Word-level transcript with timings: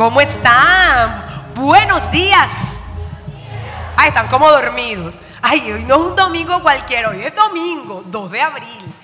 ¿Cómo 0.00 0.22
están? 0.22 1.52
Buenos 1.54 2.10
días. 2.10 2.80
Ay, 3.96 4.08
están 4.08 4.28
como 4.28 4.50
dormidos. 4.50 5.18
Ay, 5.42 5.70
hoy 5.72 5.84
no 5.84 5.96
es 5.96 6.00
un 6.06 6.16
domingo 6.16 6.62
cualquiera, 6.62 7.10
hoy 7.10 7.22
es 7.22 7.34
domingo, 7.34 8.02
2 8.06 8.30
de 8.30 8.40
abril. 8.40 8.94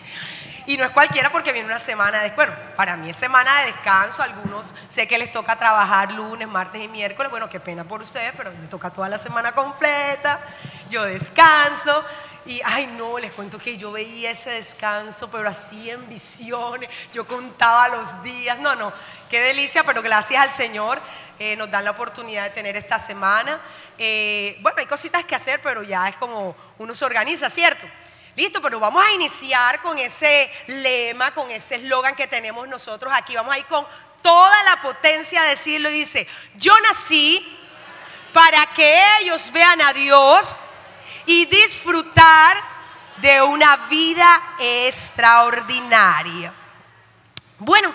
Y 0.64 0.78
no 0.78 0.84
es 0.84 0.90
cualquiera 0.92 1.30
porque 1.30 1.52
viene 1.52 1.68
una 1.68 1.78
semana 1.78 2.22
de, 2.22 2.30
bueno, 2.30 2.54
para 2.76 2.96
mí 2.96 3.10
es 3.10 3.16
semana 3.16 3.60
de 3.60 3.72
descanso, 3.72 4.22
algunos 4.22 4.72
sé 4.88 5.06
que 5.06 5.18
les 5.18 5.30
toca 5.30 5.56
trabajar 5.56 6.12
lunes, 6.12 6.48
martes 6.48 6.82
y 6.82 6.88
miércoles, 6.88 7.30
bueno, 7.30 7.50
qué 7.50 7.60
pena 7.60 7.84
por 7.84 8.00
ustedes, 8.00 8.32
pero 8.34 8.50
me 8.52 8.66
toca 8.66 8.88
toda 8.88 9.10
la 9.10 9.18
semana 9.18 9.52
completa, 9.52 10.40
yo 10.88 11.04
descanso 11.04 12.02
y, 12.46 12.60
ay 12.64 12.86
no, 12.96 13.18
les 13.18 13.32
cuento 13.32 13.58
que 13.58 13.76
yo 13.76 13.90
veía 13.90 14.30
ese 14.30 14.50
descanso, 14.50 15.28
pero 15.30 15.48
así 15.48 15.90
en 15.90 16.08
visiones, 16.08 16.88
yo 17.12 17.26
contaba 17.26 17.88
los 17.88 18.22
días, 18.22 18.58
no, 18.60 18.74
no, 18.76 18.92
qué 19.28 19.40
delicia, 19.40 19.84
pero 19.84 20.02
gracias 20.02 20.42
al 20.42 20.50
Señor 20.50 21.00
eh, 21.38 21.56
nos 21.56 21.70
dan 21.70 21.84
la 21.84 21.90
oportunidad 21.92 22.44
de 22.44 22.50
tener 22.50 22.76
esta 22.76 22.98
semana. 22.98 23.60
Eh, 23.98 24.58
bueno, 24.60 24.78
hay 24.78 24.86
cositas 24.86 25.24
que 25.24 25.34
hacer, 25.34 25.60
pero 25.62 25.82
ya 25.82 26.08
es 26.08 26.16
como 26.16 26.56
uno 26.78 26.94
se 26.94 27.04
organiza, 27.04 27.50
¿cierto? 27.50 27.86
Listo, 28.36 28.60
pero 28.60 28.78
vamos 28.78 29.04
a 29.04 29.12
iniciar 29.12 29.80
con 29.80 29.98
ese 29.98 30.50
lema, 30.66 31.32
con 31.32 31.50
ese 31.50 31.76
eslogan 31.76 32.14
que 32.14 32.26
tenemos 32.26 32.68
nosotros 32.68 33.12
aquí. 33.14 33.34
Vamos 33.34 33.54
a 33.54 33.58
ir 33.58 33.66
con 33.66 33.86
toda 34.22 34.62
la 34.64 34.80
potencia 34.82 35.40
a 35.40 35.46
decirlo 35.46 35.88
y 35.88 36.00
dice, 36.00 36.26
yo 36.56 36.74
nací 36.80 37.58
para 38.32 38.66
que 38.74 39.02
ellos 39.20 39.50
vean 39.52 39.80
a 39.80 39.92
Dios 39.94 40.58
y 41.24 41.46
disfrutar 41.46 42.62
de 43.18 43.40
una 43.40 43.76
vida 43.88 44.42
extraordinaria. 44.58 46.52
Bueno, 47.58 47.94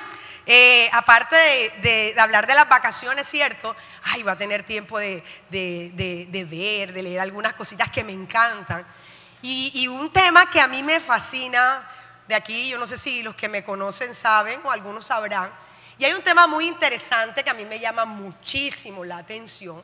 eh, 0.53 0.89
aparte 0.91 1.35
de, 1.81 2.13
hablar 2.17 2.45
de 2.45 2.55
las 2.55 2.67
vacaciones, 2.67 3.25
¿cierto? 3.25 3.73
Ay, 4.03 4.21
va 4.21 4.33
a 4.33 4.37
tener 4.37 4.63
tiempo 4.63 4.99
de, 4.99 5.23
de 5.49 6.47
ver, 6.49 6.91
de 6.91 7.01
leer 7.01 7.21
algunas 7.21 7.53
cositas 7.53 7.89
que 7.89 8.03
me 8.03 8.11
encantan. 8.11 8.85
Y, 9.41 9.87
un 9.87 10.11
tema 10.11 10.49
que 10.49 10.59
a 10.59 10.67
mí 10.67 10.83
me 10.83 10.99
fascina 10.99 11.89
de 12.27 12.35
aquí, 12.35 12.67
yo 12.67 12.77
no 12.77 12.85
sé 12.85 12.97
si 12.97 13.23
los 13.23 13.33
que 13.33 13.47
me 13.47 13.63
conocen 13.63 14.13
saben 14.13 14.59
o 14.65 14.71
algunos 14.71 15.05
sabrán, 15.05 15.51
y 15.97 16.03
hay 16.03 16.11
un 16.11 16.21
tema 16.21 16.47
muy 16.47 16.67
interesante 16.67 17.45
que 17.45 17.49
a 17.49 17.53
mí 17.53 17.63
me 17.63 17.79
llama 17.79 18.03
muchísimo 18.03 19.05
la 19.05 19.19
atención. 19.19 19.81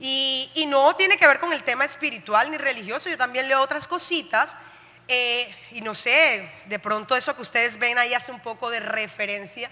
Y, 0.00 0.64
no 0.66 0.96
tiene 0.96 1.18
que 1.18 1.26
ver 1.26 1.40
con 1.40 1.52
el 1.52 1.62
tema 1.62 1.84
espiritual 1.84 2.50
ni 2.50 2.56
religioso, 2.56 3.10
yo 3.10 3.18
también 3.18 3.46
leo 3.48 3.60
otras 3.60 3.86
cositas. 3.86 4.56
Eh, 5.08 5.52
y 5.72 5.80
no 5.80 5.94
sé, 5.94 6.50
de 6.66 6.78
pronto 6.78 7.16
eso 7.16 7.34
que 7.34 7.40
ustedes 7.42 7.78
ven 7.78 7.96
ahí 7.96 8.12
hace 8.12 8.30
un 8.30 8.40
poco 8.40 8.70
de 8.70 8.80
referencia. 8.80 9.70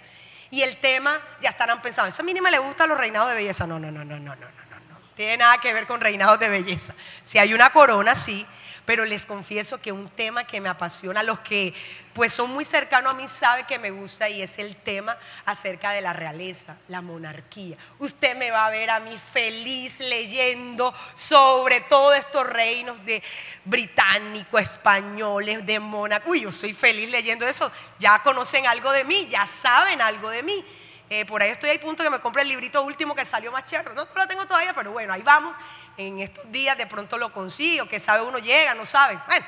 Y 0.51 0.62
el 0.62 0.77
tema, 0.78 1.20
ya 1.43 1.51
estarán 1.51 1.83
pensando, 1.83 2.09
esa 2.09 2.23
mínima 2.23 2.51
le 2.51 2.59
gusta 2.59 2.87
los 2.87 2.97
reinados 2.97 3.28
de 3.31 3.37
belleza. 3.37 3.67
No, 3.67 3.78
no, 3.78 3.91
no, 3.91 4.05
no, 4.05 4.19
no, 4.19 4.34
no, 4.34 4.47
no, 4.47 4.81
no. 4.89 5.01
Tiene 5.15 5.37
nada 5.37 5.59
que 5.59 5.73
ver 5.73 5.87
con 5.87 6.01
reinados 6.01 6.39
de 6.39 6.48
belleza. 6.48 6.95
Si 7.23 7.39
hay 7.39 7.53
una 7.53 7.70
corona, 7.70 8.15
sí, 8.15 8.47
pero 8.87 9.05
les 9.05 9.27
confieso 9.27 9.81
que 9.81 9.92
un 9.92 10.09
tema 10.09 10.47
que 10.47 10.61
me 10.61 10.69
apasiona, 10.70 11.23
los 11.23 11.41
que 11.41 11.75
pues 12.15 12.33
son 12.33 12.51
muy 12.55 12.65
cercanos 12.65 13.12
a 13.12 13.17
mí 13.17 13.28
saben 13.28 13.67
que 13.67 13.78
me 13.78 13.91
gusta 13.91 14.27
y 14.31 14.41
es 14.41 14.59
el 14.59 14.75
tema 14.77 15.19
acerca 15.45 15.91
de 15.91 16.01
la 16.01 16.15
realeza, 16.15 16.77
la 16.89 17.03
monarquía. 17.03 17.77
Usted 17.98 18.34
me 18.37 18.51
va 18.51 18.65
a 18.65 18.70
ver 18.70 18.89
a 18.89 19.01
mí 19.01 19.19
feliz 19.33 20.01
leyendo 20.01 20.95
sobre 21.15 21.83
todos 21.83 22.17
estos 22.17 22.47
reinos 22.47 23.05
de 23.05 23.23
británicos, 23.67 24.62
españoles, 24.62 25.67
de 25.67 25.78
Mónaco. 25.78 26.31
Uy, 26.31 26.43
yo 26.43 26.53
soy 26.53 26.73
feliz 26.73 27.11
leyendo 27.11 27.47
eso. 27.47 27.71
Ya 27.98 28.23
conocen 28.23 28.67
algo 28.67 28.93
de 28.93 29.05
mí, 29.05 29.28
ya 29.28 29.47
saben 29.47 30.00
algo 30.00 30.31
de 30.31 30.43
mí. 30.43 30.65
Eh, 31.09 31.25
por 31.25 31.41
ahí 31.41 31.51
estoy 31.51 31.71
al 31.71 31.79
punto 31.79 32.03
que 32.03 32.11
me 32.11 32.21
compré 32.21 32.43
el 32.43 32.49
librito 32.49 32.83
último 32.83 33.15
que 33.15 33.25
salió 33.25 33.53
más 33.53 33.65
chévere. 33.65 33.95
No 33.95 34.07
lo 34.15 34.29
tengo 34.29 34.45
todavía, 34.47 34.75
pero 34.75 34.91
bueno, 34.91 35.12
ahí 35.12 35.23
vamos 35.23 35.55
en 35.97 36.21
estos 36.21 36.51
días 36.51 36.77
de 36.77 36.87
pronto 36.87 37.17
lo 37.17 37.33
consigo, 37.33 37.87
que 37.87 38.01
sabe 38.01 38.23
uno 38.23 38.39
llega, 38.39 38.75
no 38.75 38.85
sabe. 38.85 39.19
Bueno, 39.27 39.47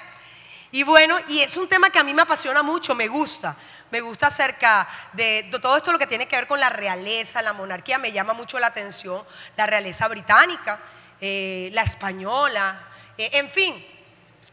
y 0.70 0.82
bueno, 0.82 1.18
y 1.28 1.40
es 1.40 1.56
un 1.56 1.68
tema 1.68 1.90
que 1.90 1.98
a 1.98 2.04
mí 2.04 2.14
me 2.14 2.22
apasiona 2.22 2.62
mucho, 2.62 2.94
me 2.94 3.08
gusta. 3.08 3.56
Me 3.90 4.00
gusta 4.02 4.26
acerca 4.26 4.86
de, 5.14 5.48
todo 5.62 5.76
esto 5.76 5.90
lo 5.92 5.98
que 5.98 6.06
tiene 6.06 6.28
que 6.28 6.36
ver 6.36 6.46
con 6.46 6.60
la 6.60 6.68
realeza, 6.68 7.40
la 7.40 7.54
monarquía, 7.54 7.98
me 7.98 8.12
llama 8.12 8.34
mucho 8.34 8.58
la 8.58 8.66
atención, 8.66 9.24
la 9.56 9.66
realeza 9.66 10.06
británica, 10.08 10.78
eh, 11.20 11.70
la 11.72 11.82
española, 11.82 12.86
eh, 13.16 13.30
en 13.32 13.48
fin. 13.48 13.86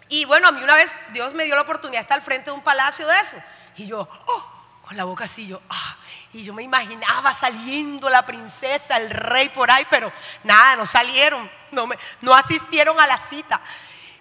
Y 0.07 0.23
bueno, 0.23 0.47
a 0.47 0.51
mí 0.53 0.63
una 0.63 0.75
vez 0.75 0.95
Dios 1.11 1.33
me 1.33 1.43
dio 1.43 1.55
la 1.55 1.63
oportunidad 1.63 1.99
de 1.99 2.03
estar 2.03 2.17
al 2.17 2.23
frente 2.23 2.49
de 2.49 2.55
un 2.55 2.63
palacio 2.63 3.05
de 3.05 3.19
eso. 3.19 3.35
Y 3.75 3.87
yo, 3.87 4.07
oh, 4.27 4.54
con 4.85 4.95
la 4.95 5.03
boca 5.03 5.25
así, 5.25 5.47
yo, 5.47 5.61
ah, 5.69 5.97
y 6.31 6.43
yo 6.43 6.53
me 6.53 6.61
imaginaba 6.61 7.33
saliendo 7.33 8.09
la 8.09 8.25
princesa, 8.25 8.97
el 8.97 9.09
rey 9.09 9.49
por 9.49 9.71
ahí, 9.71 9.85
pero 9.89 10.11
nada, 10.43 10.75
no 10.75 10.85
salieron, 10.85 11.49
no, 11.71 11.87
me, 11.87 11.97
no 12.21 12.35
asistieron 12.35 12.99
a 12.99 13.07
la 13.07 13.17
cita. 13.17 13.59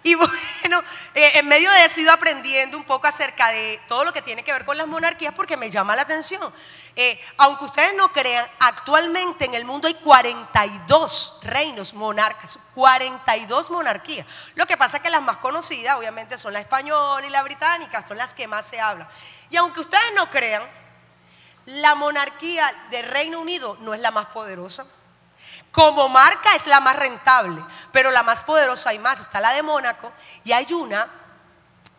Y 0.05 0.13
bueno, 0.61 0.83
eh, 1.15 1.31
en 1.35 1.47
medio 1.47 1.69
de 1.71 1.85
eso 1.85 1.99
he 1.99 2.03
ido 2.03 2.11
aprendiendo 2.11 2.77
un 2.77 2.83
poco 2.83 3.07
acerca 3.07 3.49
de 3.49 3.81
todo 3.87 4.05
lo 4.05 4.13
que 4.13 4.21
tiene 4.21 4.43
que 4.43 4.53
ver 4.53 4.63
con 4.63 4.77
las 4.77 4.87
monarquías 4.87 5.33
porque 5.33 5.57
me 5.57 5.71
llama 5.71 5.95
la 5.95 6.03
atención. 6.03 6.53
Eh, 6.95 7.19
aunque 7.37 7.65
ustedes 7.65 7.93
no 7.95 8.13
crean, 8.13 8.47
actualmente 8.59 9.45
en 9.45 9.55
el 9.55 9.65
mundo 9.65 9.87
hay 9.87 9.95
42 9.95 11.39
reinos 11.41 11.93
monarcas, 11.95 12.59
42 12.75 13.71
monarquías. 13.71 14.27
Lo 14.53 14.67
que 14.67 14.77
pasa 14.77 14.97
es 14.97 15.03
que 15.03 15.09
las 15.09 15.23
más 15.23 15.37
conocidas 15.37 15.97
obviamente 15.97 16.37
son 16.37 16.53
la 16.53 16.59
española 16.59 17.25
y 17.25 17.31
la 17.31 17.41
británica, 17.41 18.05
son 18.05 18.17
las 18.17 18.33
que 18.33 18.47
más 18.47 18.65
se 18.65 18.79
hablan. 18.79 19.07
Y 19.55 19.57
aunque 19.57 19.79
ustedes 19.79 20.11
no 20.13 20.29
crean, 20.29 20.63
la 21.67 21.95
monarquía 21.95 22.69
del 22.91 23.05
Reino 23.05 23.39
Unido 23.39 23.77
no 23.79 23.93
es 23.93 24.01
la 24.01 24.11
más 24.11 24.25
poderosa. 24.25 24.85
Como 25.71 26.09
marca 26.09 26.53
es 26.55 26.67
la 26.67 26.81
más 26.81 26.97
rentable, 26.97 27.63
pero 27.93 28.11
la 28.11 28.21
más 28.21 28.43
poderosa 28.43 28.89
hay 28.89 28.99
más. 28.99 29.21
Está 29.21 29.39
la 29.39 29.53
de 29.53 29.63
Mónaco 29.63 30.11
y 30.43 30.51
hay 30.51 30.73
una 30.73 31.07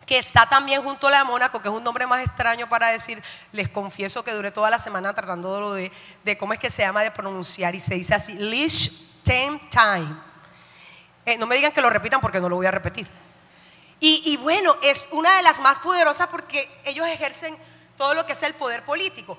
que 0.05 0.19
está 0.19 0.47
también 0.47 0.83
junto 0.83 1.07
a 1.07 1.09
la 1.09 1.17
de 1.17 1.23
Mónaco, 1.23 1.59
que 1.59 1.67
es 1.67 1.73
un 1.73 1.83
nombre 1.83 2.05
más 2.05 2.23
extraño 2.23 2.69
para 2.69 2.89
decir, 2.89 3.23
les 3.51 3.69
confieso 3.69 4.23
que 4.23 4.33
duré 4.33 4.51
toda 4.51 4.69
la 4.69 4.77
semana 4.77 5.15
tratando 5.15 5.73
de, 5.73 5.91
de 6.23 6.37
cómo 6.37 6.53
es 6.53 6.59
que 6.59 6.69
se 6.69 6.83
llama 6.83 7.01
de 7.01 7.09
pronunciar 7.09 7.73
y 7.73 7.79
se 7.79 7.95
dice 7.95 8.13
así, 8.13 8.33
Liechtenstein. 8.33 10.21
Eh, 11.25 11.39
no 11.39 11.47
me 11.47 11.55
digan 11.55 11.71
que 11.71 11.81
lo 11.81 11.89
repitan 11.89 12.21
porque 12.21 12.39
no 12.39 12.49
lo 12.49 12.57
voy 12.57 12.67
a 12.67 12.71
repetir. 12.71 13.07
Y, 13.99 14.21
y 14.25 14.37
bueno, 14.37 14.75
es 14.83 15.07
una 15.11 15.37
de 15.37 15.43
las 15.43 15.59
más 15.59 15.79
poderosas 15.79 16.27
porque 16.27 16.69
ellos 16.85 17.07
ejercen 17.07 17.57
todo 17.97 18.13
lo 18.13 18.25
que 18.25 18.33
es 18.33 18.43
el 18.43 18.53
poder 18.53 18.83
político. 18.83 19.37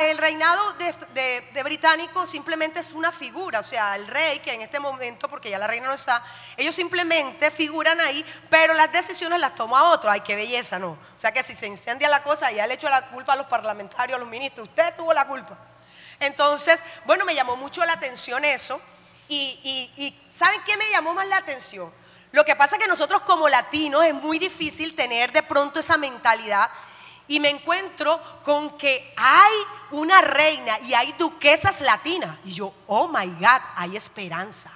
el 0.00 0.18
reinado 0.18 0.72
de, 0.72 1.62
británico 1.62 2.26
simplemente 2.26 2.80
es 2.80 2.92
una 2.92 3.12
figura, 3.12 3.60
o 3.60 3.62
sea, 3.62 3.94
el 3.96 4.08
rey, 4.08 4.40
que 4.40 4.52
en 4.54 4.62
este 4.62 4.80
momento, 4.80 5.28
porque 5.28 5.50
ya 5.50 5.58
la 5.58 5.66
reina 5.66 5.86
no 5.86 5.92
está, 5.92 6.24
ellos 6.56 6.74
simplemente 6.74 7.50
figuran 7.50 8.00
ahí, 8.00 8.24
pero 8.48 8.72
las 8.74 8.90
decisiones 8.90 9.38
las 9.38 9.54
toma 9.54 9.90
otro. 9.90 10.10
Ay, 10.10 10.22
qué 10.22 10.34
belleza, 10.34 10.78
¿no? 10.78 10.92
O 10.92 11.18
sea 11.18 11.32
que 11.32 11.42
si 11.42 11.54
se 11.54 11.66
incendia 11.66 12.08
la 12.08 12.22
cosa, 12.22 12.50
ya 12.50 12.66
le 12.66 12.74
echo 12.74 12.88
la 12.88 13.08
culpa 13.08 13.34
a 13.34 13.36
los 13.36 13.46
parlamentarios, 13.46 14.16
a 14.16 14.18
los 14.18 14.28
ministros, 14.28 14.68
usted 14.68 14.96
tuvo 14.96 15.12
la 15.12 15.26
culpa. 15.26 15.56
Entonces, 16.18 16.82
bueno, 17.04 17.24
me 17.24 17.34
llamó 17.34 17.56
mucho 17.56 17.84
la 17.84 17.92
atención 17.92 18.44
eso. 18.44 18.80
Y, 19.28 19.90
y 19.96 20.30
¿saben 20.34 20.60
qué 20.66 20.76
me 20.76 20.90
llamó 20.90 21.14
más 21.14 21.26
la 21.26 21.38
atención? 21.38 21.90
Lo 22.32 22.44
que 22.44 22.56
pasa 22.56 22.76
es 22.76 22.82
que 22.82 22.88
nosotros 22.88 23.22
como 23.22 23.48
latinos 23.48 24.04
es 24.04 24.14
muy 24.14 24.38
difícil 24.38 24.96
tener 24.96 25.32
de 25.32 25.42
pronto 25.42 25.80
esa 25.80 25.98
mentalidad 25.98 26.70
y 27.28 27.40
me 27.40 27.50
encuentro 27.50 28.20
con 28.42 28.76
que 28.76 29.14
hay 29.16 29.52
una 29.90 30.20
reina 30.20 30.78
y 30.80 30.94
hay 30.94 31.12
duquesas 31.12 31.80
latinas. 31.82 32.38
Y 32.44 32.52
yo, 32.52 32.74
oh 32.86 33.06
my 33.08 33.26
God, 33.26 33.60
hay 33.76 33.96
esperanza. 33.96 34.70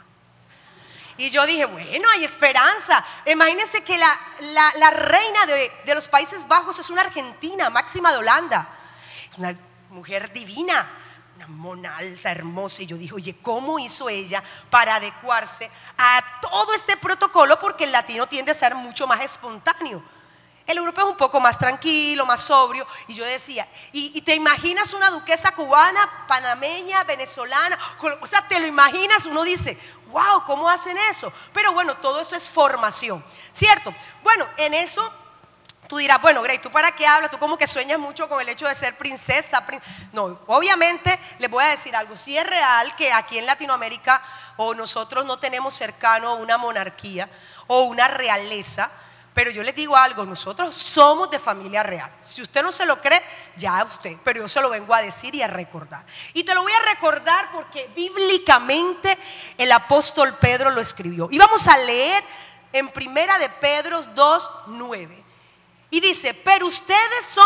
Y 1.19 1.31
yo 1.31 1.47
dije, 1.47 1.65
bueno, 1.65 2.09
hay 2.11 2.25
esperanza. 2.25 3.05
Imagínense 3.25 3.83
que 3.83 3.97
la, 3.99 4.91
reina 4.91 5.47
de, 5.47 5.73
de, 5.87 5.95
los 5.95 6.09
Países 6.09 6.47
Bajos 6.47 6.79
es 6.79 6.91
una 6.91 7.01
argentina, 7.01 7.71
Máxima 7.71 8.13
de 8.13 8.19
Holanda. 8.19 8.69
Una 9.39 9.57
mujer 9.91 10.31
divina, 10.33 10.87
una 11.49 11.57
mona 11.57 11.97
alta, 11.97 12.31
hermosa. 12.31 12.83
Y 12.83 12.87
yo 12.87 12.97
dije, 12.97 13.15
oye, 13.15 13.37
¿cómo 13.43 13.79
hizo 13.79 14.09
ella 14.09 14.43
para 14.71 14.97
adecuarse 14.97 15.71
a 15.97 16.23
todo 16.41 16.73
este 16.75 16.97
protocolo? 16.97 17.59
Porque 17.59 17.85
el 17.85 17.93
latino 17.93 18.27
tiende 18.27 18.53
a 18.53 18.55
ser 18.55 18.75
mucho 18.75 19.07
más 19.07 19.25
espontáneo. 19.25 20.03
El 20.67 20.79
europeo 20.79 21.05
es 21.05 21.11
un 21.13 21.17
poco 21.17 21.41
más 21.41 21.59
tranquilo, 21.59 22.27
más 22.27 22.43
sobrio. 22.43 22.87
Y 23.07 23.15
yo 23.15 23.25
decía, 23.25 23.69
¿y, 23.93 24.21
te 24.23 24.35
imaginas 24.35 24.93
una 24.95 25.11
duquesa 25.11 25.53
cubana, 25.53 26.27
panameña, 26.27 27.05
venezolana? 27.05 27.79
O 28.21 28.27
sea, 28.27 28.47
te 28.49 28.59
lo 28.59 28.67
imaginas, 28.67 29.27
uno 29.27 29.45
dice, 29.45 29.79
wow, 30.09 30.45
¿cómo 30.45 30.69
hacen 30.69 30.99
eso? 30.99 31.33
Pero 31.53 31.73
bueno, 31.73 31.95
todo 31.99 32.21
eso 32.21 32.35
es 32.35 32.51
formación, 32.51 33.25
¿cierto? 33.53 33.95
Bueno, 34.25 34.47
en 34.57 34.75
eso 34.75 35.13
tú 35.89 35.97
dirás, 35.99 36.21
bueno, 36.21 36.43
Grey, 36.43 36.59
¿tú 36.59 36.71
para 36.71 36.93
qué 36.93 37.07
hablas? 37.07 37.31
Tú 37.31 37.39
como 37.39 37.57
que 37.57 37.67
sueñas 37.67 37.99
mucho 37.99 38.29
con 38.29 38.41
el 38.41 38.49
hecho 38.49 38.67
de 38.67 38.75
ser 38.75 38.97
princesa. 38.97 39.65
no, 40.13 40.41
obviamente 40.47 41.19
les 41.39 41.51
voy 41.51 41.65
a 41.65 41.69
decir 41.69 41.95
algo. 41.95 42.17
Si 42.17 42.37
es 42.37 42.47
real 42.47 42.95
que 42.97 43.13
aquí 43.13 43.39
en 43.39 43.47
Latinoamérica 43.47 44.23
o 44.57 44.75
nosotros 44.75 45.25
no 45.25 45.39
tenemos 45.39 45.75
cercano 45.75 46.37
una 46.37 46.59
monarquía 46.59 47.29
o 47.67 47.83
una 47.85 48.09
realeza, 48.09 48.91
Pero 49.37 49.51
yo 49.51 49.63
les 49.63 49.75
digo 49.75 49.95
algo, 49.95 50.25
nosotros 50.25 50.75
somos 50.75 51.31
de 51.31 51.39
familia 51.39 51.83
real. 51.83 52.11
Si 52.23 52.41
usted 52.41 52.63
no 52.63 52.73
se 52.73 52.87
lo 52.87 53.03
cree, 53.03 53.23
ya 53.55 53.85
usted, 53.85 54.17
pero 54.25 54.41
yo 54.41 54.49
se 54.49 54.63
lo 54.63 54.71
vengo 54.71 54.95
a 54.95 55.03
decir 55.03 55.35
y 55.35 55.43
a 55.43 55.47
recordar. 55.47 56.07
Y 56.33 56.43
te 56.43 56.55
lo 56.55 56.63
voy 56.63 56.73
a 56.73 56.95
recordar 56.95 57.51
porque 57.53 57.87
bíblicamente 57.95 59.19
el 59.59 59.73
apóstol 59.73 60.39
Pedro 60.41 60.71
lo 60.71 60.81
escribió. 60.81 61.29
Y 61.31 61.37
vamos 61.37 61.69
a 61.69 61.77
leer 61.77 62.25
en 62.73 62.89
primera 62.89 63.39
de 63.39 63.51
Pedro 63.51 64.03
2, 64.03 64.51
9. 64.69 65.26
Y 65.91 66.01
dice, 66.01 66.35
pero 66.35 66.67
ustedes 66.67 67.27
son 67.31 67.45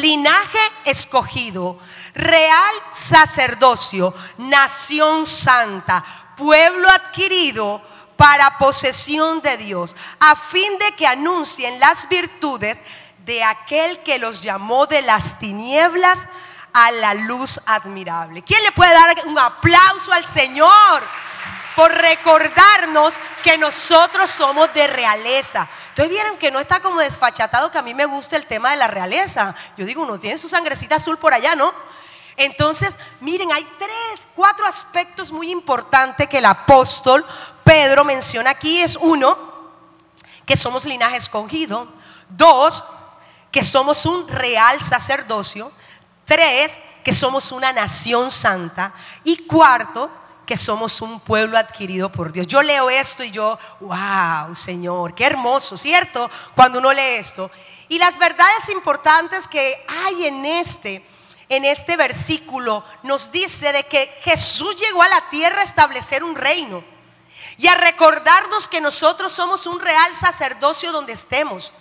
linaje 0.00 0.58
escogido, 0.84 1.78
real 2.14 2.74
sacerdocio, 2.90 4.14
nación 4.38 5.26
santa, 5.26 6.04
pueblo 6.36 6.88
adquirido 6.88 7.82
para 8.16 8.58
posesión 8.58 9.40
de 9.42 9.56
Dios, 9.56 9.94
a 10.20 10.36
fin 10.36 10.78
de 10.78 10.94
que 10.94 11.06
anuncien 11.06 11.78
las 11.80 12.08
virtudes 12.08 12.82
de 13.24 13.42
aquel 13.42 14.02
que 14.02 14.18
los 14.18 14.42
llamó 14.42 14.86
de 14.86 15.02
las 15.02 15.38
tinieblas 15.38 16.28
a 16.72 16.90
la 16.92 17.14
luz 17.14 17.60
admirable. 17.66 18.42
¿Quién 18.42 18.62
le 18.62 18.72
puede 18.72 18.92
dar 18.92 19.14
un 19.26 19.38
aplauso 19.38 20.12
al 20.12 20.24
Señor 20.24 21.02
por 21.74 21.92
recordarnos 21.92 23.14
que 23.42 23.58
nosotros 23.58 24.30
somos 24.30 24.72
de 24.74 24.86
realeza? 24.86 25.68
Entonces 25.88 26.10
vieron 26.10 26.36
que 26.38 26.50
no 26.50 26.58
está 26.58 26.80
como 26.80 27.00
desfachatado 27.00 27.70
que 27.70 27.78
a 27.78 27.82
mí 27.82 27.94
me 27.94 28.04
gusta 28.04 28.36
el 28.36 28.46
tema 28.46 28.70
de 28.70 28.76
la 28.76 28.88
realeza. 28.88 29.54
Yo 29.76 29.86
digo, 29.86 30.02
uno 30.02 30.18
tiene 30.18 30.38
su 30.38 30.48
sangrecita 30.48 30.96
azul 30.96 31.18
por 31.18 31.32
allá, 31.32 31.54
¿no? 31.54 31.72
Entonces, 32.36 32.96
miren, 33.20 33.52
hay 33.52 33.64
tres, 33.78 34.28
cuatro 34.34 34.66
aspectos 34.66 35.30
muy 35.30 35.50
importantes 35.50 36.28
que 36.28 36.38
el 36.38 36.46
apóstol 36.46 37.24
Pedro 37.62 38.04
menciona 38.04 38.50
aquí. 38.50 38.82
Es 38.82 38.96
uno, 38.96 39.38
que 40.44 40.56
somos 40.56 40.84
linaje 40.84 41.16
escogido. 41.16 41.88
Dos, 42.28 42.82
que 43.52 43.62
somos 43.62 44.04
un 44.04 44.26
real 44.26 44.80
sacerdocio. 44.80 45.70
Tres, 46.24 46.80
que 47.04 47.12
somos 47.12 47.52
una 47.52 47.72
nación 47.72 48.32
santa. 48.32 48.92
Y 49.22 49.46
cuarto, 49.46 50.10
que 50.46 50.56
somos 50.56 51.00
un 51.00 51.20
pueblo 51.20 51.58
adquirido 51.58 52.10
por 52.10 52.32
Dios. 52.32 52.46
Yo 52.46 52.62
leo 52.62 52.90
esto 52.90 53.24
y 53.24 53.30
yo, 53.30 53.58
wow, 53.80 54.54
Señor, 54.54 55.14
qué 55.14 55.24
hermoso, 55.24 55.76
¿cierto? 55.76 56.30
Cuando 56.54 56.78
uno 56.78 56.92
lee 56.92 57.16
esto. 57.18 57.50
Y 57.88 57.98
las 57.98 58.18
verdades 58.18 58.68
importantes 58.68 59.48
que 59.48 59.84
hay 59.88 60.26
en 60.26 60.44
este, 60.44 61.04
en 61.48 61.64
este 61.64 61.96
versículo 61.96 62.84
nos 63.02 63.30
dice 63.32 63.72
de 63.72 63.84
que 63.84 64.06
Jesús 64.22 64.76
llegó 64.76 65.02
a 65.02 65.08
la 65.08 65.30
tierra 65.30 65.60
a 65.60 65.64
establecer 65.64 66.24
un 66.24 66.34
reino 66.34 66.84
y 67.58 67.66
a 67.66 67.74
recordarnos 67.74 68.68
que 68.68 68.80
nosotros 68.80 69.32
somos 69.32 69.66
un 69.66 69.80
real 69.80 70.14
sacerdocio 70.14 70.92
donde 70.92 71.12
estemos. 71.12 71.72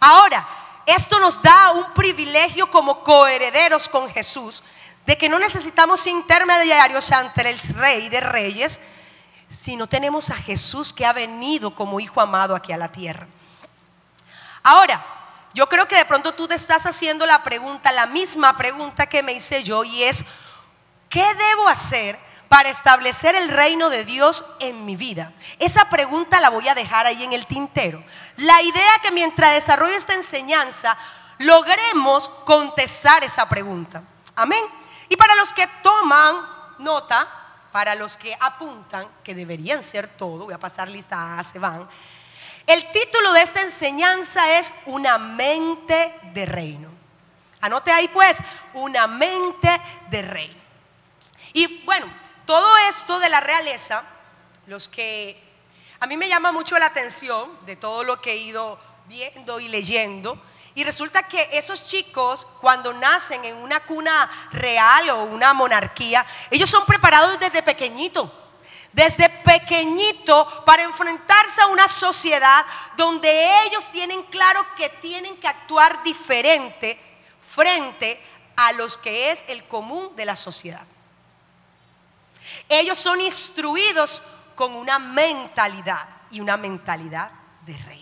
Ahora, 0.00 0.46
esto 0.86 1.20
nos 1.20 1.40
da 1.42 1.70
un 1.72 1.92
privilegio 1.94 2.70
como 2.70 3.04
coherederos 3.04 3.88
con 3.88 4.10
Jesús 4.10 4.62
de 5.06 5.18
que 5.18 5.28
no 5.28 5.38
necesitamos 5.38 6.06
intermediarios 6.06 7.10
ante 7.12 7.48
el 7.48 7.58
Rey 7.74 8.08
de 8.08 8.20
Reyes, 8.20 8.80
sino 9.48 9.86
tenemos 9.86 10.30
a 10.30 10.36
Jesús 10.36 10.92
que 10.92 11.04
ha 11.04 11.12
venido 11.12 11.74
como 11.74 12.00
Hijo 12.00 12.20
amado 12.20 12.54
aquí 12.54 12.72
a 12.72 12.76
la 12.76 12.90
tierra. 12.90 13.26
Ahora, 14.62 15.04
yo 15.54 15.68
creo 15.68 15.86
que 15.86 15.96
de 15.96 16.04
pronto 16.04 16.32
tú 16.32 16.48
te 16.48 16.54
estás 16.54 16.86
haciendo 16.86 17.26
la 17.26 17.42
pregunta, 17.42 17.92
la 17.92 18.06
misma 18.06 18.56
pregunta 18.56 19.06
que 19.06 19.22
me 19.22 19.32
hice 19.32 19.62
yo, 19.62 19.84
y 19.84 20.04
es, 20.04 20.24
¿qué 21.08 21.24
debo 21.34 21.68
hacer 21.68 22.18
para 22.48 22.70
establecer 22.70 23.34
el 23.34 23.48
reino 23.48 23.90
de 23.90 24.04
Dios 24.04 24.44
en 24.60 24.86
mi 24.86 24.96
vida? 24.96 25.32
Esa 25.58 25.90
pregunta 25.90 26.40
la 26.40 26.48
voy 26.48 26.68
a 26.68 26.74
dejar 26.74 27.06
ahí 27.06 27.22
en 27.24 27.32
el 27.32 27.46
tintero. 27.46 28.02
La 28.36 28.62
idea 28.62 28.98
que 29.02 29.10
mientras 29.10 29.52
desarrollo 29.52 29.94
esta 29.94 30.14
enseñanza, 30.14 30.96
logremos 31.38 32.28
contestar 32.46 33.24
esa 33.24 33.46
pregunta. 33.48 34.02
Amén. 34.34 34.81
Y 35.12 35.16
para 35.18 35.34
los 35.34 35.52
que 35.52 35.66
toman 35.82 36.36
nota, 36.78 37.28
para 37.70 37.94
los 37.94 38.16
que 38.16 38.34
apuntan, 38.40 39.06
que 39.22 39.34
deberían 39.34 39.82
ser 39.82 40.08
todo, 40.08 40.46
voy 40.46 40.54
a 40.54 40.58
pasar 40.58 40.88
lista 40.88 41.38
A, 41.38 41.44
se 41.44 41.58
van. 41.58 41.86
El 42.66 42.90
título 42.92 43.34
de 43.34 43.42
esta 43.42 43.60
enseñanza 43.60 44.58
es 44.58 44.72
Una 44.86 45.18
mente 45.18 46.18
de 46.32 46.46
reino. 46.46 46.88
Anote 47.60 47.92
ahí 47.92 48.08
pues, 48.08 48.38
una 48.72 49.06
mente 49.06 49.82
de 50.08 50.22
reino. 50.22 50.62
Y 51.52 51.84
bueno, 51.84 52.06
todo 52.46 52.78
esto 52.88 53.20
de 53.20 53.28
la 53.28 53.40
realeza, 53.40 54.04
los 54.66 54.88
que 54.88 55.38
a 56.00 56.06
mí 56.06 56.16
me 56.16 56.26
llama 56.26 56.52
mucho 56.52 56.78
la 56.78 56.86
atención 56.86 57.50
de 57.66 57.76
todo 57.76 58.02
lo 58.02 58.22
que 58.22 58.32
he 58.32 58.36
ido 58.36 58.80
viendo 59.08 59.60
y 59.60 59.68
leyendo, 59.68 60.42
y 60.74 60.84
resulta 60.84 61.22
que 61.24 61.48
esos 61.52 61.86
chicos, 61.86 62.46
cuando 62.60 62.92
nacen 62.94 63.44
en 63.44 63.56
una 63.56 63.80
cuna 63.80 64.30
real 64.52 65.10
o 65.10 65.24
una 65.24 65.52
monarquía, 65.52 66.24
ellos 66.50 66.70
son 66.70 66.86
preparados 66.86 67.38
desde 67.38 67.62
pequeñito. 67.62 68.38
Desde 68.92 69.28
pequeñito 69.28 70.64
para 70.66 70.82
enfrentarse 70.82 71.60
a 71.62 71.66
una 71.66 71.88
sociedad 71.88 72.64
donde 72.96 73.64
ellos 73.64 73.90
tienen 73.90 74.22
claro 74.24 74.64
que 74.76 74.88
tienen 74.88 75.36
que 75.38 75.48
actuar 75.48 76.02
diferente 76.02 77.00
frente 77.54 78.22
a 78.56 78.72
los 78.72 78.96
que 78.98 79.30
es 79.30 79.44
el 79.48 79.64
común 79.64 80.14
de 80.14 80.26
la 80.26 80.36
sociedad. 80.36 80.86
Ellos 82.68 82.98
son 82.98 83.20
instruidos 83.20 84.22
con 84.54 84.74
una 84.74 84.98
mentalidad 84.98 86.06
y 86.30 86.40
una 86.40 86.56
mentalidad 86.56 87.30
de 87.66 87.76
rey. 87.78 88.01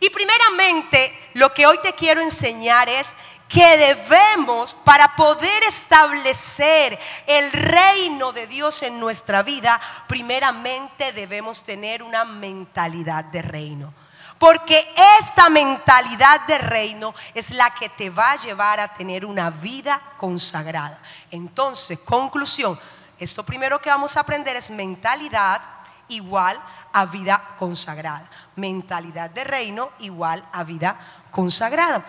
Y 0.00 0.08
primeramente 0.08 1.30
lo 1.34 1.52
que 1.52 1.66
hoy 1.66 1.78
te 1.82 1.92
quiero 1.92 2.22
enseñar 2.22 2.88
es 2.88 3.14
que 3.50 3.76
debemos, 3.76 4.72
para 4.72 5.14
poder 5.16 5.64
establecer 5.64 6.98
el 7.26 7.50
reino 7.52 8.32
de 8.32 8.46
Dios 8.46 8.82
en 8.82 8.98
nuestra 8.98 9.42
vida, 9.42 9.80
primeramente 10.06 11.12
debemos 11.12 11.64
tener 11.64 12.02
una 12.02 12.24
mentalidad 12.24 13.24
de 13.24 13.42
reino. 13.42 13.92
Porque 14.38 14.94
esta 15.20 15.50
mentalidad 15.50 16.46
de 16.46 16.58
reino 16.58 17.14
es 17.34 17.50
la 17.50 17.74
que 17.74 17.90
te 17.90 18.08
va 18.08 18.32
a 18.32 18.36
llevar 18.36 18.80
a 18.80 18.94
tener 18.94 19.26
una 19.26 19.50
vida 19.50 20.00
consagrada. 20.16 20.98
Entonces, 21.30 21.98
conclusión, 21.98 22.78
esto 23.18 23.44
primero 23.44 23.82
que 23.82 23.90
vamos 23.90 24.16
a 24.16 24.20
aprender 24.20 24.56
es 24.56 24.70
mentalidad 24.70 25.60
igual 26.10 26.60
a 26.92 27.06
vida 27.06 27.56
consagrada. 27.58 28.28
Mentalidad 28.56 29.30
de 29.30 29.44
reino 29.44 29.90
igual 30.00 30.44
a 30.52 30.64
vida 30.64 31.24
consagrada. 31.30 32.04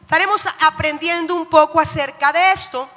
Estaremos 0.00 0.46
aprendiendo 0.60 1.34
un 1.34 1.46
poco 1.46 1.80
acerca 1.80 2.32
de 2.32 2.52
esto. 2.52 2.88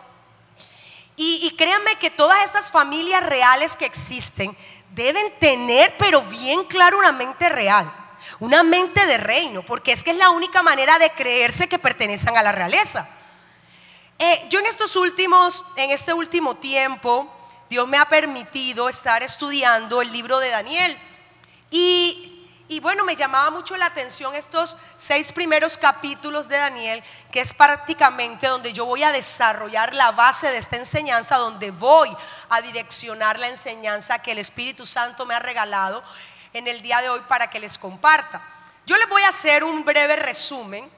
Y, 1.15 1.53
créanme 1.57 1.97
que 1.97 2.09
todas 2.11 2.41
estas 2.44 2.71
familias 2.71 3.25
reales 3.25 3.75
que 3.75 3.85
existen 3.85 4.55
deben 4.91 5.38
tener, 5.39 5.93
pero 5.98 6.22
bien 6.22 6.63
claro, 6.63 6.98
una 6.98 7.12
mente 7.12 7.50
real. 7.50 7.91
Una 8.39 8.63
mente 8.63 9.05
de 9.05 9.17
reino, 9.17 9.63
porque 9.63 9.91
es 9.91 10.03
que 10.03 10.12
es 10.12 10.17
la 10.17 10.29
única 10.29 10.63
manera 10.63 10.98
de 10.98 11.10
creerse 11.10 11.67
que 11.67 11.79
pertenecen 11.79 12.38
a 12.38 12.43
la 12.43 12.53
realeza. 12.53 13.10
Eh, 14.17 14.48
yo 14.50 14.60
en 14.60 14.67
estos 14.67 14.95
últimos, 14.95 15.65
en 15.75 15.91
este 15.91 16.13
último 16.13 16.55
tiempo, 16.55 17.38
Dios 17.69 17.88
me 17.88 17.97
ha 17.97 18.05
permitido 18.05 18.89
estar 18.89 19.21
estudiando 19.21 20.01
el 20.01 20.11
libro 20.11 20.39
de 20.39 20.49
Daniel. 20.49 20.97
Y, 21.69 22.79
bueno, 22.81 23.03
me 23.03 23.15
llamaba 23.15 23.51
mucho 23.51 23.77
la 23.77 23.85
atención 23.85 24.33
estos 24.33 24.75
seis 24.97 25.31
primeros 25.31 25.77
capítulos 25.77 26.47
de 26.47 26.57
Daniel, 26.57 27.03
que 27.31 27.41
es 27.41 27.53
prácticamente 27.53 28.47
donde 28.47 28.73
yo 28.73 28.85
voy 28.85 29.03
a 29.03 29.11
desarrollar 29.11 29.93
la 29.93 30.11
base 30.11 30.47
de 30.47 30.57
esta 30.57 30.77
enseñanza, 30.77 31.38
donde 31.38 31.69
voy 31.69 32.15
a 32.49 32.61
direccionar 32.61 33.38
la 33.38 33.49
enseñanza 33.49 34.19
que 34.19 34.31
el 34.31 34.39
Espíritu 34.39 34.88
Santo 34.88 35.27
me 35.27 35.35
ha 35.35 35.39
regalado 35.39 36.03
en 36.53 36.67
el 36.67 36.81
día 36.81 37.01
de 37.01 37.09
hoy 37.09 37.21
para 37.27 37.51
que 37.51 37.59
les 37.59 37.77
comparta. 37.77 38.41
Yo 38.88 38.97
les 38.97 39.07
voy 39.07 39.21
a 39.21 39.29
hacer 39.29 39.63
un 39.63 39.85
breve 39.85 40.15
resumen 40.15 40.89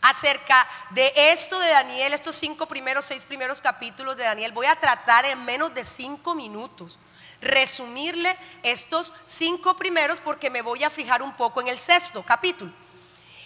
acerca 0.00 0.66
de 0.90 1.12
esto 1.14 1.58
de 1.58 1.68
Daniel, 1.68 2.12
estos 2.14 2.36
cinco 2.36 2.66
primeros, 2.66 3.04
seis 3.04 3.24
primeros 3.24 3.60
capítulos 3.60 4.16
de 4.16 4.24
Daniel. 4.24 4.52
Voy 4.52 4.66
a 4.66 4.76
tratar 4.76 5.24
en 5.24 5.44
menos 5.44 5.74
de 5.74 5.84
cinco 5.84 6.34
minutos 6.34 6.98
resumirle 7.40 8.36
estos 8.62 9.12
cinco 9.24 9.76
primeros 9.76 10.20
porque 10.20 10.50
me 10.50 10.62
voy 10.62 10.84
a 10.84 10.90
fijar 10.90 11.22
un 11.22 11.36
poco 11.36 11.60
en 11.60 11.68
el 11.68 11.78
sexto 11.78 12.22
capítulo. 12.22 12.72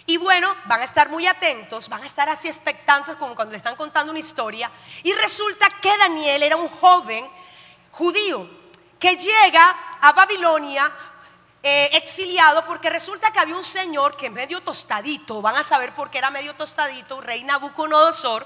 Y 0.05 0.17
bueno, 0.17 0.53
van 0.65 0.81
a 0.81 0.83
estar 0.83 1.09
muy 1.09 1.27
atentos, 1.27 1.87
van 1.87 2.03
a 2.03 2.05
estar 2.05 2.27
así 2.27 2.49
expectantes 2.49 3.15
como 3.15 3.35
cuando 3.35 3.51
le 3.51 3.57
están 3.57 3.75
contando 3.75 4.11
una 4.11 4.19
historia. 4.19 4.69
Y 5.01 5.13
resulta 5.13 5.69
que 5.81 5.97
Daniel 5.97 6.43
era 6.43 6.57
un 6.57 6.67
joven 6.67 7.25
judío 7.91 8.49
que 8.99 9.15
llega 9.15 9.75
a 10.01 10.11
Babilonia 10.11 10.91
eh, 11.63 11.89
exiliado 11.93 12.65
porque 12.65 12.89
resulta 12.89 13.31
que 13.31 13.39
había 13.39 13.55
un 13.55 13.63
señor 13.63 14.17
que 14.17 14.29
medio 14.29 14.61
tostadito, 14.61 15.41
van 15.41 15.55
a 15.55 15.63
saber 15.63 15.95
por 15.95 16.11
qué 16.11 16.17
era 16.17 16.29
medio 16.29 16.53
tostadito, 16.55 17.21
rey 17.21 17.43
Nabucodonosor, 17.45 18.45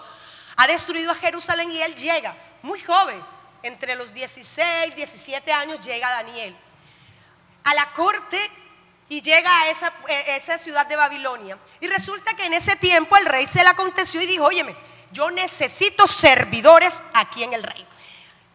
ha 0.55 0.67
destruido 0.67 1.12
a 1.12 1.15
Jerusalén 1.15 1.71
y 1.71 1.81
él 1.81 1.95
llega, 1.95 2.36
muy 2.62 2.79
joven, 2.79 3.24
entre 3.63 3.95
los 3.95 4.13
16, 4.13 4.95
17 4.95 5.51
años 5.51 5.79
llega 5.79 6.09
Daniel 6.12 6.55
a 7.63 7.74
la 7.74 7.91
corte 7.93 8.39
y 9.09 9.21
llega 9.21 9.62
a 9.62 9.69
esa, 9.69 9.91
e, 10.07 10.36
esa, 10.38 10.57
ciudad 10.57 10.86
de 10.86 10.95
Babilonia. 10.95 11.57
Y 11.81 11.88
resulta 11.88 12.36
que 12.36 12.45
en 12.45 12.53
ese 12.53 12.75
tiempo 12.75 13.17
el 13.17 13.25
rey 13.25 13.47
se 13.47 13.63
le 13.63 13.69
aconteció 13.69 14.21
y 14.21 14.25
dijo, 14.25 14.45
óyeme, 14.45 14.75
yo 15.12 15.31
necesito 15.31 16.07
servidores 16.07 17.00
aquí 17.13 17.43
en 17.43 17.53
el 17.53 17.63
reino. 17.63 17.89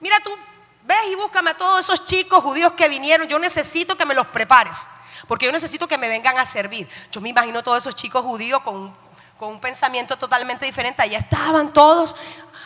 Mira 0.00 0.18
tú, 0.20 0.36
ves 0.84 0.98
y 1.10 1.14
búscame 1.14 1.50
a 1.50 1.56
todos 1.56 1.80
esos 1.80 2.04
chicos 2.06 2.42
judíos 2.42 2.72
que 2.72 2.88
vinieron, 2.88 3.26
yo 3.28 3.38
necesito 3.38 3.96
que 3.96 4.04
me 4.04 4.14
los 4.14 4.26
prepares, 4.28 4.84
porque 5.28 5.46
yo 5.46 5.52
necesito 5.52 5.86
que 5.86 5.98
me 5.98 6.08
vengan 6.08 6.38
a 6.38 6.46
servir. 6.46 6.88
Yo 7.10 7.20
me 7.20 7.28
imagino 7.28 7.62
todos 7.62 7.78
esos 7.78 7.96
chicos 7.96 8.24
judíos 8.24 8.60
con, 8.62 8.94
con 9.38 9.50
un 9.50 9.60
pensamiento 9.60 10.16
totalmente 10.16 10.66
diferente, 10.66 11.02
allá 11.02 11.18
estaban 11.18 11.72
todos 11.72 12.16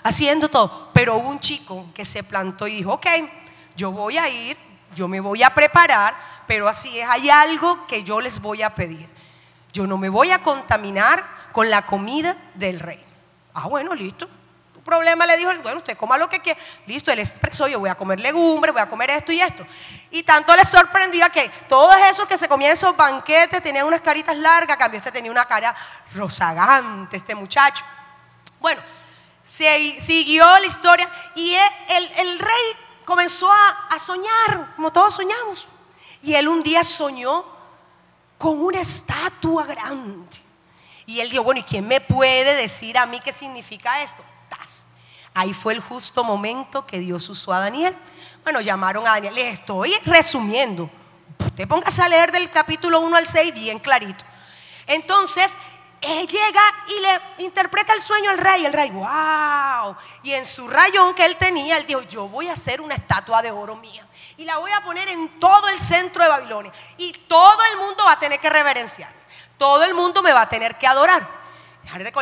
haciendo 0.03 0.49
todo, 0.49 0.91
pero 0.93 1.17
hubo 1.17 1.29
un 1.29 1.41
chico 1.41 1.87
que 1.95 2.05
se 2.05 2.23
plantó 2.23 2.67
y 2.67 2.77
dijo, 2.77 2.93
ok, 2.93 3.07
yo 3.77 3.91
voy 3.91 4.19
a 4.19 4.29
ir, 4.29 4.57
yo 4.95 5.09
me 5.09 5.21
voy 5.21 5.43
a 5.43 5.55
preparar, 5.55 6.15
pero 6.47 6.69
así 6.69 6.99
es, 6.99 7.09
hay 7.09 7.29
algo 7.29 7.87
que 7.87 8.03
yo 8.03 8.21
les 8.21 8.41
voy 8.41 8.63
a 8.63 8.75
pedir. 8.75 9.09
Yo 9.73 9.87
no 9.87 9.99
me 9.99 10.09
voy 10.09 10.31
a 10.31 10.43
contaminar 10.43 11.25
con 11.53 11.69
la 11.69 11.85
comida 11.85 12.37
del 12.55 12.81
rey. 12.81 13.03
Ah, 13.53 13.67
bueno, 13.67 13.95
listo. 13.95 14.29
Problema 14.87 15.27
le 15.27 15.37
dijo, 15.37 15.51
bueno, 15.63 15.79
usted 15.79 15.97
coma 15.97 16.17
lo 16.17 16.31
que 16.31 16.39
quiera. 16.39 16.61
Listo, 16.87 17.11
él 17.11 17.19
expresó, 17.19 17.67
yo 17.67 17.81
voy 17.81 17.91
a 17.91 17.97
comer 17.97 18.21
legumbres, 18.21 18.73
voy 18.73 18.81
a 18.81 18.89
comer 18.89 19.11
esto 19.11 19.33
y 19.33 19.41
esto. 19.41 19.67
Y 20.13 20.23
tanto 20.23 20.55
le 20.55 20.65
sorprendía 20.65 21.29
que 21.29 21.51
todos 21.69 21.97
esos 22.09 22.29
que 22.29 22.39
se 22.39 22.49
comían 22.49 22.71
esos 22.71 22.97
banquetes 22.97 23.61
tenían 23.65 23.85
unas 23.85 24.01
caritas 24.01 24.37
largas, 24.37 24.77
cambio 24.77 24.99
este 24.99 25.11
tenía 25.11 25.33
una 25.33 25.45
cara 25.45 25.75
rozagante, 26.15 27.17
este 27.17 27.35
muchacho. 27.35 27.85
Bueno, 28.61 28.81
se, 29.43 30.01
siguió 30.01 30.47
la 30.61 30.67
historia 30.67 31.11
y 31.35 31.57
el, 31.89 32.39
rey 32.39 32.77
comenzó 33.05 33.51
a 33.53 33.99
soñar, 33.99 34.73
como 34.77 34.93
todos 34.93 35.17
soñamos. 35.17 35.67
Y 36.23 36.35
él 36.35 36.47
un 36.47 36.63
día 36.63 36.85
soñó 36.85 37.45
con 38.39 38.61
una 38.61 38.81
estatua 38.81 39.67
grande. 39.67 40.39
Y 41.07 41.19
él 41.19 41.29
dijo, 41.29 41.43
bueno, 41.43 41.61
¿y 41.61 41.65
quién 41.65 41.89
me 41.89 42.01
puede 42.01 42.55
decir 42.55 42.97
a 42.97 43.05
mí 43.05 43.19
qué 43.19 43.33
significa 43.33 44.01
esto? 44.01 44.23
Ahí 45.39 45.53
fue 45.53 45.75
el 45.75 45.81
justo 45.81 46.25
momento 46.25 46.87
que 46.87 46.99
Dios 46.99 47.29
usó 47.29 47.53
a 47.53 47.61
Daniel. 47.61 47.95
Bueno, 48.43 48.63
llamaron 48.63 49.07
a 49.07 49.11
Daniel. 49.11 49.35
Le 49.35 49.51
estoy 49.51 49.93
resumiendo. 50.07 50.89
Usted 51.45 51.69
póngase 51.69 52.01
a 52.01 52.09
leer 52.09 52.33
del 52.33 52.51
capítulo 52.51 53.01
1 53.01 53.15
al 53.15 53.27
6 53.27 53.53
bien 53.53 53.79
clarito. 53.79 54.25
Entonces, 54.87 55.53
él 56.01 56.27
llega 56.27 56.63
y 56.89 57.01
le 57.01 57.45
interpreta 57.45 57.93
el 57.93 58.01
sueño 58.01 58.31
al 58.31 58.39
rey. 58.39 58.65
El 58.65 58.73
rey, 58.73 58.89
wow. 58.89 59.95
Y 60.23 60.33
en 60.33 60.47
su 60.47 60.69
rayón 60.69 61.15
que 61.15 61.27
él 61.27 61.37
tenía, 61.37 61.77
él 61.77 61.87
dijo, 61.87 62.01
yo 62.01 62.29
voy 62.29 62.49
a 62.49 62.55
hacer 62.55 62.81
una 62.81 62.95
estatua 62.95 63.43
de 63.43 63.51
oro 63.51 63.77
mía 63.77 64.07
y 64.39 64.47
la 64.47 64.57
voy 64.57 64.71
a 64.71 64.83
poner 64.85 65.07
en 65.11 65.39
todo 65.39 65.69
el 65.69 65.79
centro 65.79 66.23
de 66.23 66.31
Babilonia. 66.31 66.73
Y 66.97 67.13
todo 67.13 67.59
el 67.73 67.79
mundo 67.79 68.07
va 68.07 68.13
a 68.13 68.19
tener 68.19 68.41
que 68.41 68.49
reverenciar. 68.49 69.13
Todo 69.59 69.85
el 69.85 69.93
mundo 69.93 70.23
me 70.23 70.33
va 70.33 70.41
a 70.41 70.49
tener 70.49 70.79
que 70.79 70.87
adorar. 70.87 71.29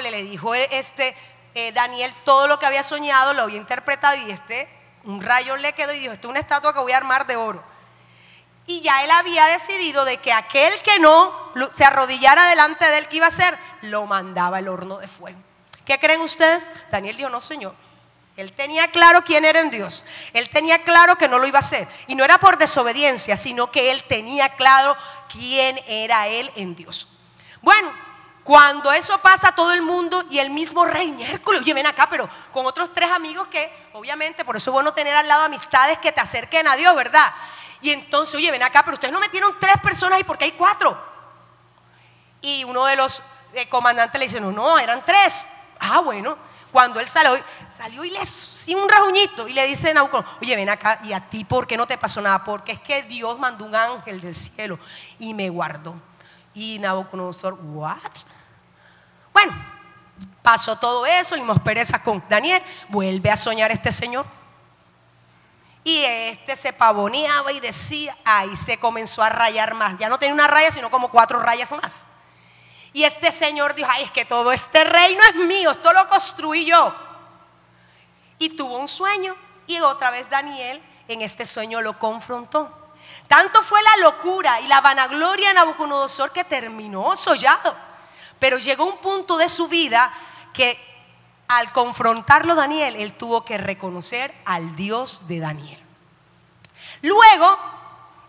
le 0.02 0.23
dijo 0.25 0.52
este 0.52 1.16
eh, 1.54 1.73
Daniel 1.73 2.14
todo 2.25 2.46
lo 2.46 2.58
que 2.58 2.66
había 2.66 2.82
soñado, 2.82 3.32
lo 3.34 3.42
había 3.42 3.56
interpretado 3.56 4.16
y 4.16 4.30
este, 4.30 4.68
un 5.04 5.23
rayo 5.23 5.56
le 5.56 5.73
quedó 5.73 5.92
y 5.92 6.00
dijo, 6.00 6.12
esto 6.12 6.28
es 6.28 6.30
una 6.30 6.40
estatua 6.40 6.73
que 6.73 6.80
voy 6.80 6.92
a 6.92 6.96
armar 6.96 7.26
de 7.26 7.37
oro. 7.37 7.62
Y 8.66 8.80
ya 8.80 9.04
él 9.04 9.11
había 9.11 9.46
decidido 9.46 10.04
de 10.04 10.16
que 10.16 10.32
aquel 10.32 10.73
que 10.82 10.99
no 10.99 11.52
se 11.76 11.84
arrodillara 11.84 12.49
delante 12.49 12.87
de 12.87 12.99
él, 12.99 13.08
¿qué 13.08 13.16
iba 13.16 13.26
a 13.26 13.28
hacer? 13.28 13.58
Lo 13.82 14.06
mandaba 14.06 14.58
al 14.58 14.68
horno 14.68 14.99
de 14.99 15.06
fuego. 15.08 15.38
¿Qué 15.84 15.99
creen 15.99 16.23
ustedes? 16.23 16.64
Daniel 16.90 17.16
dijo, 17.16 17.28
no, 17.28 17.40
Señor, 17.40 17.75
él 18.37 18.52
tenía 18.52 18.90
claro 18.90 19.23
quién 19.23 19.44
era 19.44 19.61
en 19.61 19.70
Dios. 19.70 20.04
Él 20.32 20.49
tenía 20.49 20.82
claro 20.82 21.16
que 21.16 21.28
no 21.28 21.38
lo 21.38 21.46
iba 21.46 21.58
a 21.58 21.61
hacer. 21.61 21.87
Y 22.06 22.14
no 22.14 22.25
era 22.25 22.38
por 22.38 22.56
desobediencia, 22.56 23.37
sino 23.37 23.70
que 23.70 23.90
él 23.90 24.02
tenía 24.08 24.56
claro 24.56 24.96
quién 25.30 25.78
era 25.87 26.26
él 26.26 26.50
en 26.56 26.75
Dios. 26.75 27.08
Bueno, 27.61 27.92
cuando 28.45 28.93
eso 28.93 29.19
pasa 29.19 29.53
todo 29.53 29.73
el 29.73 29.81
mundo 29.81 30.23
y 30.31 30.39
el 30.39 30.51
mismo 30.51 30.85
rey 30.85 31.17
Hércules, 31.19 31.63
oye, 31.63 31.73
ven 31.73 31.87
acá, 31.87 32.09
pero 32.11 32.29
con 32.53 32.67
otros 32.67 32.93
tres 32.93 33.11
amigos 33.11 33.49
que, 33.49 33.73
obviamente, 33.95 34.45
por 34.45 34.57
eso 34.57 34.71
es 34.71 34.73
bueno 34.75 34.93
tener 34.93 35.17
al 35.17 35.27
lado 35.27 35.45
amistades 35.45 35.99
que 35.99 36.13
te 36.13 36.21
acerquen 36.21 36.69
a 36.69 36.77
Dios, 36.77 36.95
¿verdad? 36.95 37.33
Y 37.81 37.91
entonces, 37.91 38.35
oye, 38.35 38.51
ven 38.51 38.63
acá, 38.63 38.83
pero 38.85 38.95
ustedes 38.95 39.13
no 39.13 39.19
metieron 39.19 39.55
tres 39.59 39.77
personas 39.83 40.21
y 40.21 40.25
porque 40.25 40.45
hay 40.45 40.53
cuatro. 40.53 40.97
Y 42.43 42.65
uno 42.65 42.85
de 42.85 42.97
los 42.97 43.23
eh, 43.55 43.67
comandantes 43.69 44.19
le 44.19 44.27
dice, 44.27 44.41
no, 44.41 44.53
no, 44.53 44.79
eran 44.79 45.03
tres. 45.05 45.47
Ah, 45.81 46.01
bueno. 46.01 46.37
Cuando 46.71 46.99
él 46.99 47.09
salió, 47.09 47.41
salió 47.75 48.05
y 48.05 48.11
le 48.11 48.27
sí, 48.27 48.75
un 48.75 48.89
rajuñito 48.89 49.47
y 49.47 49.53
le 49.53 49.65
dice 49.67 49.91
a 49.91 49.95
Nabucodonosor, 49.95 50.39
oye, 50.43 50.57
ven 50.57 50.69
acá, 50.69 50.99
¿y 51.05 51.13
a 51.13 51.21
ti 51.21 51.45
por 51.45 51.69
qué 51.69 51.77
no 51.77 51.87
te 51.87 51.97
pasó 51.97 52.21
nada? 52.21 52.43
Porque 52.43 52.73
es 52.73 52.81
que 52.81 53.05
Dios 53.05 53.39
mandó 53.39 53.65
un 53.65 53.77
ángel 53.77 54.21
del 54.21 54.35
cielo 54.35 54.79
y 55.21 55.35
me 55.35 55.49
guardó. 55.51 55.95
Y 56.53 56.79
Nabucodonosor, 56.81 57.55
¿what? 57.63 58.13
Bueno, 59.35 59.53
pasó 60.43 60.79
todo 60.79 61.05
eso, 61.05 61.37
limos 61.37 61.61
pereza 61.61 62.03
con 62.03 62.25
Daniel, 62.29 62.62
vuelve 62.88 63.31
a 63.31 63.37
soñar 63.37 63.71
este 63.71 63.93
señor. 63.93 64.25
Y 65.83 66.03
este 66.03 66.57
se 66.57 66.73
pavoneaba 66.73 67.53
y 67.53 67.61
decía, 67.61 68.17
ahí 68.25 68.57
se 68.57 68.79
comenzó 68.79 69.23
a 69.23 69.29
rayar 69.29 69.75
más. 69.75 69.99
Ya 69.99 70.09
no 70.09 70.19
tenía 70.19 70.33
una 70.33 70.47
raya, 70.47 70.71
sino 70.71 70.91
como 70.91 71.11
cuatro 71.11 71.41
rayas 71.41 71.73
más. 71.73 72.05
Y 72.95 73.05
este 73.05 73.33
señor 73.33 73.75
dijo, 73.75 73.88
ay, 73.93 74.05
es 74.05 74.11
que 74.12 74.25
todo 74.25 74.50
este 74.53 74.85
reino 74.85 75.21
es 75.29 75.35
mío, 75.35 75.73
esto 75.73 75.93
lo 75.93 76.09
construí 76.09 76.64
yo. 76.64 76.95
Y 78.38 78.50
tuvo 78.57 78.79
un 78.79 78.88
sueño 78.88 79.37
y 79.67 79.79
otra 79.81 80.11
vez 80.11 80.31
Daniel 80.31 80.81
en 81.09 81.21
este 81.21 81.45
sueño 81.45 81.83
lo 81.83 81.99
confrontó. 81.99 82.71
Tanto 83.26 83.62
fue 83.62 83.83
la 83.83 83.97
locura 83.97 84.61
y 84.61 84.69
la 84.69 84.81
vanagloria 84.81 85.49
de 85.49 85.55
Nabucodonosor 85.55 86.33
que 86.33 86.45
terminó 86.45 87.17
sollado. 87.17 87.76
Pero 88.45 88.59
llegó 88.59 88.85
un 88.85 88.99
punto 88.99 89.39
de 89.39 89.49
su 89.49 89.69
vida 89.69 90.13
que 90.53 90.79
al 91.49 91.73
confrontarlo 91.73 92.55
Daniel, 92.55 92.95
él 92.95 93.15
tuvo 93.15 93.43
que 93.43 93.57
reconocer 93.57 94.35
al 94.45 94.77
Dios 94.77 95.27
de 95.29 95.41
Daniel. 95.41 95.83
Luego, 97.01 97.59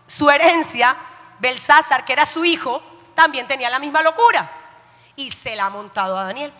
su 0.06 0.30
herencia, 0.30 0.96
Belsázar, 1.38 2.06
que 2.06 2.14
era 2.14 2.24
su 2.24 2.46
hijo, 2.46 2.82
también 3.14 3.46
tenía 3.46 3.68
la 3.68 3.78
misma 3.78 4.00
locura 4.00 4.50
y 5.16 5.30
se 5.30 5.54
la 5.54 5.66
ha 5.66 5.70
montado 5.70 6.16
a 6.16 6.24
Daniel. 6.24 6.50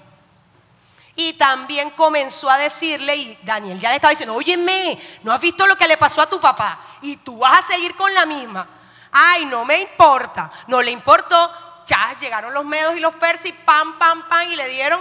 Y 1.15 1.33
también 1.33 1.93
comenzó 1.93 2.51
a 2.51 2.59
decirle, 2.59 3.17
y 3.17 3.39
Daniel 3.43 3.81
ya 3.81 3.89
le 3.89 3.95
estaba 3.95 4.11
diciendo, 4.11 4.35
óyeme, 4.35 5.01
¿no 5.23 5.33
has 5.33 5.41
visto 5.41 5.67
lo 5.67 5.77
que 5.77 5.89
le 5.89 5.97
pasó 5.97 6.21
a 6.21 6.29
tu 6.29 6.39
papá? 6.39 6.79
Y 7.01 7.17
tú 7.17 7.39
vas 7.39 7.61
a 7.61 7.67
seguir 7.67 7.97
con 7.97 8.13
la 8.13 8.27
misma. 8.27 8.69
Ay, 9.13 9.47
no 9.47 9.65
me 9.65 9.81
importa. 9.81 10.53
No 10.67 10.83
le 10.83 10.91
importó. 10.91 11.66
Ya 11.87 12.17
llegaron 12.19 12.53
los 12.53 12.65
medos 12.65 12.97
y 12.97 13.01
los 13.01 13.15
persas 13.15 13.47
y 13.47 13.53
pam, 13.53 13.99
pam, 13.99 14.29
pam, 14.29 14.51
y 14.51 14.57
le 14.57 14.69
dieron, 14.69 15.01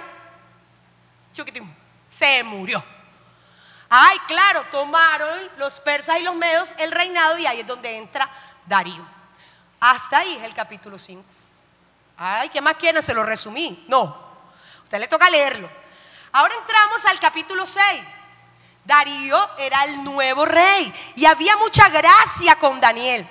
se 2.09 2.43
murió. 2.43 2.83
Ay, 3.89 4.17
claro, 4.27 4.63
tomaron 4.71 5.39
los 5.57 5.79
persas 5.79 6.19
y 6.19 6.23
los 6.23 6.35
medos 6.35 6.73
el 6.77 6.91
reinado 6.91 7.37
y 7.37 7.45
ahí 7.45 7.59
es 7.59 7.67
donde 7.67 7.97
entra 7.97 8.29
Darío. 8.65 9.05
Hasta 9.79 10.19
ahí 10.19 10.35
es 10.35 10.43
el 10.43 10.53
capítulo 10.53 10.97
5. 10.97 11.23
Ay, 12.17 12.49
¿qué 12.49 12.61
más 12.61 12.75
quieren? 12.75 13.03
Se 13.03 13.13
lo 13.13 13.23
resumí. 13.23 13.85
No, 13.87 14.01
a 14.03 14.83
usted 14.83 14.99
le 14.99 15.07
toca 15.07 15.29
leerlo. 15.29 15.69
Ahora 16.31 16.53
entramos 16.55 17.05
al 17.05 17.19
capítulo 17.19 17.65
6. 17.65 17.83
Darío 18.83 19.49
era 19.57 19.83
el 19.83 20.03
nuevo 20.03 20.45
rey 20.45 20.93
y 21.15 21.25
había 21.25 21.57
mucha 21.57 21.89
gracia 21.89 22.55
con 22.57 22.79
Daniel. 22.79 23.27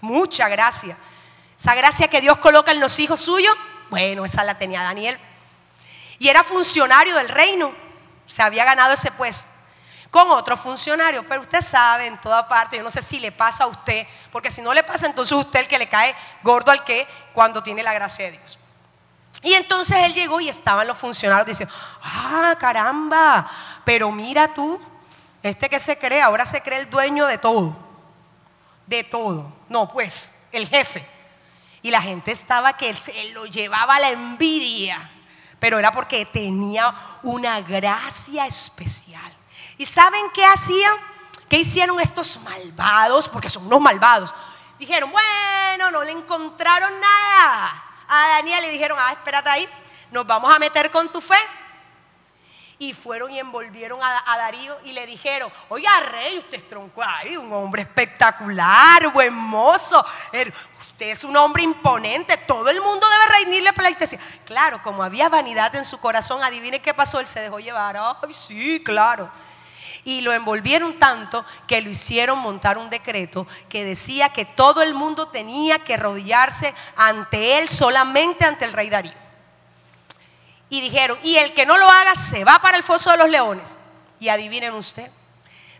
Mucha 0.00 0.48
gracia. 0.48 0.96
Esa 1.58 1.74
gracia 1.74 2.08
que 2.08 2.20
Dios 2.20 2.38
coloca 2.38 2.72
en 2.72 2.80
los 2.80 2.98
hijos 2.98 3.20
suyos, 3.20 3.54
bueno, 3.90 4.24
esa 4.24 4.44
la 4.44 4.58
tenía 4.58 4.82
Daniel. 4.82 5.18
Y 6.18 6.28
era 6.28 6.42
funcionario 6.42 7.14
del 7.16 7.28
reino. 7.28 7.72
Se 8.26 8.42
había 8.42 8.64
ganado 8.64 8.94
ese 8.94 9.10
puesto 9.12 9.52
con 10.12 10.30
otro 10.30 10.56
funcionario. 10.56 11.26
Pero 11.26 11.40
usted 11.40 11.62
sabe 11.62 12.06
en 12.06 12.20
toda 12.20 12.46
parte, 12.46 12.76
yo 12.76 12.82
no 12.84 12.90
sé 12.90 13.02
si 13.02 13.18
le 13.18 13.32
pasa 13.32 13.64
a 13.64 13.66
usted, 13.66 14.06
porque 14.30 14.50
si 14.50 14.62
no 14.62 14.72
le 14.72 14.84
pasa, 14.84 15.06
entonces 15.06 15.36
usted 15.36 15.60
el 15.60 15.68
que 15.68 15.78
le 15.78 15.88
cae 15.88 16.14
gordo 16.44 16.70
al 16.70 16.84
que 16.84 17.08
cuando 17.32 17.62
tiene 17.62 17.82
la 17.82 17.94
gracia 17.94 18.26
de 18.26 18.32
Dios. 18.32 18.58
Y 19.42 19.54
entonces 19.54 19.96
él 20.04 20.14
llegó 20.14 20.40
y 20.40 20.48
estaban 20.48 20.86
los 20.86 20.98
funcionarios 20.98 21.46
diciendo, 21.46 21.74
ah, 22.02 22.54
caramba, 22.60 23.50
pero 23.84 24.12
mira 24.12 24.52
tú, 24.52 24.80
este 25.42 25.68
que 25.68 25.80
se 25.80 25.98
cree, 25.98 26.20
ahora 26.20 26.46
se 26.46 26.60
cree 26.60 26.78
el 26.80 26.90
dueño 26.90 27.26
de 27.26 27.38
todo, 27.38 27.74
de 28.86 29.02
todo. 29.02 29.50
No, 29.68 29.90
pues, 29.90 30.46
el 30.52 30.68
jefe. 30.68 31.08
Y 31.82 31.90
la 31.90 32.00
gente 32.00 32.30
estaba 32.30 32.76
que 32.76 32.90
él 32.90 33.32
lo 33.32 33.46
llevaba 33.46 33.98
la 33.98 34.10
envidia, 34.10 35.10
pero 35.58 35.78
era 35.78 35.90
porque 35.92 36.24
tenía 36.26 36.94
una 37.22 37.60
gracia 37.60 38.46
especial. 38.46 39.32
¿Y 39.78 39.86
saben 39.86 40.30
qué 40.32 40.44
hacían? 40.44 40.94
¿Qué 41.48 41.58
hicieron 41.58 41.98
estos 42.00 42.38
malvados? 42.40 43.28
Porque 43.28 43.50
son 43.50 43.66
unos 43.66 43.80
malvados. 43.80 44.34
Dijeron, 44.78 45.10
bueno, 45.10 45.90
no 45.90 46.02
le 46.04 46.12
encontraron 46.12 46.92
nada 47.00 47.84
a 48.08 48.28
Daniel 48.28 48.64
y 48.66 48.70
dijeron, 48.70 48.98
ah, 49.00 49.12
espérate 49.12 49.50
ahí, 49.50 49.68
nos 50.10 50.26
vamos 50.26 50.54
a 50.54 50.58
meter 50.58 50.90
con 50.90 51.10
tu 51.10 51.20
fe. 51.20 51.38
Y 52.78 52.92
fueron 52.94 53.30
y 53.30 53.38
envolvieron 53.38 54.00
a, 54.02 54.22
Darío 54.36 54.76
y 54.84 54.92
le 54.92 55.06
dijeron, 55.06 55.52
oiga 55.68 55.90
rey, 56.00 56.38
usted 56.38 56.58
es 56.58 56.68
tronco 56.68 57.02
ahí, 57.02 57.36
un 57.36 57.52
hombre 57.52 57.82
espectacular, 57.82 59.08
buen 59.12 59.32
mozo, 59.32 60.04
er, 60.32 60.52
usted 60.80 61.10
es 61.10 61.22
un 61.24 61.36
hombre 61.36 61.62
imponente, 61.62 62.36
todo 62.38 62.68
el 62.68 62.80
mundo 62.80 63.06
debe 63.08 63.38
reinirle 63.38 63.72
pleitesía. 63.72 64.18
Claro, 64.44 64.82
como 64.82 65.02
había 65.02 65.28
vanidad 65.28 65.74
en 65.76 65.84
su 65.84 66.00
corazón, 66.00 66.42
adivine 66.42 66.80
qué 66.80 66.92
pasó, 66.92 67.20
él 67.20 67.26
se 67.26 67.40
dejó 67.40 67.60
llevar, 67.60 67.96
ay 67.96 68.32
sí, 68.32 68.82
claro. 68.84 69.30
Y 70.04 70.20
lo 70.22 70.32
envolvieron 70.32 70.98
tanto 70.98 71.44
que 71.68 71.80
lo 71.80 71.88
hicieron 71.88 72.38
montar 72.38 72.76
un 72.76 72.90
decreto 72.90 73.46
que 73.68 73.84
decía 73.84 74.30
que 74.30 74.44
todo 74.44 74.82
el 74.82 74.94
mundo 74.94 75.28
tenía 75.28 75.78
que 75.78 75.94
arrodillarse 75.94 76.74
ante 76.96 77.58
él, 77.58 77.68
solamente 77.68 78.44
ante 78.44 78.64
el 78.64 78.72
rey 78.72 78.90
Darío 78.90 79.21
y 80.72 80.80
dijeron, 80.80 81.18
y 81.22 81.36
el 81.36 81.52
que 81.52 81.66
no 81.66 81.76
lo 81.76 81.86
haga 81.86 82.14
se 82.14 82.44
va 82.44 82.58
para 82.62 82.78
el 82.78 82.82
foso 82.82 83.10
de 83.10 83.18
los 83.18 83.28
leones. 83.28 83.76
Y 84.18 84.30
adivinen 84.30 84.72
usted, 84.72 85.10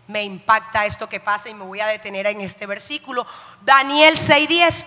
me 0.05 0.21
impacta 0.21 0.85
esto 0.85 1.09
que 1.09 1.19
pasa 1.19 1.49
y 1.49 1.55
me 1.55 1.65
voy 1.65 1.79
a 1.79 1.87
detener 1.87 2.27
en 2.27 2.41
este 2.41 2.67
versículo. 2.67 3.25
Daniel 3.61 4.15
6:10 4.15 4.85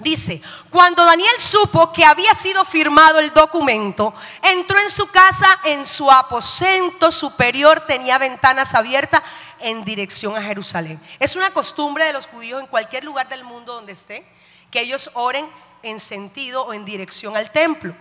dice, 0.00 0.42
cuando 0.70 1.04
Daniel 1.04 1.38
supo 1.38 1.92
que 1.92 2.04
había 2.04 2.34
sido 2.34 2.64
firmado 2.64 3.20
el 3.20 3.32
documento, 3.32 4.12
entró 4.42 4.80
en 4.80 4.90
su 4.90 5.08
casa, 5.12 5.60
en 5.62 5.86
su 5.86 6.10
aposento 6.10 7.12
superior 7.12 7.78
tenía 7.86 8.18
ventanas 8.18 8.74
abiertas 8.74 9.22
en 9.60 9.84
dirección 9.84 10.34
a 10.34 10.42
Jerusalén. 10.42 11.00
Es 11.20 11.36
una 11.36 11.52
costumbre 11.52 12.06
de 12.06 12.12
los 12.12 12.26
judíos 12.26 12.60
en 12.60 12.66
cualquier 12.66 13.04
lugar 13.04 13.28
del 13.28 13.44
mundo 13.44 13.74
donde 13.74 13.92
esté, 13.92 14.26
que 14.72 14.80
ellos 14.80 15.12
oren 15.14 15.48
en 15.84 16.00
sentido 16.00 16.64
o 16.64 16.74
en 16.74 16.84
dirección 16.84 17.36
al 17.36 17.52
templo. 17.52 17.94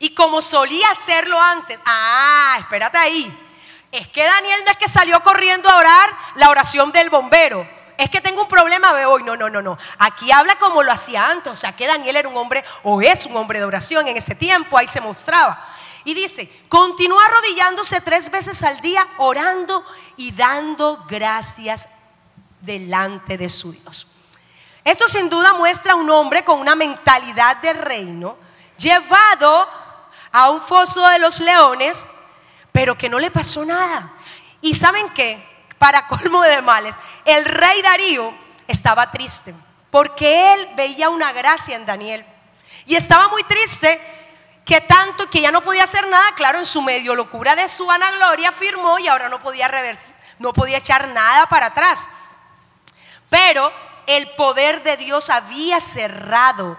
Y 0.00 0.14
como 0.14 0.40
solía 0.40 0.90
hacerlo 0.90 1.40
antes, 1.40 1.78
ah, 1.84 2.56
espérate 2.58 2.98
ahí. 2.98 3.38
Es 3.92 4.08
que 4.08 4.24
Daniel 4.24 4.62
no 4.64 4.72
es 4.72 4.78
que 4.78 4.88
salió 4.88 5.20
corriendo 5.22 5.68
a 5.68 5.76
orar 5.76 6.10
la 6.36 6.48
oración 6.48 6.90
del 6.90 7.10
bombero. 7.10 7.68
Es 7.98 8.08
que 8.08 8.22
tengo 8.22 8.42
un 8.42 8.48
problema, 8.48 8.92
veo 8.92 9.10
hoy. 9.10 9.22
No, 9.22 9.36
no, 9.36 9.50
no, 9.50 9.60
no. 9.60 9.76
Aquí 9.98 10.32
habla 10.32 10.58
como 10.58 10.82
lo 10.82 10.90
hacía 10.90 11.28
antes. 11.28 11.52
O 11.52 11.56
sea, 11.56 11.76
que 11.76 11.86
Daniel 11.86 12.16
era 12.16 12.28
un 12.28 12.36
hombre 12.38 12.64
o 12.82 13.02
es 13.02 13.26
un 13.26 13.36
hombre 13.36 13.58
de 13.58 13.66
oración 13.66 14.08
en 14.08 14.16
ese 14.16 14.34
tiempo. 14.34 14.78
Ahí 14.78 14.88
se 14.88 15.02
mostraba. 15.02 15.68
Y 16.04 16.14
dice, 16.14 16.50
continúa 16.70 17.26
arrodillándose 17.26 18.00
tres 18.00 18.30
veces 18.30 18.62
al 18.62 18.80
día, 18.80 19.06
orando 19.18 19.84
y 20.16 20.32
dando 20.32 21.04
gracias 21.10 21.90
delante 22.62 23.36
de 23.36 23.50
su 23.50 23.72
Dios. 23.72 24.06
Esto 24.82 25.08
sin 25.08 25.28
duda 25.28 25.52
muestra 25.52 25.92
a 25.92 25.96
un 25.96 26.08
hombre 26.08 26.42
con 26.42 26.58
una 26.58 26.74
mentalidad 26.74 27.58
de 27.58 27.74
reino, 27.74 28.38
llevado 28.78 29.68
a 30.32 30.50
un 30.50 30.60
foso 30.60 31.06
de 31.08 31.18
los 31.18 31.40
leones, 31.40 32.06
pero 32.72 32.96
que 32.96 33.08
no 33.08 33.18
le 33.18 33.30
pasó 33.30 33.64
nada. 33.64 34.12
Y 34.60 34.74
saben 34.74 35.10
qué, 35.10 35.44
para 35.78 36.06
colmo 36.06 36.42
de 36.42 36.62
males, 36.62 36.94
el 37.24 37.44
rey 37.44 37.82
Darío 37.82 38.32
estaba 38.66 39.10
triste, 39.10 39.54
porque 39.90 40.52
él 40.54 40.68
veía 40.76 41.10
una 41.10 41.32
gracia 41.32 41.76
en 41.76 41.86
Daniel. 41.86 42.24
Y 42.86 42.96
estaba 42.96 43.28
muy 43.28 43.42
triste 43.44 44.00
que 44.64 44.80
tanto 44.80 45.28
que 45.28 45.40
ya 45.40 45.50
no 45.50 45.62
podía 45.62 45.84
hacer 45.84 46.06
nada, 46.08 46.32
claro, 46.36 46.58
en 46.58 46.66
su 46.66 46.82
medio 46.82 47.14
locura 47.14 47.56
de 47.56 47.66
su 47.66 47.86
vanagloria 47.86 48.52
firmó 48.52 48.98
y 48.98 49.08
ahora 49.08 49.28
no 49.28 49.40
podía 49.40 49.68
reverse, 49.68 50.14
no 50.38 50.52
podía 50.52 50.78
echar 50.78 51.08
nada 51.08 51.46
para 51.46 51.66
atrás. 51.66 52.06
Pero 53.28 53.72
el 54.06 54.30
poder 54.32 54.82
de 54.82 54.96
Dios 54.96 55.30
había 55.30 55.80
cerrado 55.80 56.78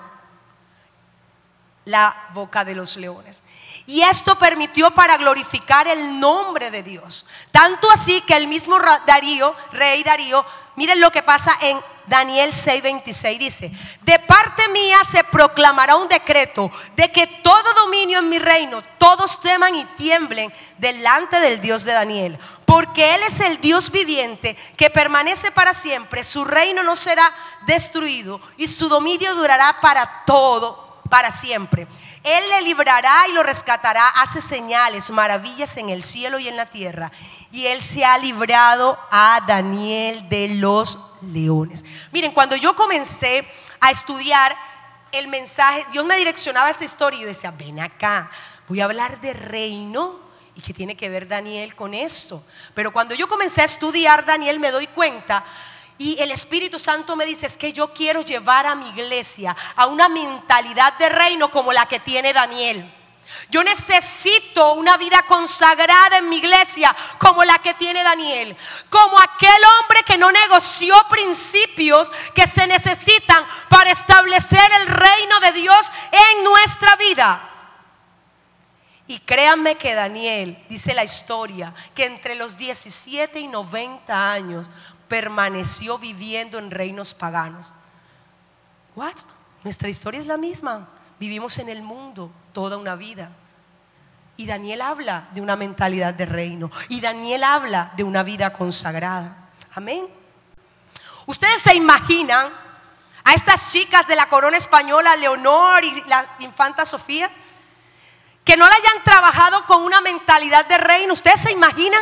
la 1.86 2.30
boca 2.34 2.64
de 2.64 2.76
los 2.76 2.98
leones. 2.98 3.44
Y 3.88 4.04
esto 4.04 4.38
permitió 4.38 4.92
para 4.92 5.18
glorificar 5.18 5.88
el 5.88 6.20
nombre 6.20 6.72
de 6.72 6.84
Dios. 6.84 7.26
Tanto 7.52 7.90
así 7.90 8.22
que 8.22 8.36
el 8.36 8.48
mismo 8.48 8.78
Darío, 9.06 9.56
rey 9.72 10.04
Darío, 10.04 10.46
miren 10.76 11.02
lo 11.02 11.12
que 11.12 11.24
pasa 11.24 11.58
en 11.62 11.80
Daniel 12.06 12.52
6:26, 12.52 13.40
dice, 13.40 13.72
de 14.02 14.20
parte 14.20 14.68
mía 14.70 15.00
se 15.10 15.24
proclamará 15.24 15.96
un 15.96 16.08
decreto 16.08 16.72
de 16.96 17.12
que 17.12 17.26
todo 17.28 17.74
dominio 17.74 18.20
en 18.20 18.30
mi 18.30 18.38
reino, 18.38 18.84
todos 18.98 19.42
teman 19.42 19.76
y 19.76 19.84
tiemblen 19.98 20.54
delante 20.78 21.40
del 21.40 21.60
Dios 21.60 21.84
de 21.84 21.94
Daniel. 21.94 22.40
Porque 22.66 23.16
Él 23.16 23.22
es 23.24 23.40
el 23.40 23.60
Dios 23.60 23.92
viviente 23.92 24.56
que 24.78 24.90
permanece 24.90 25.52
para 25.52 25.74
siempre, 25.74 26.24
su 26.24 26.46
reino 26.46 26.84
no 26.84 26.96
será 26.96 27.30
destruido 27.66 28.40
y 28.58 28.68
su 28.68 28.88
dominio 28.88 29.36
durará 29.36 29.82
para 29.82 30.24
todo 30.26 30.91
para 31.12 31.30
siempre. 31.30 31.88
Él 32.24 32.50
le 32.50 32.62
librará 32.62 33.28
y 33.28 33.34
lo 33.34 33.44
rescatará, 33.44 34.08
hace 34.08 34.42
señales, 34.42 35.12
maravillas 35.12 35.76
en 35.76 35.90
el 35.90 36.04
cielo 36.04 36.40
y 36.40 36.48
en 36.48 36.56
la 36.56 36.68
tierra. 36.68 37.12
Y 37.52 37.66
él 37.66 37.84
se 37.84 38.06
ha 38.06 38.18
librado 38.18 38.98
a 39.12 39.42
Daniel 39.46 40.30
de 40.30 40.48
los 40.56 40.98
leones. 41.22 41.84
Miren, 42.14 42.32
cuando 42.32 42.56
yo 42.56 42.78
comencé 42.78 43.46
a 43.82 43.92
estudiar 43.92 44.56
el 45.12 45.28
mensaje, 45.28 45.86
Dios 45.92 46.06
me 46.06 46.16
direccionaba 46.16 46.68
a 46.68 46.72
esta 46.72 46.86
historia 46.86 47.18
y 47.18 47.22
yo 47.24 47.28
decía, 47.28 47.52
ven 47.52 47.82
acá, 47.82 48.32
voy 48.70 48.80
a 48.80 48.86
hablar 48.86 49.20
de 49.20 49.34
reino 49.34 50.18
y 50.56 50.62
que 50.62 50.74
tiene 50.74 50.96
que 50.96 51.10
ver 51.10 51.28
Daniel 51.28 51.76
con 51.76 51.94
esto. 51.94 52.42
Pero 52.74 52.94
cuando 52.94 53.16
yo 53.16 53.28
comencé 53.28 53.62
a 53.62 53.66
estudiar 53.66 54.26
Daniel 54.26 54.62
me 54.62 54.72
doy 54.72 54.88
cuenta 54.88 55.44
y 56.02 56.20
el 56.20 56.32
Espíritu 56.32 56.80
Santo 56.80 57.16
me 57.16 57.28
dice, 57.28 57.46
es 57.46 57.58
que 57.58 57.74
yo 57.74 57.94
quiero 57.94 58.24
llevar 58.24 58.66
a 58.66 58.74
mi 58.74 58.90
iglesia 58.90 59.56
a 59.76 59.86
una 59.86 60.10
mentalidad 60.10 60.98
de 60.98 61.10
reino 61.10 61.52
como 61.52 61.72
la 61.72 61.86
que 61.86 62.00
tiene 62.00 62.34
Daniel. 62.34 62.92
Yo 63.52 63.64
necesito 63.64 64.74
una 64.74 64.98
vida 64.98 65.24
consagrada 65.28 66.18
en 66.18 66.28
mi 66.28 66.38
iglesia 66.38 66.96
como 67.20 67.44
la 67.44 67.60
que 67.60 67.76
tiene 67.76 68.02
Daniel. 68.02 68.58
Como 68.90 69.20
aquel 69.20 69.62
hombre 69.80 70.00
que 70.04 70.18
no 70.18 70.32
negoció 70.32 70.96
principios 71.08 72.12
que 72.34 72.48
se 72.48 72.66
necesitan 72.66 73.46
para 73.70 73.92
establecer 73.92 74.72
el 74.80 74.88
reino 74.88 75.40
de 75.40 75.52
Dios 75.52 75.92
en 76.12 76.44
nuestra 76.44 76.96
vida. 76.96 77.48
Y 79.12 79.20
créanme 79.20 79.76
que 79.76 79.94
Daniel, 79.94 80.58
dice 80.70 80.94
la 80.94 81.04
historia, 81.04 81.74
que 81.94 82.06
entre 82.06 82.36
los 82.36 82.58
17 82.58 83.42
y 83.42 83.48
90 83.48 84.32
años 84.32 84.70
permaneció 85.12 85.98
viviendo 85.98 86.58
en 86.58 86.72
reinos 86.72 87.14
paganos. 87.14 87.74
What? 88.96 89.18
Nuestra 89.62 89.90
historia 89.90 90.22
es 90.22 90.26
la 90.26 90.38
misma. 90.38 90.88
Vivimos 91.20 91.58
en 91.58 91.68
el 91.68 91.82
mundo 91.82 92.32
toda 92.54 92.78
una 92.78 92.96
vida. 92.96 93.30
Y 94.38 94.46
Daniel 94.46 94.82
habla 94.82 95.28
de 95.34 95.42
una 95.42 95.58
mentalidad 95.58 96.14
de 96.14 96.26
reino. 96.26 96.72
Y 96.88 97.02
Daniel 97.02 97.44
habla 97.44 97.92
de 97.98 98.06
una 98.06 98.24
vida 98.24 98.54
consagrada. 98.54 99.50
Amén. 99.76 100.08
Ustedes 101.26 101.62
se 101.62 101.76
imaginan 101.76 102.50
a 103.26 103.34
estas 103.34 103.70
chicas 103.70 104.08
de 104.08 104.16
la 104.16 104.30
corona 104.30 104.56
española, 104.56 105.18
Leonor 105.18 105.84
y 105.84 106.04
la 106.08 106.26
infanta 106.40 106.86
Sofía, 106.86 107.30
que 108.46 108.56
no 108.56 108.66
la 108.66 108.76
hayan 108.76 109.04
trabajado 109.04 109.66
con 109.66 109.84
una 109.84 110.00
mentalidad 110.00 110.66
de 110.68 110.78
reino. 110.78 111.12
¿Ustedes 111.12 111.42
se 111.42 111.52
imaginan? 111.52 112.02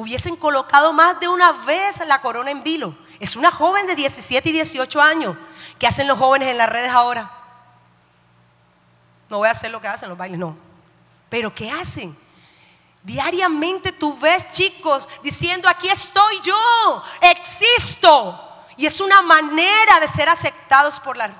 Hubiesen 0.00 0.34
colocado 0.34 0.94
más 0.94 1.20
de 1.20 1.28
una 1.28 1.52
vez 1.52 1.98
la 2.06 2.22
corona 2.22 2.50
en 2.50 2.62
vilo. 2.62 2.96
Es 3.18 3.36
una 3.36 3.50
joven 3.50 3.86
de 3.86 3.94
17 3.94 4.48
y 4.48 4.52
18 4.52 5.00
años. 5.00 5.36
¿Qué 5.78 5.86
hacen 5.86 6.08
los 6.08 6.18
jóvenes 6.18 6.48
en 6.48 6.56
las 6.56 6.70
redes 6.70 6.90
ahora? 6.90 7.30
No 9.28 9.38
voy 9.38 9.48
a 9.48 9.52
hacer 9.52 9.70
lo 9.70 9.80
que 9.80 9.88
hacen 9.88 10.08
los 10.08 10.16
bailes, 10.16 10.38
no. 10.38 10.56
Pero 11.28 11.54
¿qué 11.54 11.70
hacen? 11.70 12.16
Diariamente 13.02 13.92
tú 13.92 14.18
ves 14.18 14.50
chicos 14.52 15.06
diciendo, 15.22 15.68
aquí 15.68 15.88
estoy 15.88 16.40
yo, 16.42 17.02
existo. 17.20 18.64
Y 18.78 18.86
es 18.86 19.00
una 19.00 19.20
manera 19.20 20.00
de 20.00 20.08
ser 20.08 20.30
aceptados 20.30 20.98
por 20.98 21.16
la... 21.16 21.30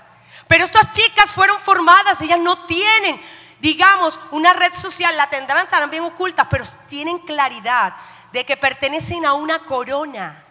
Pero 0.46 0.64
estas 0.64 0.92
chicas 0.92 1.32
fueron 1.32 1.58
formadas, 1.60 2.20
ellas 2.20 2.38
no 2.38 2.66
tienen, 2.66 3.18
digamos, 3.60 4.18
una 4.32 4.52
red 4.52 4.74
social, 4.74 5.16
la 5.16 5.30
tendrán 5.30 5.66
también 5.68 6.04
oculta, 6.04 6.46
pero 6.48 6.64
tienen 6.88 7.18
claridad 7.20 7.94
de 8.32 8.44
que 8.44 8.56
pertenecen 8.56 9.24
a 9.26 9.32
una 9.32 9.64
corona 9.64 10.44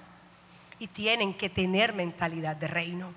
y 0.79 0.87
tienen 0.87 1.33
que 1.33 1.49
tener 1.49 1.93
mentalidad 1.93 2.55
de 2.55 2.67
reino. 2.67 3.13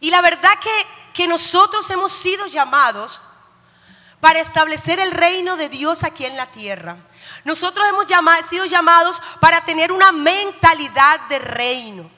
Y 0.00 0.10
la 0.10 0.20
verdad 0.20 0.52
que, 0.60 0.86
que 1.12 1.26
nosotros 1.26 1.88
hemos 1.90 2.12
sido 2.12 2.46
llamados 2.46 3.20
para 4.20 4.40
establecer 4.40 5.00
el 5.00 5.12
reino 5.12 5.56
de 5.56 5.68
Dios 5.68 6.02
aquí 6.02 6.24
en 6.24 6.36
la 6.36 6.46
tierra. 6.46 6.96
Nosotros 7.44 7.86
hemos 7.88 8.06
sido 8.48 8.64
llamados 8.64 9.20
para 9.40 9.64
tener 9.64 9.92
una 9.92 10.12
mentalidad 10.12 11.20
de 11.28 11.38
reino. 11.38 12.10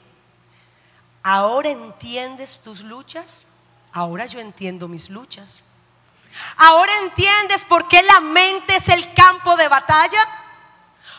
¿Ahora 1.21 1.69
entiendes 1.69 2.61
tus 2.61 2.81
luchas? 2.81 3.43
Ahora 3.91 4.25
yo 4.25 4.39
entiendo 4.39 4.87
mis 4.87 5.09
luchas. 5.09 5.59
Ahora 6.57 6.91
entiendes 6.99 7.65
por 7.65 7.87
qué 7.87 8.01
la 8.03 8.19
mente 8.19 8.75
es 8.75 8.89
el 8.89 9.13
campo 9.13 9.55
de 9.55 9.67
batalla. 9.67 10.19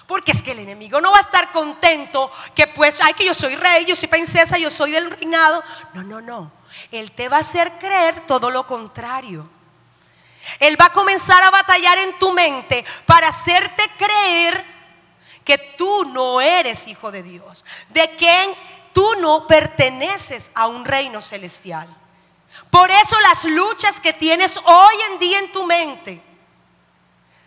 Porque 0.06 0.32
es 0.32 0.42
que 0.42 0.52
el 0.52 0.60
enemigo 0.60 1.00
no 1.00 1.12
va 1.12 1.18
a 1.18 1.22
estar 1.22 1.52
contento 1.52 2.32
que 2.54 2.66
pues, 2.66 2.98
ay, 3.02 3.12
que 3.12 3.26
yo 3.26 3.34
soy 3.34 3.54
rey, 3.56 3.84
yo 3.84 3.94
soy 3.94 4.08
princesa, 4.08 4.56
yo 4.56 4.70
soy 4.70 4.92
del 4.92 5.10
reinado. 5.10 5.62
No, 5.92 6.02
no, 6.02 6.22
no. 6.22 6.50
Él 6.90 7.12
te 7.12 7.28
va 7.28 7.36
a 7.36 7.40
hacer 7.40 7.72
creer 7.78 8.26
todo 8.26 8.50
lo 8.50 8.66
contrario. 8.66 9.48
Él 10.58 10.80
va 10.80 10.86
a 10.86 10.92
comenzar 10.92 11.42
a 11.42 11.50
batallar 11.50 11.98
en 11.98 12.18
tu 12.18 12.32
mente 12.32 12.84
para 13.04 13.28
hacerte 13.28 13.82
creer 13.98 14.64
que 15.44 15.58
tú 15.58 16.04
no 16.06 16.40
eres 16.40 16.86
hijo 16.86 17.10
de 17.10 17.22
Dios, 17.22 17.64
de 17.90 18.10
que 18.16 18.54
tú 18.94 19.06
no 19.20 19.46
perteneces 19.46 20.50
a 20.54 20.66
un 20.66 20.84
reino 20.84 21.20
celestial. 21.20 21.88
Por 22.70 22.90
eso 22.90 23.20
las 23.20 23.44
luchas 23.44 24.00
que 24.00 24.12
tienes 24.12 24.58
hoy 24.64 24.94
en 25.10 25.18
día 25.18 25.38
en 25.38 25.52
tu 25.52 25.64
mente, 25.64 26.22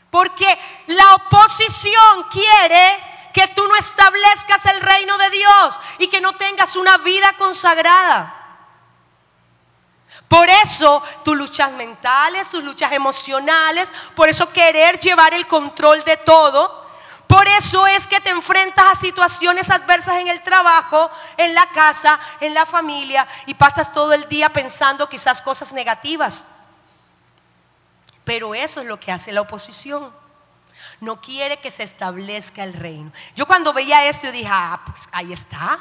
porque 0.10 0.60
la 0.88 1.16
oposición 1.16 2.24
quiere 2.32 3.12
que 3.34 3.48
tú 3.50 3.66
no 3.68 3.76
establezcas 3.76 4.66
el 4.66 4.82
reino 4.82 5.18
de 5.18 5.30
Dios 5.30 5.80
y 6.00 6.08
que 6.08 6.22
no 6.22 6.34
tengas 6.34 6.76
una 6.76 6.98
vida 6.98 7.34
consagrada. 7.38 8.38
Por 10.28 10.50
eso 10.50 11.04
tus 11.24 11.36
luchas 11.36 11.72
mentales, 11.72 12.50
tus 12.50 12.64
luchas 12.64 12.92
emocionales, 12.94 13.92
por 14.16 14.30
eso 14.30 14.52
querer 14.52 15.00
llevar 15.00 15.34
el 15.34 15.48
control 15.48 16.04
de 16.04 16.18
todo, 16.18 16.81
por 17.32 17.48
eso 17.48 17.88
es 17.88 18.08
que 18.08 18.20
te 18.20 18.30
enfrentas 18.30 18.86
a 18.92 18.96
situaciones 18.96 19.70
adversas 19.70 20.18
en 20.18 20.28
el 20.28 20.44
trabajo, 20.44 21.10
en 21.38 21.56
la 21.56 21.72
casa, 21.72 22.20
en 22.42 22.54
la 22.54 22.66
familia 22.66 23.26
y 23.46 23.54
pasas 23.54 23.94
todo 23.94 24.12
el 24.12 24.28
día 24.28 24.50
pensando 24.50 25.08
quizás 25.08 25.42
cosas 25.42 25.72
negativas. 25.72 26.46
Pero 28.26 28.54
eso 28.54 28.82
es 28.82 28.88
lo 28.88 29.00
que 29.00 29.14
hace 29.14 29.32
la 29.32 29.40
oposición 29.40 30.14
no 31.00 31.22
quiere 31.22 31.62
que 31.62 31.72
se 31.72 31.84
establezca 31.84 32.66
el 32.66 32.74
reino. 32.74 33.14
Yo 33.34 33.48
cuando 33.48 33.72
veía 33.72 34.06
esto 34.06 34.28
yo 34.28 34.34
dije, 34.34 34.50
ah, 34.52 34.82
pues 34.86 35.08
ahí 35.14 35.32
está. 35.32 35.80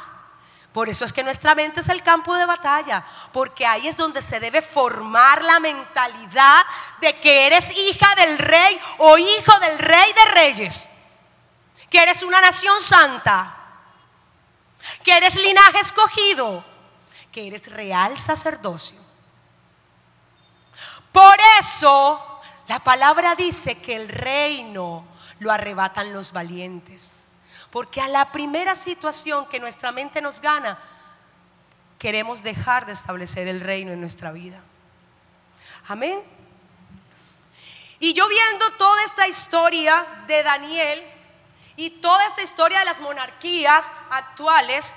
Por 0.72 0.88
eso 0.88 1.04
es 1.04 1.12
que 1.12 1.24
nuestra 1.24 1.56
mente 1.56 1.80
es 1.80 1.88
el 1.88 2.04
campo 2.04 2.32
de 2.36 2.46
batalla, 2.46 3.04
porque 3.32 3.66
ahí 3.66 3.88
es 3.88 3.96
donde 3.96 4.22
se 4.22 4.38
debe 4.38 4.62
formar 4.62 5.42
la 5.42 5.58
mentalidad 5.58 6.64
de 7.00 7.18
que 7.18 7.48
eres 7.48 7.76
hija 7.76 8.14
del 8.14 8.38
rey 8.38 8.80
o 8.98 9.18
hijo 9.18 9.58
del 9.58 9.78
rey 9.80 10.12
de 10.12 10.30
reyes, 10.32 10.88
que 11.90 11.98
eres 11.98 12.22
una 12.22 12.40
nación 12.40 12.80
santa, 12.80 13.56
que 15.02 15.12
eres 15.12 15.34
linaje 15.34 15.80
escogido, 15.80 16.64
que 17.32 17.48
eres 17.48 17.70
real 17.70 18.18
sacerdocio. 18.18 18.98
Por 21.12 21.36
eso 21.58 22.40
la 22.68 22.78
palabra 22.78 23.34
dice 23.34 23.80
que 23.80 23.96
el 23.96 24.08
reino 24.08 25.04
lo 25.40 25.50
arrebatan 25.50 26.12
los 26.12 26.32
valientes. 26.32 27.10
Porque 27.70 28.00
a 28.00 28.08
la 28.08 28.30
primera 28.32 28.74
situación 28.74 29.46
que 29.46 29.60
nuestra 29.60 29.92
mente 29.92 30.20
nos 30.20 30.40
gana, 30.40 30.78
queremos 31.98 32.42
dejar 32.42 32.86
de 32.86 32.92
establecer 32.92 33.48
el 33.48 33.60
reino 33.60 33.92
en 33.92 34.00
nuestra 34.00 34.32
vida. 34.32 34.60
Amén. 35.88 36.22
Y 37.98 38.12
yo 38.12 38.26
viendo 38.28 38.70
toda 38.72 39.02
esta 39.04 39.28
historia 39.28 40.06
de 40.26 40.42
Daniel 40.42 41.02
y 41.80 41.88
toda 41.88 42.26
esta 42.26 42.42
historia 42.42 42.78
de 42.80 42.84
las 42.84 43.00
monarquías 43.00 43.90
actuales 44.10 44.92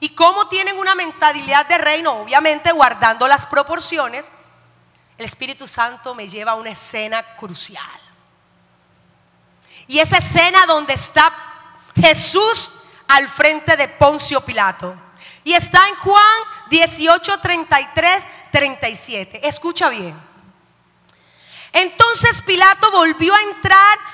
y 0.00 0.08
cómo 0.16 0.48
tienen 0.48 0.76
una 0.76 0.96
mentalidad 0.96 1.64
de 1.66 1.78
reino, 1.78 2.10
obviamente 2.10 2.72
guardando 2.72 3.28
las 3.28 3.46
proporciones, 3.46 4.28
el 5.16 5.26
Espíritu 5.26 5.68
Santo 5.68 6.12
me 6.12 6.26
lleva 6.26 6.52
a 6.52 6.56
una 6.56 6.70
escena 6.70 7.36
crucial. 7.36 8.00
Y 9.86 10.00
esa 10.00 10.18
escena 10.18 10.66
donde 10.66 10.94
está 10.94 11.32
Jesús 11.94 12.82
al 13.06 13.28
frente 13.28 13.76
de 13.76 13.86
Poncio 13.86 14.40
Pilato. 14.40 14.92
Y 15.44 15.52
está 15.52 15.86
en 15.86 15.94
Juan 15.94 16.42
18, 16.68 17.38
33, 17.38 18.24
37. 18.50 19.46
Escucha 19.46 19.88
bien. 19.88 20.20
Entonces 21.72 22.42
Pilato 22.42 22.90
volvió 22.90 23.32
a 23.36 23.42
entrar 23.42 24.13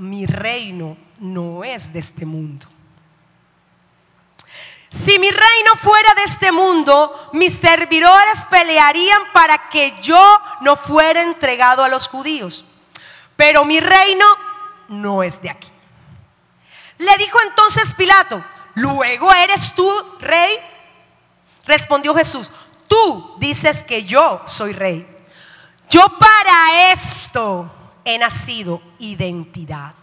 mi 0.00 0.24
reino 0.24 0.96
no 1.18 1.62
es 1.62 1.92
de 1.92 1.98
este 1.98 2.24
mundo. 2.24 2.66
Si 4.88 5.18
mi 5.18 5.30
reino 5.30 5.72
fuera 5.80 6.14
de 6.14 6.24
este 6.24 6.50
mundo, 6.50 7.30
mis 7.34 7.58
servidores 7.58 8.44
pelearían 8.50 9.22
para 9.32 9.68
que 9.68 9.94
yo 10.02 10.40
no 10.62 10.74
fuera 10.74 11.22
entregado 11.22 11.84
a 11.84 11.88
los 11.88 12.08
judíos. 12.08 12.64
Pero 13.36 13.64
mi 13.64 13.78
reino 13.78 14.24
no 14.88 15.22
es 15.22 15.40
de 15.42 15.50
aquí. 15.50 15.70
Le 16.98 17.16
dijo 17.18 17.38
entonces 17.42 17.94
Pilato, 17.94 18.42
¿luego 18.74 19.32
eres 19.32 19.74
tú 19.74 19.92
rey? 20.18 20.54
Respondió 21.66 22.14
Jesús, 22.14 22.50
tú 22.88 23.36
dices 23.38 23.82
que 23.82 24.04
yo 24.04 24.40
soy 24.46 24.72
rey. 24.72 25.06
Yo 25.90 26.04
para 26.18 26.90
esto 26.92 27.70
he 28.04 28.18
nacido 28.18 28.89
identidad. 29.00 29.94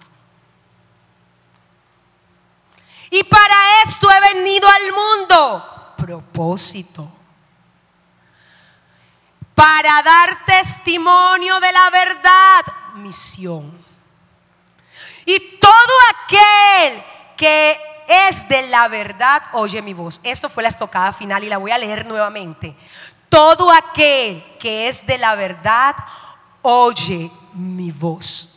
Y 3.10 3.24
para 3.24 3.84
esto 3.86 4.10
he 4.12 4.34
venido 4.34 4.68
al 4.68 4.94
mundo, 4.94 5.94
propósito. 5.98 7.10
Para 9.56 10.04
dar 10.04 10.46
testimonio 10.46 11.60
de 11.60 11.72
la 11.72 11.90
verdad, 11.90 12.62
misión. 12.96 13.86
Y 15.26 15.40
todo 15.60 15.94
aquel 16.26 17.04
que 17.36 17.80
es 18.08 18.48
de 18.48 18.68
la 18.68 18.88
verdad, 18.88 19.44
oye 19.54 19.82
mi 19.82 19.94
voz. 19.94 20.20
Esto 20.24 20.50
fue 20.50 20.64
la 20.64 20.70
estocada 20.70 21.12
final 21.14 21.44
y 21.44 21.50
la 21.50 21.58
voy 21.58 21.72
a 21.72 21.78
leer 21.78 22.06
nuevamente. 22.06 22.76
Todo 23.30 23.72
aquel 23.72 24.44
que 24.60 24.88
es 24.88 25.06
de 25.06 25.18
la 25.18 25.36
verdad, 25.36 25.96
oye 26.62 27.32
mi 27.54 27.92
voz. 27.92 28.57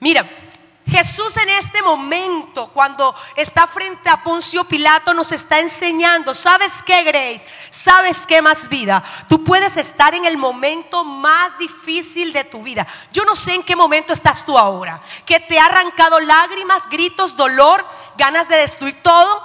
Mira, 0.00 0.28
Jesús 0.88 1.36
en 1.36 1.48
este 1.48 1.82
momento, 1.82 2.68
cuando 2.68 3.12
está 3.34 3.66
frente 3.66 4.08
a 4.08 4.22
Poncio 4.22 4.62
Pilato, 4.64 5.12
nos 5.14 5.32
está 5.32 5.58
enseñando, 5.58 6.32
¿sabes 6.32 6.80
qué, 6.84 7.02
Grace? 7.02 7.44
¿Sabes 7.70 8.24
qué 8.24 8.40
más 8.40 8.68
vida? 8.68 9.02
Tú 9.28 9.42
puedes 9.42 9.76
estar 9.76 10.14
en 10.14 10.24
el 10.24 10.36
momento 10.36 11.04
más 11.04 11.58
difícil 11.58 12.32
de 12.32 12.44
tu 12.44 12.62
vida. 12.62 12.86
Yo 13.12 13.24
no 13.24 13.34
sé 13.34 13.54
en 13.54 13.64
qué 13.64 13.74
momento 13.74 14.12
estás 14.12 14.46
tú 14.46 14.56
ahora, 14.56 15.02
que 15.24 15.40
te 15.40 15.58
ha 15.58 15.66
arrancado 15.66 16.20
lágrimas, 16.20 16.88
gritos, 16.88 17.36
dolor, 17.36 17.84
ganas 18.16 18.48
de 18.48 18.56
destruir 18.56 19.02
todo. 19.02 19.42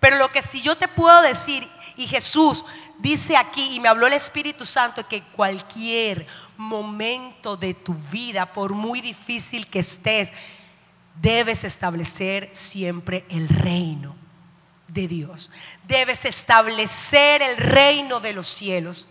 Pero 0.00 0.16
lo 0.16 0.30
que 0.30 0.42
sí 0.42 0.60
yo 0.60 0.76
te 0.76 0.86
puedo 0.86 1.22
decir, 1.22 1.66
y 1.96 2.06
Jesús 2.06 2.62
dice 2.98 3.38
aquí, 3.38 3.74
y 3.74 3.80
me 3.80 3.88
habló 3.88 4.06
el 4.06 4.12
Espíritu 4.12 4.66
Santo, 4.66 5.08
que 5.08 5.22
cualquier 5.22 6.26
momento 6.56 7.56
de 7.56 7.74
tu 7.74 7.94
vida, 7.94 8.52
por 8.52 8.72
muy 8.72 9.00
difícil 9.00 9.66
que 9.66 9.80
estés, 9.80 10.32
debes 11.20 11.64
establecer 11.64 12.50
siempre 12.52 13.24
el 13.28 13.48
reino 13.48 14.16
de 14.88 15.08
Dios. 15.08 15.50
Debes 15.84 16.24
establecer 16.24 17.42
el 17.42 17.56
reino 17.56 18.20
de 18.20 18.32
los 18.32 18.46
cielos. 18.46 19.08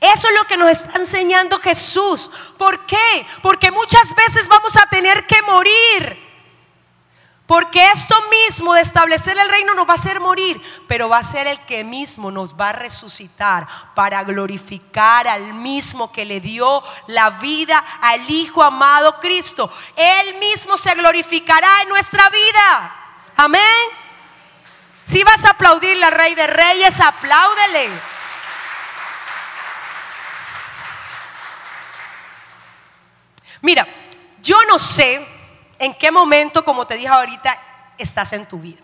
Eso 0.00 0.28
es 0.28 0.34
lo 0.34 0.46
que 0.46 0.56
nos 0.56 0.70
está 0.70 0.98
enseñando 0.98 1.58
Jesús. 1.58 2.30
¿Por 2.58 2.86
qué? 2.86 3.26
Porque 3.42 3.70
muchas 3.70 4.14
veces 4.14 4.48
vamos 4.48 4.74
a 4.76 4.88
tener 4.88 5.26
que 5.26 5.40
morir 5.42 6.33
porque 7.46 7.90
esto 7.90 8.16
mismo 8.30 8.72
de 8.72 8.80
establecer 8.80 9.36
el 9.36 9.48
reino 9.50 9.74
nos 9.74 9.86
va 9.86 9.92
a 9.92 9.96
hacer 9.96 10.18
morir, 10.18 10.60
pero 10.88 11.10
va 11.10 11.18
a 11.18 11.24
ser 11.24 11.46
el 11.46 11.60
que 11.66 11.84
mismo 11.84 12.30
nos 12.30 12.58
va 12.58 12.70
a 12.70 12.72
resucitar 12.72 13.68
para 13.94 14.24
glorificar 14.24 15.28
al 15.28 15.52
mismo 15.52 16.10
que 16.10 16.24
le 16.24 16.40
dio 16.40 16.82
la 17.08 17.30
vida 17.30 17.84
al 18.00 18.30
Hijo 18.30 18.62
amado 18.62 19.20
Cristo. 19.20 19.70
Él 19.94 20.36
mismo 20.38 20.78
se 20.78 20.94
glorificará 20.94 21.82
en 21.82 21.90
nuestra 21.90 22.30
vida. 22.30 22.96
Amén. 23.36 23.60
Si 25.04 25.22
vas 25.22 25.44
a 25.44 25.50
aplaudirle 25.50 26.06
al 26.06 26.12
Rey 26.12 26.34
de 26.34 26.46
Reyes, 26.46 26.98
apláudele. 26.98 27.90
Mira, 33.60 33.86
yo 34.42 34.56
no 34.66 34.78
sé 34.78 35.33
en 35.78 35.94
qué 35.94 36.10
momento, 36.10 36.64
como 36.64 36.86
te 36.86 36.96
dije 36.96 37.08
ahorita, 37.08 37.56
estás 37.98 38.32
en 38.32 38.46
tu 38.46 38.58
vida. 38.58 38.80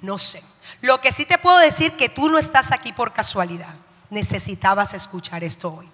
No 0.00 0.18
sé. 0.18 0.42
Lo 0.80 1.00
que 1.00 1.12
sí 1.12 1.26
te 1.26 1.38
puedo 1.38 1.58
decir 1.58 1.92
que 1.92 2.08
tú 2.08 2.28
no 2.28 2.38
estás 2.38 2.70
aquí 2.70 2.92
por 2.92 3.12
casualidad. 3.12 3.74
Necesitabas 4.10 4.94
escuchar 4.94 5.42
esto 5.42 5.74
hoy. 5.74 5.88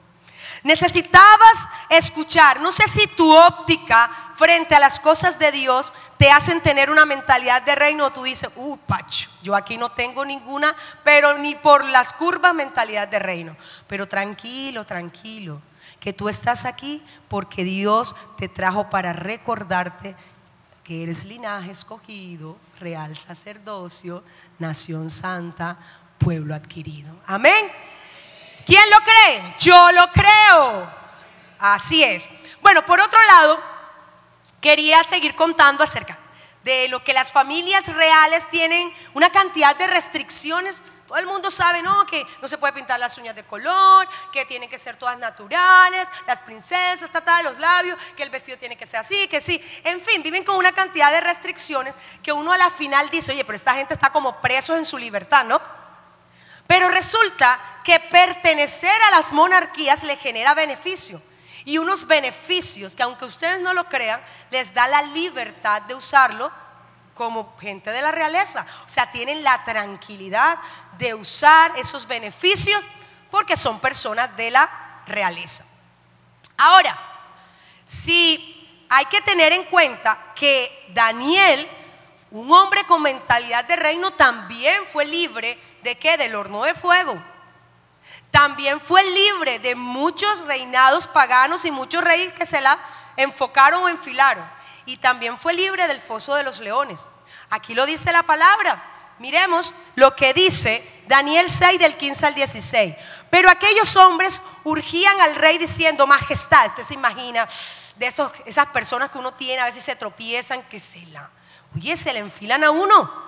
Necesitabas 0.62 1.66
escuchar. 1.88 2.60
No 2.60 2.70
sé 2.70 2.86
si 2.88 3.06
tu 3.08 3.34
óptica 3.34 4.10
frente 4.36 4.74
a 4.74 4.80
las 4.80 5.00
cosas 5.00 5.38
de 5.38 5.52
Dios 5.52 5.92
te 6.18 6.30
hacen 6.30 6.60
tener 6.60 6.90
una 6.90 7.06
mentalidad 7.06 7.62
de 7.62 7.74
reino. 7.74 8.10
Tú 8.10 8.24
dices, 8.24 8.50
uh, 8.56 8.76
Pacho, 8.78 9.30
yo 9.42 9.54
aquí 9.54 9.78
no 9.78 9.90
tengo 9.90 10.24
ninguna, 10.24 10.74
pero 11.02 11.38
ni 11.38 11.54
por 11.54 11.84
las 11.84 12.12
curvas 12.12 12.54
mentalidad 12.54 13.08
de 13.08 13.18
reino. 13.18 13.56
Pero 13.86 14.06
tranquilo, 14.06 14.84
tranquilo, 14.84 15.60
que 16.04 16.12
tú 16.12 16.28
estás 16.28 16.66
aquí 16.66 17.02
porque 17.28 17.64
Dios 17.64 18.14
te 18.36 18.46
trajo 18.46 18.90
para 18.90 19.14
recordarte 19.14 20.14
que 20.84 21.02
eres 21.02 21.24
linaje 21.24 21.70
escogido, 21.70 22.58
real 22.78 23.16
sacerdocio, 23.16 24.22
nación 24.58 25.08
santa, 25.08 25.78
pueblo 26.18 26.54
adquirido. 26.54 27.16
Amén. 27.26 27.72
¿Quién 28.66 28.82
lo 28.90 28.98
cree? 28.98 29.54
Yo 29.58 29.92
lo 29.92 30.06
creo. 30.12 30.90
Así 31.58 32.04
es. 32.04 32.28
Bueno, 32.60 32.84
por 32.84 33.00
otro 33.00 33.18
lado, 33.26 33.58
quería 34.60 35.02
seguir 35.04 35.34
contando 35.34 35.84
acerca 35.84 36.18
de 36.64 36.86
lo 36.88 37.02
que 37.02 37.14
las 37.14 37.32
familias 37.32 37.86
reales 37.86 38.46
tienen 38.50 38.92
una 39.14 39.30
cantidad 39.30 39.74
de 39.74 39.86
restricciones. 39.86 40.82
Todo 41.06 41.18
el 41.18 41.26
mundo 41.26 41.50
sabe, 41.50 41.82
¿no? 41.82 42.06
Que 42.06 42.26
no 42.40 42.48
se 42.48 42.56
puede 42.56 42.72
pintar 42.72 42.98
las 42.98 43.18
uñas 43.18 43.36
de 43.36 43.44
color, 43.44 44.08
que 44.32 44.46
tienen 44.46 44.70
que 44.70 44.78
ser 44.78 44.96
todas 44.96 45.18
naturales, 45.18 46.08
las 46.26 46.40
princesas, 46.40 47.10
tal, 47.10 47.44
los 47.44 47.58
labios, 47.58 47.98
que 48.16 48.22
el 48.22 48.30
vestido 48.30 48.56
tiene 48.56 48.76
que 48.76 48.86
ser 48.86 49.00
así, 49.00 49.28
que 49.28 49.40
sí. 49.40 49.62
En 49.84 50.00
fin, 50.00 50.22
viven 50.22 50.44
con 50.44 50.56
una 50.56 50.72
cantidad 50.72 51.10
de 51.10 51.20
restricciones 51.20 51.94
que 52.22 52.32
uno 52.32 52.52
a 52.52 52.58
la 52.58 52.70
final 52.70 53.10
dice, 53.10 53.32
oye, 53.32 53.44
pero 53.44 53.56
esta 53.56 53.74
gente 53.74 53.92
está 53.92 54.10
como 54.10 54.40
presos 54.40 54.78
en 54.78 54.86
su 54.86 54.96
libertad, 54.96 55.44
¿no? 55.44 55.60
Pero 56.66 56.88
resulta 56.88 57.60
que 57.84 58.00
pertenecer 58.00 59.02
a 59.02 59.10
las 59.10 59.32
monarquías 59.32 60.02
le 60.04 60.16
genera 60.16 60.54
beneficio. 60.54 61.20
Y 61.66 61.78
unos 61.78 62.06
beneficios 62.06 62.96
que 62.96 63.02
aunque 63.02 63.26
ustedes 63.26 63.60
no 63.60 63.74
lo 63.74 63.84
crean, 63.88 64.22
les 64.50 64.72
da 64.72 64.88
la 64.88 65.02
libertad 65.02 65.82
de 65.82 65.94
usarlo 65.94 66.50
como 67.14 67.56
gente 67.58 67.90
de 67.90 68.02
la 68.02 68.10
realeza. 68.10 68.66
O 68.86 68.88
sea, 68.88 69.10
tienen 69.10 69.42
la 69.42 69.62
tranquilidad 69.64 70.58
de 70.98 71.14
usar 71.14 71.72
esos 71.76 72.06
beneficios 72.06 72.82
porque 73.30 73.56
son 73.56 73.80
personas 73.80 74.36
de 74.36 74.50
la 74.50 74.68
realeza. 75.06 75.64
Ahora, 76.56 76.98
si 77.84 78.86
hay 78.88 79.06
que 79.06 79.20
tener 79.20 79.52
en 79.52 79.64
cuenta 79.64 80.32
que 80.34 80.90
Daniel, 80.94 81.68
un 82.30 82.52
hombre 82.52 82.84
con 82.84 83.02
mentalidad 83.02 83.64
de 83.64 83.76
reino, 83.76 84.12
también 84.12 84.84
fue 84.86 85.04
libre 85.04 85.58
¿De 85.84 85.98
qué? 85.98 86.16
Del 86.16 86.34
horno 86.34 86.64
de 86.64 86.74
fuego. 86.74 87.22
También 88.30 88.80
fue 88.80 89.04
libre 89.04 89.58
de 89.58 89.74
muchos 89.74 90.40
reinados 90.46 91.06
paganos 91.06 91.66
y 91.66 91.70
muchos 91.70 92.02
reyes 92.02 92.32
que 92.32 92.46
se 92.46 92.62
la 92.62 92.78
enfocaron 93.18 93.82
o 93.82 93.88
enfilaron. 93.90 94.42
Y 94.86 94.96
también 94.98 95.38
fue 95.38 95.54
libre 95.54 95.86
del 95.86 96.00
foso 96.00 96.34
de 96.34 96.42
los 96.42 96.60
leones. 96.60 97.06
Aquí 97.50 97.74
lo 97.74 97.86
dice 97.86 98.12
la 98.12 98.22
palabra. 98.22 98.82
Miremos 99.18 99.74
lo 99.94 100.14
que 100.16 100.34
dice 100.34 100.86
Daniel 101.06 101.48
6 101.48 101.78
del 101.78 101.96
15 101.96 102.26
al 102.26 102.34
16. 102.34 102.94
Pero 103.30 103.48
aquellos 103.48 103.96
hombres 103.96 104.40
urgían 104.64 105.20
al 105.20 105.34
rey 105.36 105.58
diciendo, 105.58 106.06
majestad, 106.06 106.66
usted 106.66 106.84
se 106.84 106.94
imagina 106.94 107.48
de 107.96 108.06
esos, 108.06 108.30
esas 108.44 108.66
personas 108.66 109.10
que 109.10 109.18
uno 109.18 109.32
tiene, 109.34 109.60
a 109.60 109.66
veces 109.66 109.84
se 109.84 109.96
tropiezan, 109.96 110.62
que 110.64 110.80
se 110.80 111.04
la, 111.06 111.30
oye, 111.74 111.96
se 111.96 112.12
le 112.12 112.20
enfilan 112.20 112.64
a 112.64 112.70
uno. 112.70 113.24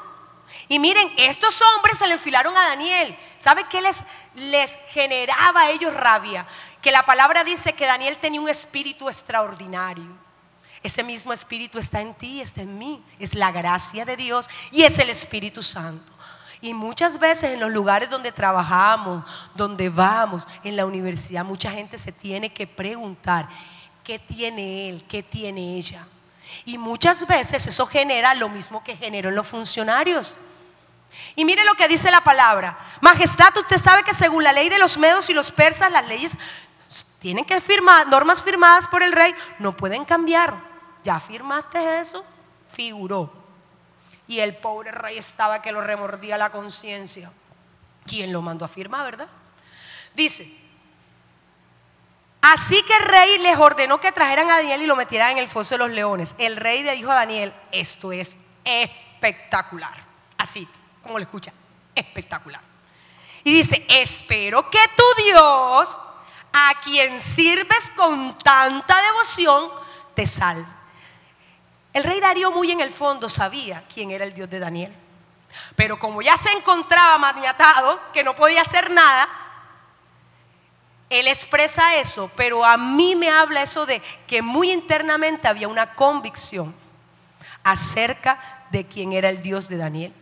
Y 0.68 0.78
miren, 0.78 1.12
estos 1.16 1.60
hombres 1.62 1.98
se 1.98 2.06
le 2.06 2.14
enfilaron 2.14 2.56
a 2.56 2.68
Daniel. 2.68 3.16
¿Sabe 3.36 3.64
qué 3.68 3.80
les, 3.80 4.02
les 4.34 4.76
generaba 4.88 5.62
a 5.62 5.70
ellos 5.70 5.94
rabia? 5.94 6.46
Que 6.82 6.90
la 6.90 7.04
palabra 7.04 7.44
dice 7.44 7.72
que 7.72 7.86
Daniel 7.86 8.16
tenía 8.18 8.40
un 8.40 8.48
espíritu 8.48 9.08
extraordinario. 9.08 10.25
Ese 10.82 11.02
mismo 11.02 11.32
espíritu 11.32 11.78
está 11.78 12.00
en 12.00 12.14
ti, 12.14 12.40
está 12.40 12.62
en 12.62 12.78
mí. 12.78 13.02
Es 13.18 13.34
la 13.34 13.50
gracia 13.50 14.04
de 14.04 14.16
Dios 14.16 14.48
y 14.70 14.82
es 14.82 14.98
el 14.98 15.10
Espíritu 15.10 15.62
Santo. 15.62 16.12
Y 16.60 16.74
muchas 16.74 17.18
veces 17.18 17.52
en 17.52 17.60
los 17.60 17.70
lugares 17.70 18.08
donde 18.08 18.32
trabajamos, 18.32 19.24
donde 19.54 19.88
vamos, 19.88 20.46
en 20.64 20.76
la 20.76 20.86
universidad, 20.86 21.44
mucha 21.44 21.70
gente 21.70 21.98
se 21.98 22.12
tiene 22.12 22.52
que 22.52 22.66
preguntar, 22.66 23.48
¿qué 24.02 24.18
tiene 24.18 24.88
él? 24.88 25.04
¿Qué 25.06 25.22
tiene 25.22 25.76
ella? 25.76 26.06
Y 26.64 26.78
muchas 26.78 27.26
veces 27.26 27.66
eso 27.66 27.86
genera 27.86 28.34
lo 28.34 28.48
mismo 28.48 28.82
que 28.82 28.96
generó 28.96 29.28
en 29.28 29.34
los 29.34 29.46
funcionarios. 29.46 30.36
Y 31.34 31.44
mire 31.44 31.64
lo 31.64 31.74
que 31.74 31.88
dice 31.88 32.10
la 32.10 32.22
palabra. 32.22 32.78
Majestad, 33.00 33.56
usted 33.56 33.78
sabe 33.78 34.02
que 34.02 34.14
según 34.14 34.44
la 34.44 34.52
ley 34.52 34.68
de 34.68 34.78
los 34.78 34.98
medos 34.98 35.28
y 35.30 35.34
los 35.34 35.50
persas, 35.50 35.90
las 35.90 36.06
leyes 36.06 36.36
tienen 37.18 37.44
que 37.44 37.61
firmar, 37.61 38.07
normas 38.09 38.42
firmadas 38.42 38.87
por 38.88 39.02
el 39.02 39.12
rey, 39.12 39.35
no 39.59 39.76
pueden 39.76 40.05
cambiar. 40.05 40.55
Ya 41.02 41.20
firmaste 41.20 42.00
eso, 42.00 42.24
figuró. 42.72 43.33
Y 44.29 44.40
el 44.40 44.57
pobre 44.57 44.90
rey 44.90 45.18
estaba 45.18 45.62
que 45.62 45.72
lo 45.72 45.81
remordía 45.81 46.37
la 46.37 46.50
conciencia. 46.50 47.31
¿Quién 48.05 48.33
lo 48.33 48.42
mandó 48.42 48.64
a 48.64 48.68
firmar, 48.68 49.05
verdad? 49.05 49.29
Dice, 50.14 50.50
así 52.40 52.83
que 52.83 52.96
el 52.96 53.05
rey 53.05 53.38
les 53.38 53.57
ordenó 53.59 54.00
que 54.00 54.12
trajeran 54.12 54.50
a 54.50 54.57
Daniel 54.57 54.83
y 54.83 54.87
lo 54.87 54.96
metieran 54.96 55.33
en 55.33 55.38
el 55.38 55.48
foso 55.48 55.74
de 55.74 55.79
los 55.79 55.90
leones. 55.90 56.35
El 56.38 56.57
rey 56.57 56.83
le 56.83 56.94
dijo 56.94 57.11
a 57.11 57.16
Daniel, 57.16 57.52
esto 57.70 58.12
es 58.12 58.37
espectacular. 58.64 60.05
Así, 60.38 60.66
como 61.02 61.18
lo 61.18 61.24
escucha, 61.24 61.52
espectacular. 61.94 62.61
Y 63.44 63.52
dice, 63.52 63.87
espero 63.88 64.68
que 64.70 64.81
tu 64.96 65.22
Dios, 65.22 65.98
a 66.58 66.72
quien 66.82 67.20
sirves 67.20 67.92
con 67.94 68.38
tanta 68.38 69.02
devoción, 69.02 69.68
te 70.14 70.26
salve. 70.26 70.66
El 71.92 72.02
rey 72.02 72.18
Darío 72.18 72.50
muy 72.50 72.70
en 72.70 72.80
el 72.80 72.90
fondo 72.90 73.28
sabía 73.28 73.84
quién 73.92 74.10
era 74.10 74.24
el 74.24 74.32
Dios 74.32 74.48
de 74.48 74.58
Daniel. 74.58 74.94
Pero 75.74 75.98
como 75.98 76.22
ya 76.22 76.36
se 76.38 76.50
encontraba 76.52 77.18
maniatado, 77.18 78.00
que 78.12 78.24
no 78.24 78.34
podía 78.34 78.62
hacer 78.62 78.90
nada, 78.90 79.28
él 81.10 81.28
expresa 81.28 81.96
eso, 81.96 82.30
pero 82.36 82.64
a 82.64 82.78
mí 82.78 83.16
me 83.16 83.30
habla 83.30 83.62
eso 83.62 83.84
de 83.84 84.00
que 84.26 84.40
muy 84.40 84.72
internamente 84.72 85.48
había 85.48 85.68
una 85.68 85.94
convicción 85.94 86.74
acerca 87.64 88.66
de 88.70 88.86
quién 88.86 89.12
era 89.12 89.28
el 89.28 89.42
Dios 89.42 89.68
de 89.68 89.76
Daniel. 89.76 90.14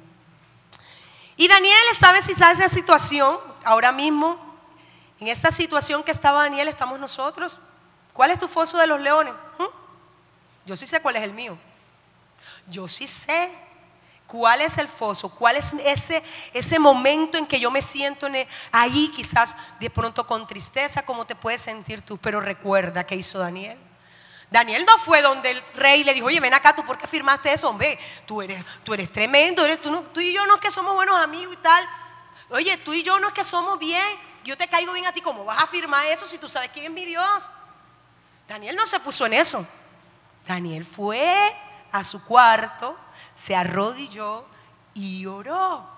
Y 1.37 1.47
Daniel 1.47 1.83
estaba 1.93 2.19
en 2.19 2.25
esa 2.29 2.69
situación, 2.69 3.39
ahora 3.65 3.93
mismo, 3.93 4.54
en 5.25 5.29
esta 5.29 5.51
situación 5.51 6.03
que 6.03 6.11
estaba 6.11 6.43
Daniel, 6.43 6.69
estamos 6.69 7.01
nosotros. 7.01 7.57
¿Cuál 8.13 8.31
es 8.31 8.39
tu 8.39 8.47
foso 8.47 8.77
de 8.77 8.87
los 8.87 9.01
leones? 9.01 9.33
¿Mm? 9.59 9.65
Yo 10.67 10.77
sí 10.77 10.87
sé 10.87 11.01
cuál 11.01 11.17
es 11.17 11.23
el 11.23 11.33
mío. 11.33 11.57
Yo 12.69 12.87
sí 12.87 13.07
sé 13.07 13.51
cuál 14.27 14.61
es 14.61 14.77
el 14.77 14.87
foso, 14.87 15.31
cuál 15.31 15.57
es 15.57 15.73
ese, 15.83 16.23
ese 16.53 16.79
momento 16.79 17.39
en 17.39 17.47
que 17.47 17.59
yo 17.59 17.71
me 17.71 17.81
siento 17.81 18.27
en 18.27 18.47
ahí 18.71 19.11
quizás 19.17 19.57
de 19.81 19.89
pronto 19.89 20.27
con 20.27 20.47
tristeza, 20.47 21.07
como 21.07 21.27
te 21.27 21.35
puedes 21.35 21.63
sentir 21.63 22.03
tú. 22.03 22.19
Pero 22.19 22.43
recuerda 22.43 23.07
que 23.07 23.17
hizo 23.17 23.39
Daniel. 23.39 23.79
Daniel 24.51 24.85
no 24.85 24.99
fue 24.99 25.23
donde 25.23 25.53
el 25.53 25.63
rey 25.75 26.05
le 26.05 26.13
dijo, 26.13 26.27
oye, 26.27 26.39
ven 26.39 26.53
acá, 26.53 26.77
¿tú 26.77 26.85
por 26.85 26.99
qué 26.99 27.07
firmaste 27.07 27.51
eso, 27.51 27.71
hombre? 27.71 27.99
Tú 28.27 28.43
eres, 28.43 28.63
tú 28.85 28.93
eres 28.93 29.11
tremendo, 29.11 29.63
tú 29.79 30.21
y 30.21 30.35
yo 30.35 30.47
no 30.47 30.57
es 30.57 30.61
que 30.61 30.71
somos 30.71 30.93
buenos 30.93 31.17
amigos 31.17 31.55
y 31.55 31.63
tal. 31.63 31.83
Oye, 32.51 32.77
tú 32.77 32.93
y 32.93 33.03
yo 33.03 33.19
no 33.21 33.29
es 33.29 33.33
que 33.33 33.43
somos 33.43 33.79
bien, 33.79 34.34
yo 34.45 34.57
te 34.57 34.69
caigo 34.69 34.93
bien 34.93 35.07
a 35.07 35.13
ti, 35.13 35.21
¿cómo 35.21 35.45
vas 35.45 35.63
a 35.63 35.67
firmar 35.67 36.05
eso 36.07 36.27
si 36.27 36.39
tú 36.39 36.49
sabes 36.49 36.71
quién 36.73 36.85
es 36.85 36.91
mi 36.91 37.05
Dios? 37.05 37.51
Daniel 38.47 38.77
no 38.77 38.87
se 38.87 39.01
puso 39.01 39.27
en 39.27 39.33
eso. 39.33 39.67
Daniel 40.47 40.85
fue 40.85 41.53
a 41.91 42.05
su 42.05 42.25
cuarto, 42.25 42.97
se 43.33 43.57
arrodilló 43.57 44.45
y 44.93 45.25
oró. 45.27 45.89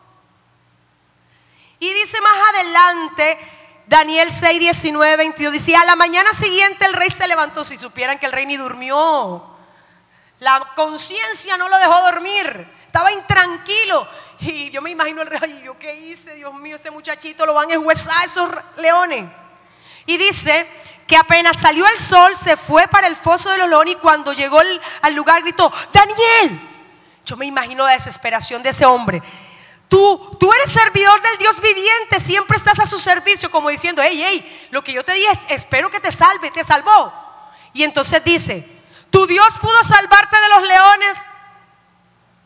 Y 1.79 1.93
dice 1.93 2.21
más 2.21 2.55
adelante, 2.55 3.39
Daniel 3.87 4.31
6, 4.31 4.61
19, 4.61 5.17
22 5.17 5.53
dice, 5.53 5.77
a 5.77 5.85
la 5.85 5.97
mañana 5.97 6.33
siguiente 6.33 6.87
el 6.87 6.95
rey 6.95 7.11
se 7.11 7.27
levantó, 7.29 7.65
si 7.65 7.77
supieran 7.77 8.19
que 8.19 8.27
el 8.27 8.33
rey 8.33 8.47
ni 8.47 8.57
durmió. 8.57 9.57
La 10.39 10.73
conciencia 10.77 11.57
no 11.57 11.69
lo 11.69 11.79
dejó 11.79 12.01
dormir, 12.03 12.69
estaba 12.87 13.13
intranquilo. 13.13 14.07
Y 14.41 14.71
yo 14.71 14.83
me 14.83 14.91
imagino 14.91 15.23
el 15.23 15.29
rey, 15.29 15.63
yo 15.65 15.79
qué 15.79 15.95
hice? 15.95 16.35
Dios 16.35 16.53
mío, 16.55 16.77
ese 16.77 16.91
muchachito 16.91 17.47
lo 17.47 17.55
van 17.55 17.71
a 17.71 17.75
enhuesar 17.75 18.25
esos 18.25 18.51
leones. 18.77 19.25
Y 20.05 20.17
dice 20.17 20.67
que 21.07 21.17
apenas 21.17 21.57
salió 21.57 21.87
el 21.87 21.99
sol, 21.99 22.33
se 22.37 22.57
fue 22.57 22.87
para 22.89 23.07
el 23.07 23.17
foso 23.17 23.51
de 23.51 23.59
los 23.59 23.69
leones 23.69 23.95
y 23.95 23.99
cuando 23.99 24.33
llegó 24.33 24.61
al 25.03 25.15
lugar 25.15 25.43
gritó, 25.43 25.73
Daniel. 25.93 26.73
Yo 27.25 27.37
me 27.37 27.47
imagino 27.47 27.85
la 27.85 27.93
desesperación 27.93 28.63
de 28.63 28.71
ese 28.71 28.87
hombre. 28.87 29.21
Tú, 29.89 30.37
tú 30.39 30.53
eres 30.53 30.71
servidor 30.71 31.21
del 31.23 31.39
Dios 31.39 31.61
viviente, 31.61 32.21
siempre 32.21 32.57
estás 32.57 32.79
a 32.79 32.87
su 32.87 32.99
servicio, 32.99 33.51
como 33.51 33.69
diciendo, 33.69 34.03
hey, 34.05 34.23
hey, 34.25 34.69
lo 34.71 34.83
que 34.83 34.93
yo 34.93 35.05
te 35.05 35.13
dije, 35.13 35.31
espero 35.49 35.91
que 35.91 36.01
te 36.01 36.13
salve, 36.13 36.51
te 36.51 36.63
salvó. 36.63 37.13
Y 37.73 37.83
entonces 37.83 38.23
dice, 38.23 38.69
tu 39.11 39.27
Dios 39.27 39.49
pudo 39.61 39.83
salvarte 39.85 40.37
de 40.41 40.49
los 40.49 40.69
leones. 40.69 41.19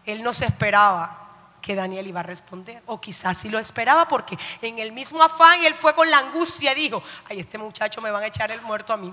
Él 0.07 0.23
no 0.23 0.33
se 0.33 0.47
esperaba 0.47 1.20
que 1.61 1.75
Daniel 1.75 2.07
iba 2.07 2.21
a 2.21 2.25
responder. 2.25 2.83
O 2.87 3.01
quizás 3.01 3.39
sí 3.39 3.49
lo 3.49 3.59
esperaba 3.59 4.09
porque 4.09 4.39
en 4.63 4.79
el 4.79 4.93
mismo 4.93 5.23
afán 5.23 5.63
él 5.65 5.75
fue 5.75 5.95
con 5.95 6.11
la 6.11 6.19
angustia 6.19 6.73
y 6.73 6.75
dijo, 6.77 7.03
ay, 7.29 7.41
este 7.41 7.59
muchacho 7.59 8.01
me 8.01 8.11
van 8.11 8.23
a 8.23 8.27
echar 8.27 8.51
el 8.51 8.61
muerto 8.63 8.93
a 8.93 8.97
mí. 8.97 9.13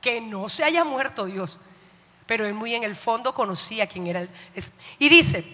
Que 0.00 0.20
no 0.20 0.48
se 0.48 0.64
haya 0.64 0.84
muerto 0.84 1.24
Dios. 1.24 1.60
Pero 2.26 2.46
él 2.46 2.54
muy 2.54 2.74
en 2.74 2.84
el 2.84 2.94
fondo 2.94 3.34
conocía 3.34 3.86
quién 3.86 4.06
era. 4.06 4.20
El, 4.20 4.30
y 4.98 5.08
dice, 5.08 5.44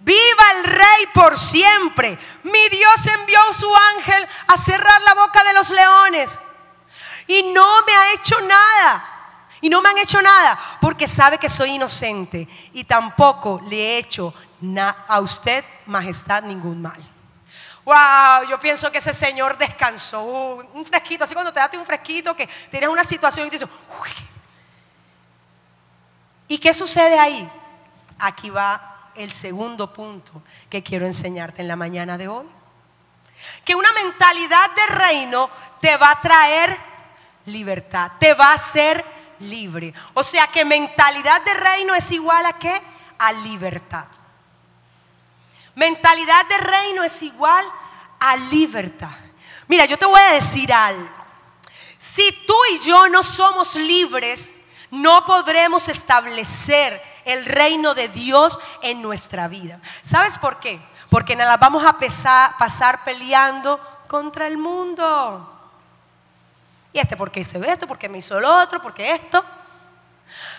viva 0.00 0.52
el 0.56 0.64
rey 0.64 1.06
por 1.14 1.38
siempre. 1.38 2.18
Mi 2.42 2.68
Dios 2.68 3.06
envió 3.18 3.40
a 3.40 3.54
su 3.54 3.70
ángel 3.96 4.26
a 4.46 4.56
cerrar 4.56 5.00
la 5.02 5.14
boca 5.14 5.42
de 5.44 5.52
los 5.54 5.70
leones. 5.70 6.38
Y 7.26 7.42
no 7.54 7.82
me 7.86 7.92
ha 7.92 8.12
hecho 8.12 8.40
nada. 8.42 9.14
Y 9.60 9.68
no 9.68 9.82
me 9.82 9.88
han 9.88 9.98
hecho 9.98 10.22
nada 10.22 10.58
porque 10.80 11.08
sabe 11.08 11.38
que 11.38 11.48
soy 11.48 11.70
inocente 11.70 12.46
y 12.72 12.84
tampoco 12.84 13.60
le 13.68 13.76
he 13.76 13.98
hecho 13.98 14.32
a 15.06 15.20
usted, 15.20 15.64
majestad, 15.86 16.42
ningún 16.42 16.82
mal. 16.82 17.00
Wow, 17.84 18.46
yo 18.50 18.60
pienso 18.60 18.92
que 18.92 18.98
ese 18.98 19.14
señor 19.14 19.56
descansó. 19.56 20.22
un 20.74 20.84
fresquito, 20.84 21.24
así 21.24 21.32
cuando 21.32 21.52
te 21.52 21.60
das 21.60 21.72
un 21.74 21.86
fresquito 21.86 22.36
que 22.36 22.46
tienes 22.70 22.88
una 22.88 23.04
situación 23.04 23.46
y 23.46 23.50
te 23.50 23.56
dices. 23.56 23.68
¿y 26.48 26.58
qué 26.58 26.74
sucede 26.74 27.18
ahí? 27.18 27.50
Aquí 28.18 28.50
va 28.50 29.10
el 29.14 29.32
segundo 29.32 29.92
punto 29.92 30.42
que 30.68 30.82
quiero 30.82 31.06
enseñarte 31.06 31.62
en 31.62 31.68
la 31.68 31.76
mañana 31.76 32.18
de 32.18 32.28
hoy. 32.28 32.46
Que 33.64 33.74
una 33.74 33.92
mentalidad 33.92 34.70
de 34.74 34.86
reino 34.86 35.48
te 35.80 35.96
va 35.96 36.10
a 36.10 36.20
traer 36.20 36.76
libertad, 37.46 38.12
te 38.18 38.34
va 38.34 38.50
a 38.50 38.54
hacer 38.54 39.04
libre. 39.40 39.94
O 40.14 40.24
sea 40.24 40.48
que 40.48 40.64
mentalidad 40.64 41.42
de 41.42 41.54
reino 41.54 41.94
es 41.94 42.10
igual 42.10 42.44
a 42.44 42.58
qué? 42.58 42.82
A 43.18 43.32
libertad. 43.32 44.06
Mentalidad 45.78 46.44
de 46.46 46.56
reino 46.58 47.04
es 47.04 47.22
igual 47.22 47.64
a 48.18 48.36
libertad. 48.36 49.14
Mira, 49.68 49.84
yo 49.84 49.96
te 49.96 50.06
voy 50.06 50.20
a 50.20 50.32
decir 50.32 50.72
algo. 50.72 51.08
Si 52.00 52.32
tú 52.48 52.56
y 52.72 52.80
yo 52.80 53.08
no 53.08 53.22
somos 53.22 53.76
libres, 53.76 54.50
no 54.90 55.24
podremos 55.24 55.86
establecer 55.88 57.00
el 57.24 57.44
reino 57.44 57.94
de 57.94 58.08
Dios 58.08 58.58
en 58.82 59.00
nuestra 59.00 59.46
vida. 59.46 59.80
¿Sabes 60.02 60.36
por 60.36 60.58
qué? 60.58 60.80
Porque 61.10 61.36
nos 61.36 61.46
la 61.46 61.58
vamos 61.58 61.84
a 61.86 61.96
pasar 62.58 63.04
peleando 63.04 63.80
contra 64.08 64.48
el 64.48 64.58
mundo. 64.58 65.60
Y 66.92 66.98
este, 66.98 67.16
¿por 67.16 67.30
qué 67.30 67.38
hice 67.38 67.60
esto? 67.70 67.86
¿Por 67.86 67.98
qué 67.98 68.08
me 68.08 68.18
hizo 68.18 68.40
lo 68.40 68.62
otro? 68.62 68.82
¿Por 68.82 68.92
qué 68.94 69.12
esto? 69.12 69.44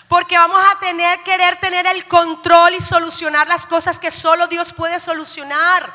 Porque 0.09 0.35
vamos 0.35 0.59
a 0.71 0.79
tener, 0.79 1.21
querer 1.21 1.59
tener 1.59 1.85
el 1.85 2.07
control 2.07 2.73
y 2.73 2.81
solucionar 2.81 3.47
las 3.47 3.67
cosas 3.67 3.99
que 3.99 4.09
solo 4.09 4.47
Dios 4.47 4.73
puede 4.73 4.99
solucionar. 4.99 5.93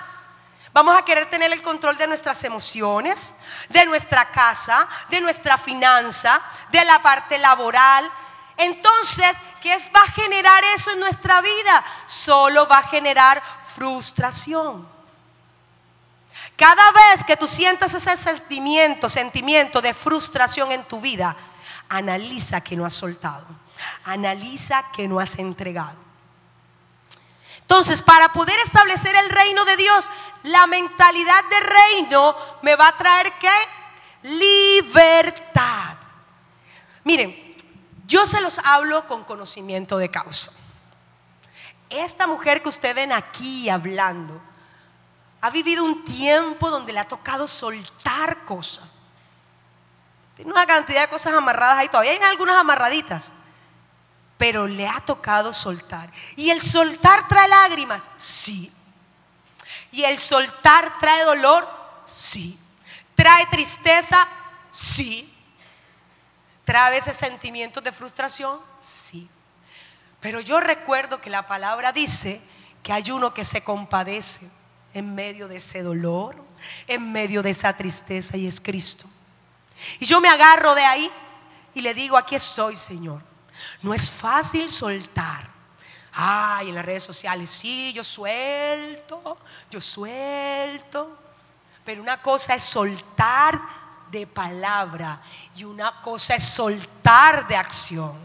Vamos 0.73 0.97
a 0.97 1.05
querer 1.05 1.29
tener 1.29 1.53
el 1.53 1.63
control 1.63 1.97
de 1.97 2.07
nuestras 2.07 2.45
emociones, 2.45 3.35
de 3.69 3.85
nuestra 3.87 4.31
casa, 4.31 4.87
de 5.11 5.21
nuestra 5.21 5.59
finanza, 5.59 6.41
de 6.71 6.85
la 6.85 7.03
parte 7.03 7.39
laboral. 7.39 8.09
Entonces, 8.57 9.37
¿qué 9.61 9.77
va 9.95 10.03
a 10.03 10.13
generar 10.13 10.63
eso 10.77 10.93
en 10.93 11.01
nuestra 11.01 11.41
vida? 11.41 11.85
Solo 12.07 12.69
va 12.69 12.79
a 12.79 12.89
generar 12.89 13.43
frustración. 13.75 14.89
Cada 16.55 16.93
vez 16.93 17.25
que 17.27 17.37
tú 17.37 17.49
sientas 17.49 17.95
ese 17.95 18.17
sentimiento, 18.17 19.09
sentimiento 19.09 19.83
de 19.83 19.93
frustración 19.93 20.71
en 20.71 20.85
tu 20.85 21.01
vida, 21.01 21.35
analiza 21.89 22.61
que 22.61 22.77
no 22.77 22.87
has 22.87 22.95
soltado. 22.95 23.64
Analiza 24.05 24.85
que 24.93 25.09
no 25.09 25.21
has 25.21 25.39
entregado. 25.39 26.05
Entonces, 27.65 28.03
para 28.03 28.29
poder 28.29 28.59
establecer 28.61 29.17
el 29.17 29.31
reino 29.31 29.65
de 29.65 29.77
Dios, 29.77 30.11
la 30.43 30.67
mentalidad 30.67 31.45
de 31.49 31.61
reino 31.61 32.37
me 32.63 32.77
va 32.77 32.89
a 32.89 32.97
traer 32.97 33.33
qué? 33.41 33.55
Libertad. 34.23 35.97
Miren, 37.05 37.57
yo 38.07 38.27
se 38.27 38.41
los 38.43 38.59
hablo 38.59 39.07
con 39.07 39.25
conocimiento 39.25 39.97
de 39.97 40.11
causa. 40.11 40.53
Esta 41.89 42.27
mujer 42.27 42.63
que 42.63 42.69
ustedes 42.69 42.95
ven 42.95 43.13
aquí 43.13 43.71
hablando, 43.71 44.41
ha 45.41 45.51
vivido 45.51 45.85
un 45.85 46.05
tiempo 46.05 46.71
donde 46.71 46.93
le 46.93 47.01
ha 47.01 47.09
tocado 47.09 47.47
soltar 47.47 48.45
cosas. 48.45 48.93
Tiene 50.37 50.51
una 50.51 50.67
cantidad 50.67 51.03
de 51.03 51.09
cosas 51.09 51.35
amarradas 51.35 51.79
ahí, 51.79 51.89
todavía 51.89 52.13
hay 52.13 52.19
algunas 52.19 52.57
amarraditas 52.57 53.31
pero 54.37 54.67
le 54.67 54.87
ha 54.87 55.01
tocado 55.01 55.53
soltar. 55.53 56.11
¿Y 56.37 56.51
el 56.51 56.61
soltar 56.61 57.29
trae 57.29 57.49
lágrimas? 57.49 58.03
Sí. 58.17 58.73
¿Y 59.93 60.05
el 60.05 60.19
soltar 60.19 60.99
trae 60.99 61.25
dolor? 61.25 61.69
Sí. 62.05 62.59
¿Trae 63.15 63.47
tristeza? 63.47 64.27
Sí. 64.71 65.33
¿Trae 66.65 66.89
a 66.89 66.91
veces 66.91 67.17
sentimientos 67.17 67.83
de 67.85 67.93
frustración? 67.93 68.59
Sí. 68.81 69.29
Pero 70.21 70.41
yo 70.41 70.59
recuerdo 70.59 71.21
que 71.21 71.31
la 71.31 71.47
palabra 71.47 71.93
dice 71.93 72.41
que 72.83 72.93
hay 72.93 73.11
uno 73.11 73.35
que 73.35 73.45
se 73.45 73.63
compadece 73.63 74.49
en 74.95 75.15
medio 75.15 75.49
de 75.49 75.57
ese 75.57 75.83
dolor, 75.83 76.37
en 76.87 77.13
medio 77.13 77.43
de 77.43 77.51
esa 77.51 77.77
tristeza 77.77 78.37
y 78.37 78.47
es 78.47 78.61
Cristo. 78.61 79.07
Y 79.99 80.07
yo 80.07 80.21
me 80.21 80.29
agarro 80.29 80.75
de 80.75 80.85
ahí 80.85 81.11
y 81.75 81.83
le 81.83 81.95
digo, 81.95 82.17
aquí 82.17 82.35
estoy, 82.35 82.77
Señor. 82.77 83.23
No 83.85 83.93
es 83.93 84.11
fácil 84.11 84.71
soltar. 84.71 85.47
Ay, 86.15 86.71
en 86.71 86.75
las 86.75 86.85
redes 86.87 87.05
sociales, 87.05 87.51
sí, 87.51 87.93
yo 87.93 88.03
suelto, 88.03 89.37
yo 89.71 89.79
suelto. 89.79 91.19
Pero 91.85 92.01
una 92.01 92.23
cosa 92.23 92.55
es 92.55 92.65
soltar 92.65 93.61
de 94.11 94.27
palabra 94.27 95.21
y 95.55 95.65
una 95.65 96.01
cosa 96.01 96.35
es 96.35 96.45
soltar 96.45 97.47
de 97.47 97.57
acción. 97.57 98.17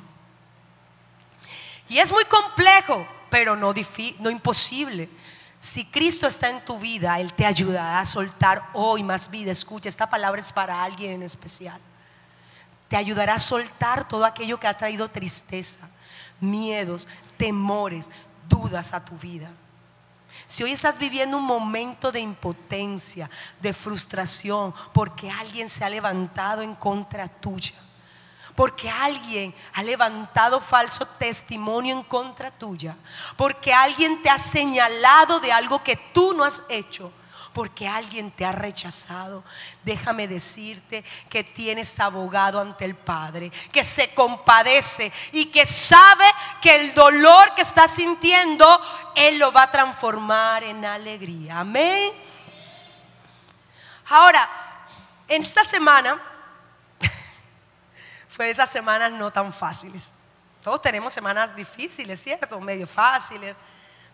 Y 1.89 1.97
es 1.97 2.09
muy 2.13 2.23
complejo, 2.23 3.05
pero 3.29 3.57
no, 3.57 3.73
no 4.19 4.29
imposible. 4.29 5.09
Si 5.59 5.83
Cristo 5.87 6.25
está 6.25 6.47
en 6.47 6.63
tu 6.63 6.79
vida, 6.79 7.19
Él 7.19 7.33
te 7.33 7.45
ayudará 7.45 7.99
a 7.99 8.05
soltar 8.05 8.69
hoy 8.71 9.03
más 9.03 9.29
vida. 9.29 9.51
Escucha, 9.51 9.89
esta 9.89 10.09
palabra 10.09 10.39
es 10.39 10.53
para 10.53 10.81
alguien 10.81 11.15
en 11.15 11.23
especial 11.23 11.81
te 12.89 12.97
ayudará 12.97 13.35
a 13.35 13.39
soltar 13.39 14.07
todo 14.07 14.25
aquello 14.25 14.59
que 14.59 14.67
ha 14.67 14.77
traído 14.77 15.09
tristeza, 15.09 15.87
miedos, 16.41 17.07
temores, 17.37 18.09
dudas 18.49 18.93
a 18.93 19.05
tu 19.05 19.15
vida. 19.15 19.49
Si 20.47 20.63
hoy 20.63 20.71
estás 20.71 20.97
viviendo 20.97 21.37
un 21.37 21.43
momento 21.43 22.11
de 22.11 22.19
impotencia, 22.19 23.29
de 23.61 23.71
frustración, 23.71 24.73
porque 24.91 25.29
alguien 25.29 25.69
se 25.69 25.85
ha 25.85 25.89
levantado 25.89 26.63
en 26.63 26.73
contra 26.73 27.27
tuya, 27.27 27.75
porque 28.55 28.89
alguien 28.89 29.53
ha 29.73 29.83
levantado 29.83 30.59
falso 30.59 31.05
testimonio 31.05 31.95
en 31.95 32.03
contra 32.03 32.49
tuya, 32.49 32.97
porque 33.37 33.71
alguien 33.71 34.23
te 34.23 34.31
ha 34.31 34.39
señalado 34.39 35.39
de 35.39 35.51
algo 35.51 35.83
que 35.83 35.95
tú 35.95 36.33
no 36.33 36.43
has 36.43 36.63
hecho, 36.69 37.11
porque 37.53 37.87
alguien 37.87 38.31
te 38.31 38.45
ha 38.45 38.51
rechazado. 38.51 39.43
Déjame 39.83 40.27
decirte 40.27 41.03
que 41.29 41.43
tienes 41.43 41.99
abogado 41.99 42.59
ante 42.59 42.85
el 42.85 42.95
Padre, 42.95 43.51
que 43.71 43.83
se 43.83 44.13
compadece 44.13 45.11
y 45.31 45.47
que 45.47 45.65
sabe 45.65 46.25
que 46.61 46.75
el 46.75 46.93
dolor 46.93 47.53
que 47.55 47.61
estás 47.61 47.91
sintiendo, 47.91 48.79
Él 49.15 49.39
lo 49.39 49.51
va 49.51 49.63
a 49.63 49.71
transformar 49.71 50.63
en 50.63 50.85
alegría. 50.85 51.59
Amén. 51.59 52.13
Ahora, 54.09 54.49
en 55.27 55.43
esta 55.43 55.63
semana, 55.63 56.19
fue 58.29 58.49
esas 58.49 58.69
semanas 58.69 59.11
no 59.11 59.31
tan 59.31 59.53
fáciles. 59.53 60.11
Todos 60.63 60.81
tenemos 60.81 61.13
semanas 61.13 61.55
difíciles, 61.55 62.21
¿cierto? 62.21 62.59
Medio 62.59 62.85
fáciles, 62.85 63.55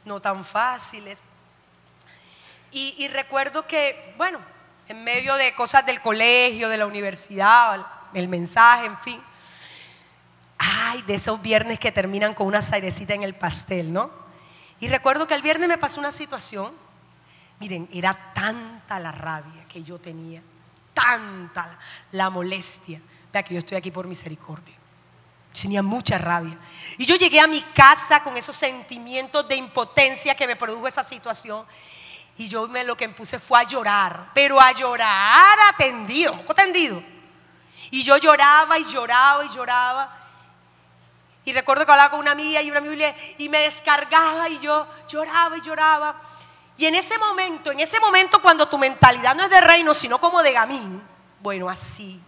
no 0.03 0.19
tan 0.19 0.43
fáciles. 0.43 1.21
Y, 2.77 3.07
recuerdo 3.07 3.65
que, 3.65 4.13
bueno, 4.17 4.38
en 4.89 5.01
medio 5.05 5.35
de 5.35 5.55
cosas 5.55 5.85
del 5.85 6.01
colegio, 6.01 6.67
de 6.67 6.75
la 6.75 6.85
universidad, 6.85 7.88
el 8.13 8.27
mensaje, 8.27 8.88
en 8.88 8.97
fin. 8.97 9.21
Ay, 10.57 11.01
de 11.03 11.15
esos 11.15 11.41
viernes 11.41 11.79
que 11.79 11.93
terminan 11.93 12.33
con 12.33 12.47
una 12.47 12.61
sairecita 12.61 13.13
en 13.13 13.23
el 13.23 13.33
pastel, 13.33 13.93
¿no? 13.93 14.11
Y 14.81 14.89
recuerdo 14.89 15.25
que 15.25 15.35
el 15.35 15.41
viernes 15.41 15.69
me 15.69 15.77
pasó 15.77 16.01
una 16.01 16.11
situación. 16.11 16.73
Miren, 17.61 17.88
era 17.93 18.33
tanta 18.33 18.99
la 18.99 19.13
rabia 19.13 19.65
que 19.69 19.81
yo 19.81 19.97
tenía, 19.97 20.41
tanta 20.93 21.79
la 22.11 22.29
molestia. 22.29 22.99
de 23.32 23.43
que 23.45 23.53
yo 23.53 23.59
estoy 23.59 23.78
aquí 23.78 23.89
por 23.89 24.05
misericordia. 24.05 24.76
Tenía 25.61 25.82
mucha 25.82 26.17
rabia. 26.17 26.57
Y 26.97 27.05
yo 27.05 27.15
llegué 27.15 27.39
a 27.39 27.47
mi 27.47 27.61
casa 27.61 28.21
con 28.21 28.36
esos 28.36 28.57
sentimientos 28.57 29.47
de 29.47 29.55
impotencia 29.55 30.36
que 30.36 30.45
me 30.45 30.57
produjo 30.57 30.89
esa 30.89 31.03
situación. 31.03 31.65
Y 32.38 32.47
yo 32.49 32.67
me 32.67 32.83
lo 32.83 32.97
que 32.97 33.07
me 33.07 33.13
puse 33.13 33.39
fue 33.39 33.59
a 33.59 33.63
llorar, 33.63 34.31
pero 34.33 34.59
a 34.59 34.71
llorar 34.73 35.57
atendido, 35.73 36.33
atendido. 36.49 37.01
Y 37.91 38.03
yo 38.03 38.17
lloraba 38.17 38.77
y 38.77 38.83
lloraba 38.86 39.45
y 39.45 39.49
lloraba. 39.49 40.21
Y 41.45 41.53
recuerdo 41.53 41.86
que 41.86 41.91
hablaba 41.91 42.09
con 42.09 42.19
una 42.19 42.31
amiga 42.31 42.61
y 42.61 42.69
una 42.69 42.79
amiga 42.79 43.15
y 43.38 43.47
me 43.47 43.59
descargaba 43.59 44.49
y 44.49 44.59
yo 44.59 44.88
lloraba 45.07 45.57
y 45.57 45.61
lloraba. 45.61 46.15
Y 46.77 46.86
en 46.88 46.95
ese 46.95 47.17
momento, 47.17 47.71
en 47.71 47.79
ese 47.79 47.99
momento 47.99 48.41
cuando 48.41 48.67
tu 48.67 48.77
mentalidad 48.77 49.36
no 49.36 49.43
es 49.43 49.49
de 49.49 49.61
reino, 49.61 49.93
sino 49.93 50.19
como 50.19 50.43
de 50.43 50.51
gamín, 50.51 51.01
bueno, 51.39 51.69
así. 51.69 52.19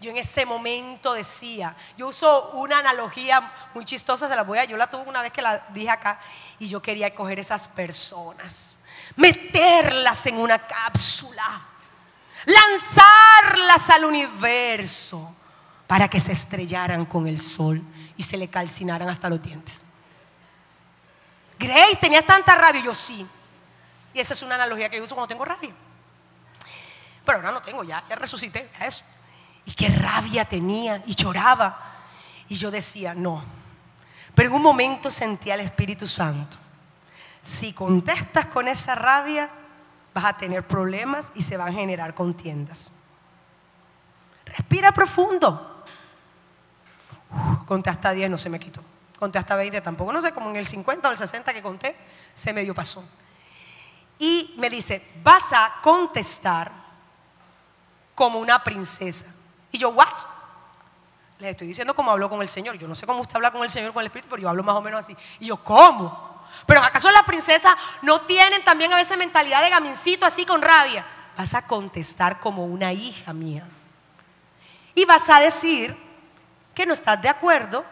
Yo 0.00 0.10
en 0.10 0.16
ese 0.16 0.46
momento 0.46 1.12
decía, 1.12 1.76
yo 1.98 2.08
uso 2.08 2.52
una 2.52 2.78
analogía 2.78 3.52
muy 3.74 3.84
chistosa, 3.84 4.28
se 4.28 4.34
la 4.34 4.44
voy 4.44 4.58
a, 4.58 4.64
yo 4.64 4.78
la 4.78 4.88
tuve 4.88 5.02
una 5.02 5.20
vez 5.20 5.30
que 5.30 5.42
la 5.42 5.58
dije 5.68 5.90
acá, 5.90 6.18
y 6.60 6.66
yo 6.68 6.80
quería 6.80 7.12
coger 7.14 7.38
esas 7.38 7.66
personas, 7.66 8.78
meterlas 9.16 10.24
en 10.26 10.36
una 10.36 10.58
cápsula, 10.66 11.62
lanzarlas 12.44 13.88
al 13.90 14.04
universo 14.04 15.34
para 15.86 16.06
que 16.06 16.20
se 16.20 16.32
estrellaran 16.32 17.06
con 17.06 17.26
el 17.26 17.40
sol 17.40 17.82
y 18.16 18.22
se 18.22 18.36
le 18.36 18.48
calcinaran 18.48 19.08
hasta 19.08 19.30
los 19.30 19.42
dientes. 19.42 19.80
Grace, 21.58 21.96
¿tenías 21.96 22.26
tanta 22.26 22.54
rabia? 22.54 22.82
yo 22.82 22.94
sí. 22.94 23.26
Y 24.12 24.20
esa 24.20 24.34
es 24.34 24.42
una 24.42 24.56
analogía 24.56 24.90
que 24.90 25.00
uso 25.00 25.14
cuando 25.14 25.28
tengo 25.28 25.44
rabia. 25.44 25.72
Pero 27.24 27.38
ahora 27.38 27.52
no 27.52 27.62
tengo, 27.62 27.84
ya, 27.84 28.04
resucité 28.10 28.70
eso. 28.80 29.02
Y 29.64 29.72
qué 29.72 29.88
rabia 29.88 30.44
tenía 30.44 31.02
y 31.06 31.14
lloraba. 31.14 32.02
Y 32.48 32.54
yo 32.56 32.70
decía, 32.70 33.14
no. 33.14 33.59
Pero 34.40 34.48
en 34.48 34.56
un 34.56 34.62
momento 34.62 35.10
sentí 35.10 35.50
al 35.50 35.60
Espíritu 35.60 36.06
Santo. 36.06 36.56
Si 37.42 37.74
contestas 37.74 38.46
con 38.46 38.68
esa 38.68 38.94
rabia, 38.94 39.50
vas 40.14 40.24
a 40.24 40.38
tener 40.38 40.66
problemas 40.66 41.30
y 41.34 41.42
se 41.42 41.58
van 41.58 41.68
a 41.68 41.72
generar 41.72 42.14
contiendas. 42.14 42.90
Respira 44.46 44.92
profundo. 44.92 45.84
conté 47.66 47.90
hasta 47.90 48.12
10, 48.12 48.30
no 48.30 48.38
se 48.38 48.48
me 48.48 48.58
quitó 48.58 48.82
conté 49.18 49.38
hasta 49.38 49.56
20 49.56 49.78
tampoco, 49.82 50.10
no 50.10 50.22
sé, 50.22 50.32
como 50.32 50.48
en 50.48 50.56
el 50.56 50.66
50 50.66 51.06
o 51.06 51.12
el 51.12 51.18
60 51.18 51.52
que 51.52 51.60
conté, 51.60 51.94
se 52.32 52.54
medio 52.54 52.74
pasó. 52.74 53.06
Y 54.18 54.54
me 54.56 54.70
dice, 54.70 55.06
vas 55.22 55.52
a 55.52 55.74
contestar 55.82 56.72
como 58.14 58.38
una 58.38 58.64
princesa. 58.64 59.26
Y 59.70 59.76
yo, 59.76 59.90
¿what? 59.90 60.08
Le 61.40 61.50
estoy 61.50 61.66
diciendo 61.66 61.94
como 61.94 62.10
habló 62.10 62.28
con 62.28 62.42
el 62.42 62.48
Señor. 62.48 62.76
Yo 62.78 62.86
no 62.86 62.94
sé 62.94 63.06
cómo 63.06 63.22
usted 63.22 63.36
habla 63.36 63.50
con 63.50 63.62
el 63.62 63.70
Señor, 63.70 63.92
con 63.92 64.02
el 64.02 64.06
Espíritu, 64.06 64.28
pero 64.28 64.42
yo 64.42 64.48
hablo 64.48 64.62
más 64.62 64.76
o 64.76 64.82
menos 64.82 65.00
así. 65.00 65.16
Y 65.40 65.46
yo, 65.46 65.56
¿cómo? 65.64 66.46
Pero 66.66 66.82
¿acaso 66.82 67.10
las 67.10 67.24
princesas 67.24 67.74
no 68.02 68.22
tienen 68.22 68.62
también 68.62 68.92
a 68.92 68.96
veces 68.96 69.16
mentalidad 69.16 69.62
de 69.62 69.70
gamincito 69.70 70.26
así 70.26 70.44
con 70.44 70.60
rabia? 70.60 71.04
Vas 71.36 71.54
a 71.54 71.66
contestar 71.66 72.40
como 72.40 72.66
una 72.66 72.92
hija 72.92 73.32
mía. 73.32 73.66
Y 74.94 75.06
vas 75.06 75.30
a 75.30 75.40
decir 75.40 75.96
que 76.74 76.84
no 76.84 76.92
estás 76.92 77.20
de 77.22 77.30
acuerdo 77.30 77.84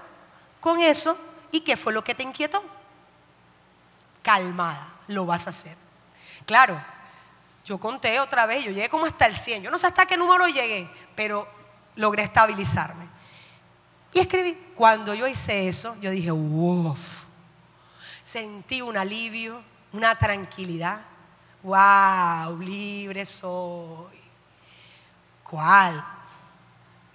con 0.61 0.81
eso 0.81 1.19
y 1.51 1.61
qué 1.61 1.79
fue 1.79 1.95
lo 1.95 2.05
que 2.05 2.15
te 2.15 2.23
inquietó. 2.23 2.63
Calmada, 4.23 4.89
lo 5.07 5.25
vas 5.25 5.47
a 5.47 5.51
hacer. 5.51 5.77
Claro, 6.45 6.79
yo 7.65 7.79
conté 7.79 8.21
otra 8.21 8.45
vez, 8.45 8.65
yo 8.65 8.73
llegué 8.73 8.91
como 8.91 9.07
hasta 9.07 9.25
el 9.25 9.35
100. 9.35 9.63
Yo 9.63 9.71
no 9.71 9.79
sé 9.79 9.87
hasta 9.87 10.05
qué 10.05 10.19
número 10.19 10.47
llegué, 10.49 10.91
pero 11.17 11.49
logré 11.97 12.25
estabilizarme. 12.25 13.18
Y 14.13 14.21
escribí. 14.21 14.55
Cuando 14.75 15.15
yo 15.15 15.27
hice 15.27 15.69
eso, 15.69 15.97
yo 16.01 16.11
dije, 16.11 16.31
uff, 16.31 17.25
sentí 18.23 18.81
un 18.81 18.97
alivio, 18.97 19.61
una 19.93 20.17
tranquilidad. 20.17 21.01
Wow, 21.63 22.59
libre 22.61 23.27
soy. 23.27 24.19
¿Cuál? 25.43 26.05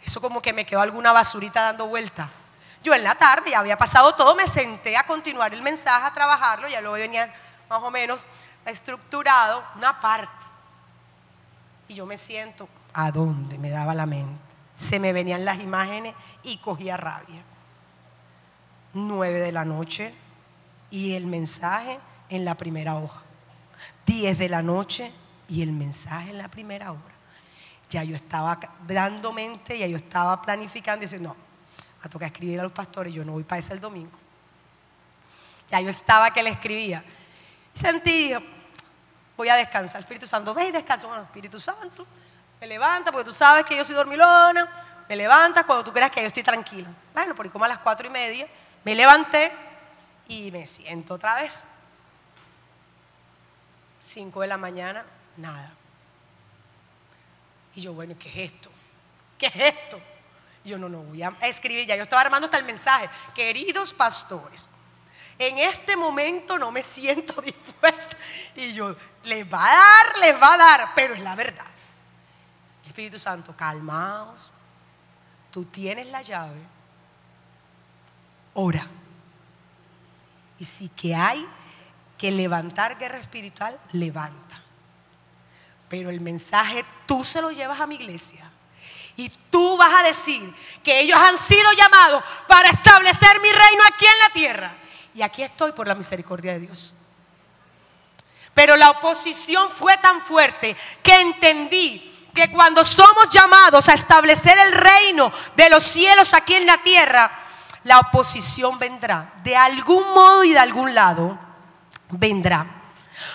Eso 0.04 0.20
como 0.20 0.42
que 0.42 0.52
me 0.52 0.66
quedó 0.66 0.82
alguna 0.82 1.14
basurita 1.14 1.62
dando 1.62 1.88
vuelta. 1.88 2.30
Yo 2.84 2.94
en 2.94 3.04
la 3.04 3.16
tarde, 3.16 3.52
ya 3.52 3.60
había 3.60 3.78
pasado 3.78 4.14
todo, 4.14 4.36
me 4.36 4.48
senté 4.48 4.98
a 4.98 5.06
continuar 5.06 5.54
el 5.54 5.62
mensaje, 5.62 6.06
a 6.06 6.14
trabajarlo, 6.14 6.68
ya 6.68 6.82
lo 6.82 6.92
venía 6.92 7.34
más 7.70 7.82
o 7.82 7.90
menos 7.90 8.26
estructurado, 8.66 9.64
una 9.76 10.00
parte. 10.02 10.46
Y 11.88 11.94
yo 11.94 12.06
me 12.06 12.18
siento, 12.18 12.68
¿a 12.94 13.12
dónde 13.12 13.58
me 13.58 13.70
daba 13.70 13.94
la 13.94 14.06
mente? 14.06 14.53
Se 14.84 15.00
me 15.00 15.14
venían 15.14 15.46
las 15.46 15.62
imágenes 15.62 16.14
y 16.44 16.58
cogía 16.58 16.98
rabia. 16.98 17.42
Nueve 18.94 19.40
de 19.40 19.54
la 19.54 19.64
noche 19.64 20.14
y 20.92 21.14
el 21.14 21.26
mensaje 21.26 22.00
en 22.28 22.44
la 22.44 22.56
primera 22.56 22.96
hoja. 22.98 23.22
Diez 24.06 24.38
de 24.38 24.50
la 24.50 24.62
noche 24.62 25.10
y 25.48 25.62
el 25.62 25.72
mensaje 25.72 26.32
en 26.32 26.38
la 26.38 26.50
primera 26.50 26.92
hora. 26.92 27.14
Ya 27.90 28.04
yo 28.04 28.14
estaba 28.14 28.60
dando 28.86 29.32
mente, 29.32 29.78
ya 29.78 29.88
yo 29.88 29.96
estaba 29.96 30.42
planificando 30.42 31.04
y 31.04 31.06
diciendo, 31.06 31.30
no, 31.30 31.36
a 32.06 32.10
tocar 32.10 32.28
escribir 32.28 32.60
a 32.60 32.64
los 32.64 32.74
pastores, 32.74 33.14
yo 33.14 33.24
no 33.24 33.32
voy 33.32 33.44
para 33.44 33.60
ese 33.60 33.72
el 33.72 33.80
domingo. 33.80 34.20
Ya 35.72 35.80
yo 35.80 35.88
estaba 35.88 36.34
que 36.34 36.44
le 36.44 36.50
escribía. 36.50 37.06
Sentí, 37.74 38.34
voy 39.38 39.48
a 39.48 39.56
descansar. 39.56 40.02
Espíritu 40.02 40.28
Santo, 40.28 40.54
ve 40.54 40.68
y 40.68 40.72
descansa. 40.72 41.08
Bueno, 41.08 41.24
Espíritu 41.24 41.58
Santo, 41.58 42.06
me 42.64 42.68
levanta, 42.68 43.12
porque 43.12 43.26
tú 43.26 43.34
sabes 43.34 43.66
que 43.66 43.76
yo 43.76 43.84
soy 43.84 43.94
dormilona. 43.94 45.06
Me 45.10 45.18
levantas 45.18 45.66
cuando 45.66 45.84
tú 45.84 45.92
creas 45.92 46.10
que 46.10 46.22
yo 46.22 46.28
estoy 46.28 46.44
tranquilo. 46.44 46.88
Bueno, 47.14 47.36
porque 47.36 47.52
como 47.52 47.66
a 47.66 47.68
las 47.68 47.80
cuatro 47.80 48.08
y 48.08 48.10
media 48.10 48.48
me 48.86 48.96
levanté 48.96 49.52
y 50.30 50.50
me 50.50 50.66
siento 50.66 51.16
otra 51.16 51.36
vez. 51.36 51.62
Cinco 54.02 54.40
de 54.40 54.48
la 54.48 54.56
mañana, 54.56 55.04
nada. 55.36 55.74
Y 57.76 57.82
yo, 57.82 57.92
bueno, 57.92 58.16
¿qué 58.18 58.30
es 58.30 58.54
esto? 58.54 58.72
¿Qué 59.38 59.48
es 59.48 59.56
esto? 59.56 60.02
yo 60.64 60.78
no, 60.78 60.88
no 60.88 61.00
voy 61.00 61.22
a 61.22 61.36
escribir 61.42 61.86
ya. 61.86 61.98
Yo 61.98 62.04
estaba 62.04 62.22
armando 62.22 62.46
hasta 62.46 62.58
el 62.58 62.64
mensaje. 62.64 63.10
Queridos 63.36 63.92
pastores, 63.92 64.70
en 65.38 65.58
este 65.58 65.98
momento 65.98 66.58
no 66.58 66.72
me 66.72 66.82
siento 66.82 67.42
dispuesta. 67.42 68.18
Y 68.56 68.72
yo, 68.74 68.96
les 69.26 69.44
va 69.54 69.70
a 69.70 69.76
dar, 69.76 70.18
les 70.20 70.42
va 70.42 70.54
a 70.54 70.58
dar, 70.58 70.90
pero 70.96 71.14
es 71.14 71.20
la 71.20 71.36
verdad. 71.36 71.73
Espíritu 72.94 73.18
Santo, 73.18 73.56
calmaos. 73.58 74.52
Tú 75.50 75.66
tienes 75.66 76.06
la 76.06 76.22
llave. 76.22 76.62
Ora. 78.54 78.88
Y 80.60 80.66
si 80.66 80.90
que 80.90 81.16
hay 81.16 81.44
que 82.20 82.30
levantar 82.30 83.00
guerra 83.00 83.18
espiritual, 83.18 83.80
levanta. 83.94 84.62
Pero 85.90 86.12
el 86.12 86.22
mensaje 86.22 86.86
tú 87.08 87.24
se 87.24 87.42
lo 87.42 87.50
llevas 87.50 87.82
a 87.82 87.88
mi 87.88 87.96
iglesia. 87.96 88.48
Y 89.16 89.30
tú 89.50 89.76
vas 89.76 90.00
a 90.00 90.04
decir 90.04 90.54
que 90.84 91.00
ellos 91.00 91.18
han 91.18 91.40
sido 91.40 91.72
llamados 91.72 92.24
para 92.48 92.70
establecer 92.70 93.42
mi 93.42 93.52
reino 93.52 93.82
aquí 93.92 94.06
en 94.06 94.20
la 94.20 94.30
tierra. 94.30 94.76
Y 95.16 95.24
aquí 95.24 95.42
estoy 95.42 95.72
por 95.72 95.88
la 95.88 95.96
misericordia 95.96 96.54
de 96.54 96.60
Dios. 96.60 96.94
Pero 98.54 98.78
la 98.78 98.92
oposición 98.92 99.72
fue 99.72 99.98
tan 99.98 100.22
fuerte 100.22 100.78
que 101.02 101.16
entendí 101.16 102.13
que 102.34 102.52
cuando 102.52 102.84
somos 102.84 103.30
llamados 103.30 103.90
a 103.90 103.94
establecer 103.94 104.58
el 104.58 104.72
reino 104.74 105.32
de 105.56 105.70
los 105.70 105.84
cielos 105.84 106.34
aquí 106.34 106.56
en 106.56 106.66
la 106.66 106.78
tierra, 106.80 107.32
la 107.84 108.00
oposición 108.00 108.80
vendrá. 108.80 109.34
De 109.44 109.56
algún 109.56 110.14
modo 110.14 110.44
y 110.44 110.52
de 110.52 110.60
algún 110.60 110.94
lado 110.96 111.38
vendrá. 112.10 112.66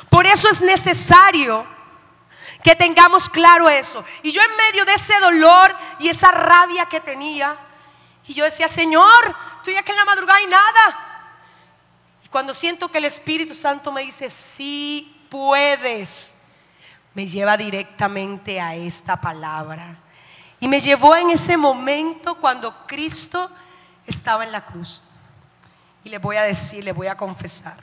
Por 0.08 0.26
eso 0.26 0.48
es 0.48 0.60
necesario 0.60 1.66
que 2.62 2.74
tengamos 2.74 3.28
claro 3.28 3.68
eso. 3.68 4.04
Y 4.22 4.32
yo 4.32 4.42
en 4.42 4.56
medio 4.56 4.84
de 4.84 4.94
ese 4.94 5.18
dolor 5.20 5.74
y 5.98 6.08
esa 6.08 6.30
rabia 6.30 6.86
que 6.86 7.00
tenía, 7.00 7.56
y 8.26 8.34
yo 8.34 8.44
decía, 8.44 8.68
Señor, 8.68 9.34
estoy 9.56 9.76
aquí 9.76 9.90
en 9.90 9.96
la 9.96 10.04
madrugada 10.04 10.40
y 10.40 10.46
nada. 10.46 11.04
Y 12.24 12.28
cuando 12.28 12.52
siento 12.52 12.90
que 12.90 12.98
el 12.98 13.04
Espíritu 13.04 13.54
Santo 13.54 13.92
me 13.92 14.02
dice, 14.02 14.28
sí 14.28 15.24
puedes, 15.30 16.34
me 17.18 17.26
lleva 17.26 17.56
directamente 17.56 18.60
a 18.60 18.76
esta 18.76 19.20
palabra. 19.20 19.98
Y 20.60 20.68
me 20.68 20.78
llevó 20.78 21.16
en 21.16 21.30
ese 21.30 21.56
momento 21.56 22.36
cuando 22.36 22.86
Cristo 22.86 23.50
estaba 24.06 24.44
en 24.44 24.52
la 24.52 24.64
cruz. 24.64 25.02
Y 26.04 26.10
le 26.10 26.18
voy 26.18 26.36
a 26.36 26.42
decir, 26.42 26.84
le 26.84 26.92
voy 26.92 27.08
a 27.08 27.16
confesar. 27.16 27.82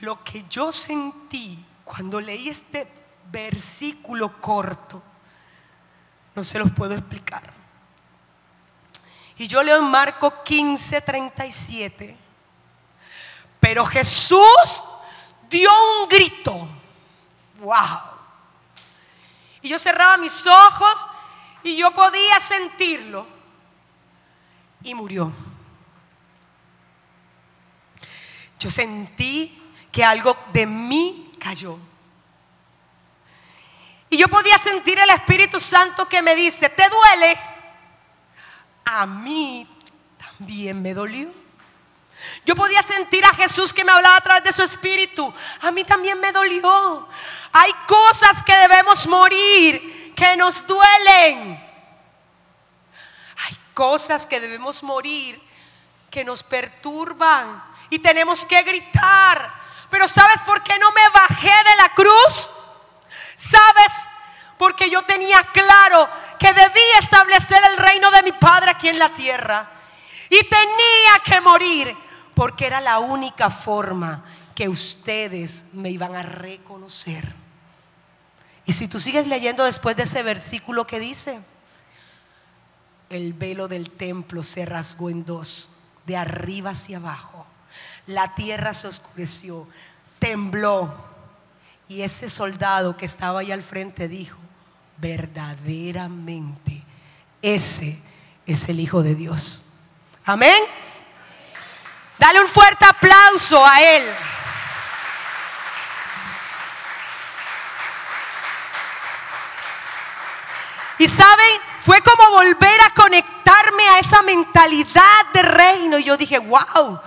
Lo 0.00 0.22
que 0.22 0.44
yo 0.48 0.70
sentí 0.70 1.66
cuando 1.84 2.20
leí 2.20 2.50
este 2.50 2.86
versículo 3.32 4.40
corto, 4.40 5.02
no 6.36 6.44
se 6.44 6.60
los 6.60 6.70
puedo 6.70 6.94
explicar. 6.94 7.52
Y 9.36 9.48
yo 9.48 9.60
leo 9.64 9.78
en 9.78 9.90
Marco 9.90 10.44
15, 10.44 11.00
37. 11.00 12.16
Pero 13.58 13.84
Jesús 13.84 14.84
dio 15.48 15.70
un 16.00 16.08
grito. 16.08 16.68
¡Wow! 17.60 18.18
Y 19.62 19.68
yo 19.68 19.78
cerraba 19.78 20.16
mis 20.16 20.46
ojos 20.46 21.06
y 21.62 21.76
yo 21.76 21.92
podía 21.92 22.38
sentirlo. 22.40 23.26
Y 24.82 24.94
murió. 24.94 25.32
Yo 28.58 28.70
sentí 28.70 29.60
que 29.90 30.04
algo 30.04 30.36
de 30.52 30.66
mí 30.66 31.32
cayó. 31.38 31.78
Y 34.10 34.16
yo 34.16 34.28
podía 34.28 34.58
sentir 34.58 34.98
el 34.98 35.10
Espíritu 35.10 35.60
Santo 35.60 36.08
que 36.08 36.22
me 36.22 36.34
dice, 36.34 36.68
¿te 36.70 36.88
duele? 36.88 37.38
A 38.84 39.04
mí 39.04 39.68
también 40.16 40.80
me 40.80 40.94
dolió. 40.94 41.30
Yo 42.44 42.56
podía 42.56 42.82
sentir 42.82 43.24
a 43.24 43.34
Jesús 43.34 43.72
que 43.72 43.84
me 43.84 43.92
hablaba 43.92 44.16
a 44.16 44.20
través 44.20 44.44
de 44.44 44.52
su 44.52 44.62
espíritu. 44.62 45.32
A 45.62 45.70
mí 45.70 45.84
también 45.84 46.18
me 46.20 46.32
dolió. 46.32 47.08
Hay 47.52 47.72
cosas 47.86 48.42
que 48.42 48.56
debemos 48.56 49.06
morir, 49.06 50.14
que 50.16 50.36
nos 50.36 50.66
duelen. 50.66 51.64
Hay 53.36 53.58
cosas 53.74 54.26
que 54.26 54.40
debemos 54.40 54.82
morir, 54.82 55.40
que 56.10 56.24
nos 56.24 56.42
perturban. 56.42 57.62
Y 57.90 57.98
tenemos 58.00 58.44
que 58.44 58.62
gritar. 58.62 59.52
Pero 59.90 60.08
¿sabes 60.08 60.42
por 60.42 60.62
qué 60.62 60.78
no 60.78 60.90
me 60.92 61.08
bajé 61.10 61.46
de 61.48 61.76
la 61.76 61.94
cruz? 61.94 62.50
¿Sabes? 63.36 64.08
Porque 64.58 64.90
yo 64.90 65.02
tenía 65.02 65.42
claro 65.52 66.08
que 66.38 66.52
debía 66.52 66.98
establecer 66.98 67.62
el 67.64 67.76
reino 67.76 68.10
de 68.10 68.22
mi 68.24 68.32
Padre 68.32 68.72
aquí 68.72 68.88
en 68.88 68.98
la 68.98 69.14
tierra. 69.14 69.70
Y 70.28 70.44
tenía 70.44 71.20
que 71.24 71.40
morir 71.40 72.07
porque 72.38 72.66
era 72.68 72.80
la 72.80 73.00
única 73.00 73.50
forma 73.50 74.22
que 74.54 74.68
ustedes 74.68 75.64
me 75.72 75.90
iban 75.90 76.14
a 76.14 76.22
reconocer. 76.22 77.34
Y 78.64 78.74
si 78.74 78.86
tú 78.86 79.00
sigues 79.00 79.26
leyendo 79.26 79.64
después 79.64 79.96
de 79.96 80.04
ese 80.04 80.22
versículo 80.22 80.86
que 80.86 81.00
dice, 81.00 81.40
el 83.10 83.32
velo 83.32 83.66
del 83.66 83.90
templo 83.90 84.44
se 84.44 84.64
rasgó 84.64 85.10
en 85.10 85.24
dos, 85.24 85.82
de 86.06 86.16
arriba 86.16 86.70
hacia 86.70 86.98
abajo. 86.98 87.44
La 88.06 88.36
tierra 88.36 88.72
se 88.72 88.86
oscureció, 88.86 89.66
tembló. 90.20 90.94
Y 91.88 92.02
ese 92.02 92.30
soldado 92.30 92.96
que 92.96 93.06
estaba 93.06 93.40
ahí 93.40 93.50
al 93.50 93.64
frente 93.64 94.06
dijo, 94.06 94.38
verdaderamente, 94.98 96.84
ese 97.42 97.98
es 98.46 98.68
el 98.68 98.78
Hijo 98.78 99.02
de 99.02 99.16
Dios. 99.16 99.64
Amén. 100.24 100.62
Dale 102.18 102.40
un 102.40 102.48
fuerte 102.48 102.84
aplauso 102.84 103.64
a 103.64 103.80
Él. 103.80 104.14
Y 110.98 111.06
saben, 111.06 111.60
fue 111.80 112.00
como 112.02 112.30
volver 112.30 112.80
a 112.84 112.90
conectarme 112.90 113.88
a 113.88 113.98
esa 114.00 114.22
mentalidad 114.22 115.26
de 115.32 115.42
reino. 115.42 115.98
Y 115.98 116.04
yo 116.04 116.16
dije, 116.16 116.38
wow. 116.38 117.00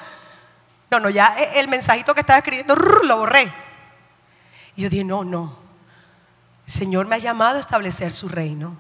No, 0.90 1.00
no, 1.00 1.10
ya 1.10 1.36
el 1.56 1.68
mensajito 1.68 2.14
que 2.14 2.22
estaba 2.22 2.40
escribiendo 2.40 2.76
lo 2.76 3.18
borré. 3.18 3.54
Y 4.76 4.84
yo 4.84 4.90
dije, 4.90 5.04
no, 5.04 5.26
no. 5.26 5.60
El 6.66 6.74
Señor 6.74 7.06
me 7.06 7.16
ha 7.16 7.20
llamado 7.20 7.58
a 7.58 7.60
establecer 7.60 8.14
su 8.14 8.30
reino. 8.30 8.78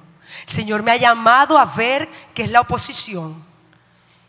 El 0.47 0.53
Señor 0.53 0.81
me 0.81 0.91
ha 0.91 0.97
llamado 0.97 1.57
a 1.57 1.65
ver 1.65 2.09
qué 2.33 2.43
es 2.43 2.51
la 2.51 2.61
oposición. 2.61 3.50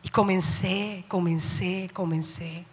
Y 0.02 0.08
comencé, 0.08 1.04
comencé, 1.08 1.90
comencé. 1.92 2.64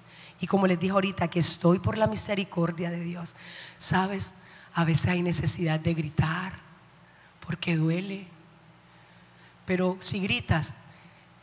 Y 0.41 0.47
como 0.47 0.67
les 0.67 0.80
dije 0.80 0.91
ahorita, 0.91 1.27
que 1.27 1.39
estoy 1.39 1.80
por 1.80 1.97
la 1.97 2.07
misericordia 2.07 2.89
de 2.89 3.01
Dios. 3.01 3.36
Sabes, 3.77 4.36
a 4.73 4.84
veces 4.84 5.07
hay 5.07 5.21
necesidad 5.21 5.80
de 5.80 5.93
gritar, 5.93 6.53
porque 7.45 7.75
duele. 7.75 8.27
Pero 9.65 9.97
si 9.99 10.19
gritas, 10.19 10.73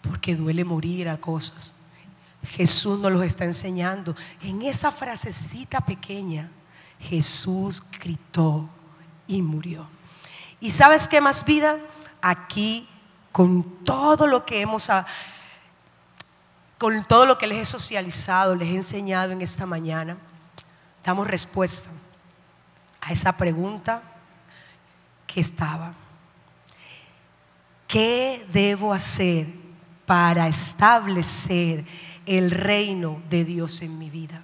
porque 0.03 0.35
duele 0.35 0.65
morir 0.65 1.09
a 1.09 1.19
cosas. 1.19 1.75
Jesús 2.45 2.99
nos 3.01 3.13
los 3.13 3.25
está 3.25 3.45
enseñando. 3.45 4.17
En 4.43 4.63
esa 4.63 4.91
frasecita 4.93 5.81
pequeña, 5.81 6.51
Jesús 7.01 7.83
gritó 8.01 8.69
y 9.27 9.43
murió. 9.43 9.87
¿Y 10.61 10.71
sabes 10.71 11.09
qué 11.09 11.21
más 11.21 11.45
vida? 11.45 11.77
Aquí, 12.23 12.89
con 13.33 13.85
todo 13.85 14.27
lo 14.27 14.47
que 14.47 14.61
hemos 14.61 14.91
con 16.79 17.05
todo 17.05 17.27
lo 17.27 17.39
que 17.39 17.47
les 17.47 17.59
he 17.59 17.65
socializado, 17.65 18.55
les 18.55 18.69
he 18.69 18.77
enseñado 18.77 19.33
en 19.33 19.43
esta 19.43 19.67
mañana, 19.67 20.17
damos 21.05 21.27
respuesta 21.27 21.91
a 23.01 23.13
esa 23.13 23.37
pregunta 23.37 24.03
que 25.27 25.41
estaba. 25.41 25.95
¿Qué 27.87 28.47
debo 28.53 28.93
hacer 28.93 29.47
para 30.05 30.49
establecer 30.49 31.85
el 32.27 32.51
reino 32.51 33.23
de 33.31 33.45
Dios 33.45 33.81
en 33.83 33.99
mi 33.99 34.11
vida? 34.11 34.43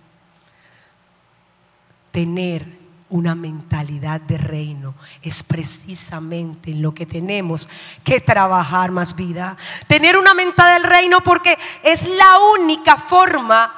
Tener 2.13 2.82
una 3.13 3.35
mentalidad 3.35 4.23
de 4.23 4.39
reino. 4.39 4.95
Es 5.21 5.43
precisamente 5.43 6.71
en 6.71 6.81
lo 6.81 6.95
que 6.95 7.05
tenemos 7.05 7.69
que 8.03 8.21
trabajar 8.21 8.91
más 8.91 9.15
vida. 9.15 9.57
Tener 9.87 10.17
una 10.17 10.33
mentalidad 10.33 10.81
del 10.81 10.91
reino 10.91 11.21
porque 11.21 11.57
es 11.83 12.07
la 12.07 12.39
única 12.59 12.97
forma 12.97 13.71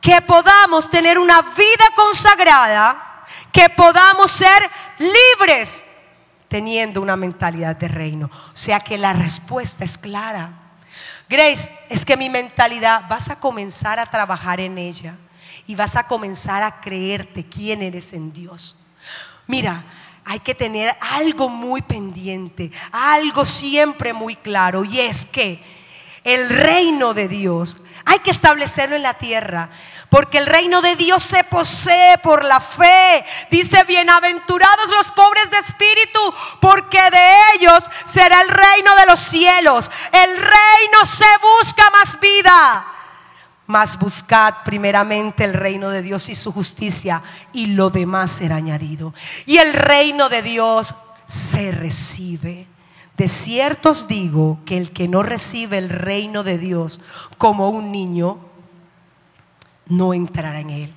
que 0.00 0.20
podamos 0.20 0.90
tener 0.90 1.18
una 1.18 1.40
vida 1.40 1.86
consagrada, 1.96 3.24
que 3.50 3.70
podamos 3.70 4.30
ser 4.30 4.70
libres 4.98 5.86
teniendo 6.46 7.00
una 7.00 7.16
mentalidad 7.16 7.76
de 7.76 7.88
reino. 7.88 8.26
O 8.26 8.56
sea 8.56 8.80
que 8.80 8.98
la 8.98 9.14
respuesta 9.14 9.84
es 9.84 9.96
clara. 9.96 10.52
Grace, 11.30 11.74
es 11.88 12.04
que 12.04 12.18
mi 12.18 12.28
mentalidad 12.28 13.08
vas 13.08 13.30
a 13.30 13.40
comenzar 13.40 13.98
a 13.98 14.06
trabajar 14.06 14.60
en 14.60 14.76
ella 14.76 15.16
y 15.66 15.74
vas 15.74 15.96
a 15.96 16.06
comenzar 16.06 16.62
a 16.62 16.80
creerte 16.80 17.46
quién 17.46 17.82
eres 17.82 18.12
en 18.12 18.32
Dios. 18.32 18.78
Mira, 19.46 19.84
hay 20.24 20.40
que 20.40 20.54
tener 20.54 20.96
algo 21.00 21.48
muy 21.48 21.82
pendiente, 21.82 22.70
algo 22.92 23.44
siempre 23.44 24.12
muy 24.12 24.36
claro, 24.36 24.84
y 24.84 25.00
es 25.00 25.24
que 25.24 25.62
el 26.24 26.48
reino 26.48 27.14
de 27.14 27.28
Dios 27.28 27.76
hay 28.04 28.20
que 28.20 28.30
establecerlo 28.30 28.96
en 28.96 29.02
la 29.02 29.14
tierra. 29.14 29.68
Porque 30.08 30.38
el 30.38 30.46
reino 30.46 30.80
de 30.80 30.94
Dios 30.94 31.24
se 31.24 31.42
posee 31.44 32.18
por 32.18 32.44
la 32.44 32.60
fe. 32.60 33.24
Dice, 33.50 33.82
bienaventurados 33.84 34.88
los 34.90 35.10
pobres 35.10 35.50
de 35.50 35.58
espíritu, 35.58 36.34
porque 36.60 37.00
de 37.10 37.30
ellos 37.54 37.84
será 38.04 38.40
el 38.42 38.48
reino 38.48 38.94
de 38.94 39.06
los 39.06 39.18
cielos. 39.18 39.90
El 40.12 40.36
reino 40.36 41.04
se 41.04 41.26
busca 41.42 41.90
más 41.90 42.20
vida. 42.20 42.95
Mas 43.66 43.98
buscad 43.98 44.54
primeramente 44.64 45.44
el 45.44 45.54
reino 45.54 45.90
de 45.90 46.02
Dios 46.02 46.28
y 46.28 46.34
su 46.34 46.52
justicia 46.52 47.22
y 47.52 47.66
lo 47.66 47.90
demás 47.90 48.30
será 48.30 48.56
añadido. 48.56 49.12
Y 49.44 49.58
el 49.58 49.72
reino 49.72 50.28
de 50.28 50.42
Dios 50.42 50.94
se 51.26 51.72
recibe. 51.72 52.66
De 53.16 53.28
cierto 53.28 53.90
os 53.90 54.06
digo 54.06 54.60
que 54.64 54.76
el 54.76 54.92
que 54.92 55.08
no 55.08 55.22
recibe 55.22 55.78
el 55.78 55.88
reino 55.88 56.44
de 56.44 56.58
Dios 56.58 57.00
como 57.38 57.70
un 57.70 57.90
niño, 57.90 58.38
no 59.86 60.12
entrará 60.12 60.60
en 60.60 60.70
él. 60.70 60.94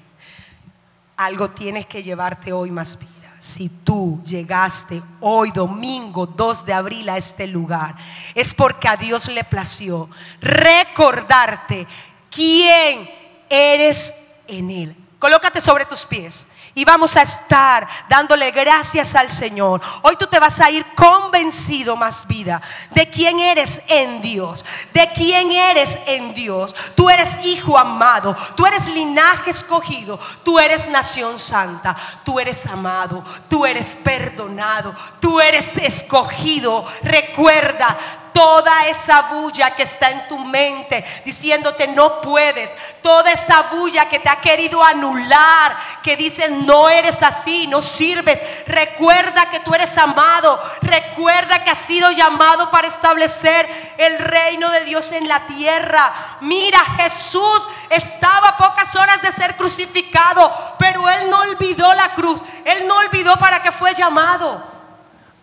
Algo 1.17 1.49
tienes 1.49 1.85
que 1.85 2.03
llevarte 2.03 2.51
hoy 2.51 2.71
más 2.71 2.99
vida. 2.99 3.35
Si 3.39 3.69
tú 3.69 4.21
llegaste 4.25 5.01
hoy 5.21 5.51
domingo 5.51 6.25
2 6.27 6.65
de 6.65 6.73
abril 6.73 7.07
a 7.07 7.15
este 7.15 7.47
lugar, 7.47 7.95
es 8.35 8.53
porque 8.53 8.89
a 8.89 8.97
Dios 8.97 9.29
le 9.29 9.45
plació 9.45 10.09
recordarte 10.41 11.87
quién 12.29 13.09
eres 13.49 14.15
en 14.47 14.69
Él. 14.71 14.95
Colócate 15.19 15.59
sobre 15.59 15.85
tus 15.85 16.05
pies 16.05 16.47
y 16.75 16.85
vamos 16.85 17.17
a 17.17 17.23
estar 17.23 17.85
dándole 18.07 18.51
gracias 18.51 19.13
al 19.15 19.29
Señor. 19.29 19.81
Hoy 20.03 20.15
tú 20.17 20.27
te 20.27 20.39
vas 20.39 20.61
a 20.61 20.69
ir 20.69 20.85
convencido 20.95 21.97
más 21.97 22.25
vida 22.27 22.61
de 22.91 23.09
quién 23.09 23.39
eres 23.39 23.81
en 23.87 24.21
Dios, 24.21 24.63
de 24.93 25.09
quién 25.13 25.51
eres 25.51 25.99
en 26.05 26.33
Dios. 26.33 26.73
Tú 26.95 27.09
eres 27.09 27.45
hijo 27.45 27.77
amado, 27.77 28.35
tú 28.55 28.65
eres 28.65 28.87
linaje 28.87 29.49
escogido, 29.49 30.17
tú 30.43 30.57
eres 30.57 30.87
nación 30.89 31.37
santa, 31.37 31.97
tú 32.23 32.39
eres 32.39 32.65
amado, 32.65 33.23
tú 33.49 33.65
eres 33.65 33.95
perdonado, 33.95 34.95
tú 35.19 35.41
eres 35.41 35.65
escogido. 35.77 36.85
Recuerda, 37.03 37.97
toda 38.33 38.87
esa 38.87 39.23
bulla 39.23 39.71
que 39.71 39.83
está 39.83 40.09
en 40.11 40.27
tu 40.27 40.37
mente 40.37 41.05
diciéndote 41.25 41.87
no 41.87 42.21
puedes, 42.21 42.71
toda 43.01 43.31
esa 43.31 43.63
bulla 43.63 44.09
que 44.09 44.19
te 44.19 44.29
ha 44.29 44.41
querido 44.41 44.83
anular, 44.83 45.77
que 46.03 46.15
dice 46.15 46.49
no 46.49 46.89
eres 46.89 47.21
así, 47.23 47.67
no 47.67 47.81
sirves. 47.81 48.39
Recuerda 48.67 49.49
que 49.49 49.59
tú 49.59 49.73
eres 49.73 49.97
amado, 49.97 50.61
recuerda 50.81 51.63
que 51.63 51.71
has 51.71 51.79
sido 51.79 52.11
llamado 52.11 52.69
para 52.71 52.87
establecer 52.87 53.67
el 53.97 54.19
reino 54.19 54.69
de 54.71 54.85
Dios 54.85 55.11
en 55.11 55.27
la 55.27 55.45
tierra. 55.47 56.11
Mira, 56.41 56.79
Jesús 56.97 57.67
estaba 57.89 58.49
a 58.49 58.57
pocas 58.57 58.95
horas 58.95 59.21
de 59.21 59.31
ser 59.31 59.55
crucificado, 59.55 60.51
pero 60.77 61.07
él 61.09 61.29
no 61.29 61.41
olvidó 61.41 61.93
la 61.93 62.13
cruz, 62.13 62.41
él 62.65 62.87
no 62.87 62.97
olvidó 62.97 63.37
para 63.37 63.61
qué 63.61 63.71
fue 63.71 63.93
llamado. 63.95 64.78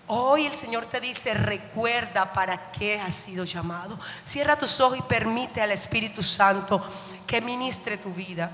Hoy 0.09 0.47
el 0.47 0.55
Señor 0.55 0.87
te 0.87 1.01
dice, 1.01 1.35
recuerda 1.35 2.33
para 2.33 2.71
qué 2.71 3.01
has 3.01 3.15
sido 3.15 3.45
llamado. 3.45 3.99
Cierra 4.25 4.57
tus 4.57 4.81
ojos 4.81 4.99
y 4.99 5.03
permite 5.03 5.61
al 5.61 5.73
Espíritu 5.73 6.23
Santo 6.23 6.83
que 7.27 7.41
ministre 7.41 7.99
tu 7.99 8.13
vida. 8.13 8.53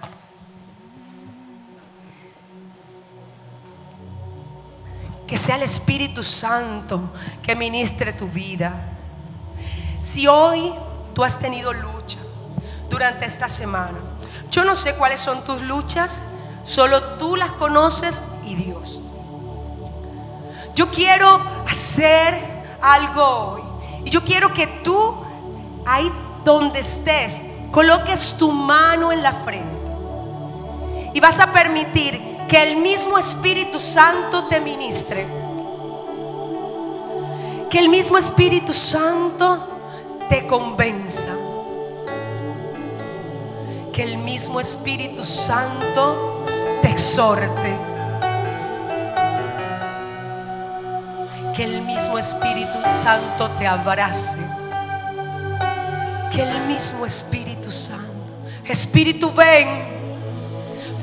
Que 5.27 5.37
sea 5.37 5.57
el 5.57 5.63
Espíritu 5.63 6.25
Santo 6.25 7.13
que 7.43 7.55
ministre 7.55 8.13
tu 8.13 8.29
vida. 8.29 8.97
Si 10.01 10.27
hoy 10.27 10.73
tú 11.15 11.23
has 11.23 11.39
tenido 11.39 11.73
lucha, 11.73 12.19
durante 12.93 13.25
esta 13.25 13.49
semana. 13.49 13.99
Yo 14.51 14.65
no 14.65 14.77
sé 14.77 14.95
cuáles 14.95 15.19
son 15.19 15.45
tus 15.45 15.63
luchas, 15.63 16.21
solo 16.63 17.03
tú 17.15 17.37
las 17.37 17.53
conoces 17.53 18.23
y 18.45 18.55
Dios. 18.55 19.02
Yo 20.75 20.91
quiero 20.91 21.41
hacer 21.69 22.35
algo 22.81 23.23
hoy. 23.25 23.63
Y 24.05 24.11
yo 24.11 24.23
quiero 24.23 24.53
que 24.53 24.67
tú, 24.67 25.15
ahí 25.87 26.11
donde 26.45 26.81
estés, 26.81 27.41
coloques 27.71 28.37
tu 28.39 28.51
mano 28.51 29.13
en 29.13 29.23
la 29.23 29.33
frente. 29.33 29.93
Y 31.15 31.21
vas 31.21 31.39
a 31.41 31.53
permitir 31.53 32.47
que 32.49 32.63
el 32.63 32.77
mismo 32.77 33.19
Espíritu 33.19 33.81
Santo 33.81 34.45
te 34.45 34.61
ministre. 34.61 35.27
Que 37.71 37.79
el 37.79 37.89
mismo 37.89 38.19
Espíritu 38.19 38.73
Santo 38.73 39.67
te 40.29 40.47
convenza. 40.47 41.35
Que 43.93 44.03
el 44.03 44.17
mismo 44.17 44.59
Espíritu 44.59 45.25
Santo 45.25 46.45
te 46.81 46.89
exhorte. 46.89 47.92
Que 51.55 51.65
el 51.65 51.83
mismo 51.83 52.19
Espíritu 52.19 52.79
Santo 53.03 53.51
te 53.59 53.67
abrace. 53.67 54.39
Que 56.33 56.43
el 56.43 56.61
mismo 56.67 57.05
Espíritu 57.05 57.71
Santo. 57.71 58.25
Espíritu, 58.67 59.33
ven. 59.33 59.69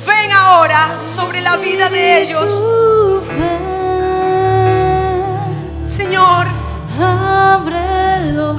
Ven 0.07 0.31
ahora 0.31 0.89
sobre 1.15 1.41
la 1.41 1.57
vida 1.57 1.89
de 1.89 2.23
ellos. 2.23 2.65
Señor, 5.83 6.47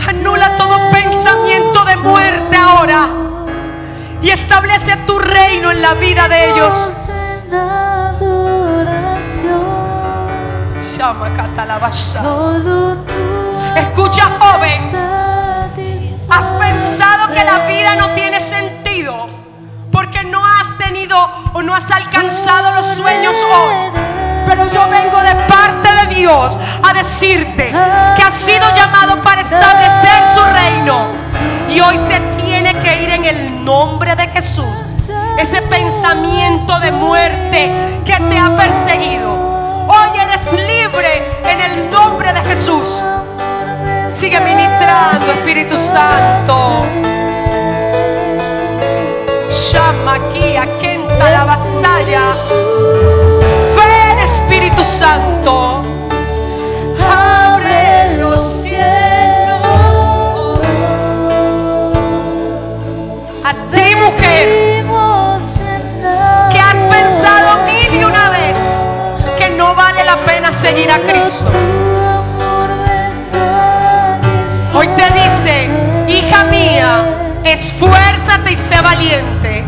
anula 0.09 0.57
todo 0.57 0.79
pensamiento 0.93 1.85
de 1.85 1.97
muerte 1.97 2.57
ahora 2.57 3.09
y 4.23 4.31
establece 4.31 4.97
tu 5.07 5.19
reino 5.19 5.71
en 5.71 5.83
la 5.83 5.95
vida 5.95 6.29
de 6.29 6.51
ellos. 6.51 7.10
Escucha, 13.75 14.29
joven. 14.39 14.81
Has 16.29 16.53
pensado 16.53 17.33
que 17.33 17.43
la 17.43 17.61
vida 17.61 17.97
no 17.97 18.11
tiene 18.11 18.39
sentido 18.39 19.27
porque 19.91 20.25
no 20.25 20.45
has 20.45 20.77
tenido 20.77 21.17
o 21.55 21.63
no 21.63 21.75
has 21.75 21.91
alcanzado 21.91 22.75
los 22.75 22.87
sueños 22.87 23.35
hoy. 23.43 23.75
Pero 24.45 24.71
yo 24.71 24.91
vengo 24.91 25.19
de 25.23 25.35
parte 25.49 25.89
de 25.91 26.15
Dios 26.17 26.59
a 26.87 26.93
decirte 26.93 27.71
que 27.71 28.23
has 28.23 28.35
sido 28.35 28.71
llamado 28.75 29.23
para 29.23 29.41
establecer 29.41 30.23
su 30.35 30.45
reino. 30.53 31.13
Y 31.71 31.81
hoy 31.81 31.99
se 31.99 32.21
tiene 32.43 32.79
que 32.79 33.03
ir 33.03 33.09
en 33.09 33.25
el 33.25 33.65
nombre 33.65 34.15
de 34.17 34.29
Jesús. 34.29 34.83
Ese 35.39 35.63
pensamiento 35.63 36.79
de 36.81 36.93
muerte 36.93 38.03
que 38.05 38.17
te 38.17 38.39
ha 38.39 38.55
perseguido 38.55 39.40
eres 40.31 40.53
libre 40.53 41.23
en 41.45 41.61
el 41.61 41.91
nombre 41.91 42.33
de 42.33 42.41
Jesús. 42.43 43.03
Sigue 44.11 44.41
ministrando, 44.41 45.33
Espíritu 45.33 45.77
Santo. 45.77 46.87
Llama 49.73 50.15
aquí 50.15 50.57
a 50.57 50.67
Kenta 50.79 51.31
la 51.31 51.45
vasalla. 51.45 52.23
Ven, 53.77 54.19
Espíritu 54.19 54.85
Santo. 54.85 55.90
Seguir 70.61 70.93
a 70.93 70.99
Cristo. 70.99 71.51
Hoy 74.75 74.89
te 74.89 75.07
dice, 75.11 75.71
hija 76.07 76.45
mía, 76.45 77.41
esfuérzate 77.45 78.53
y 78.53 78.57
sé 78.57 78.79
valiente. 78.83 79.65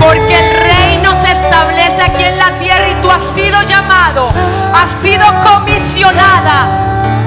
Porque 0.00 0.36
el 0.36 0.60
reino 0.60 1.14
se 1.14 1.30
establece 1.30 2.02
aquí 2.02 2.24
en 2.24 2.38
la 2.38 2.58
tierra 2.58 2.88
y 2.88 2.94
tú 3.00 3.08
has 3.08 3.22
sido 3.36 3.62
llamado, 3.62 4.30
has 4.74 5.00
sido 5.00 5.24
comisionada 5.44 6.66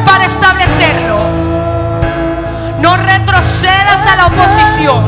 para 0.06 0.26
establecerlo. 0.26 1.20
No 2.80 2.98
retrocedas 2.98 4.08
a 4.12 4.16
la 4.18 4.26
oposición. 4.28 5.04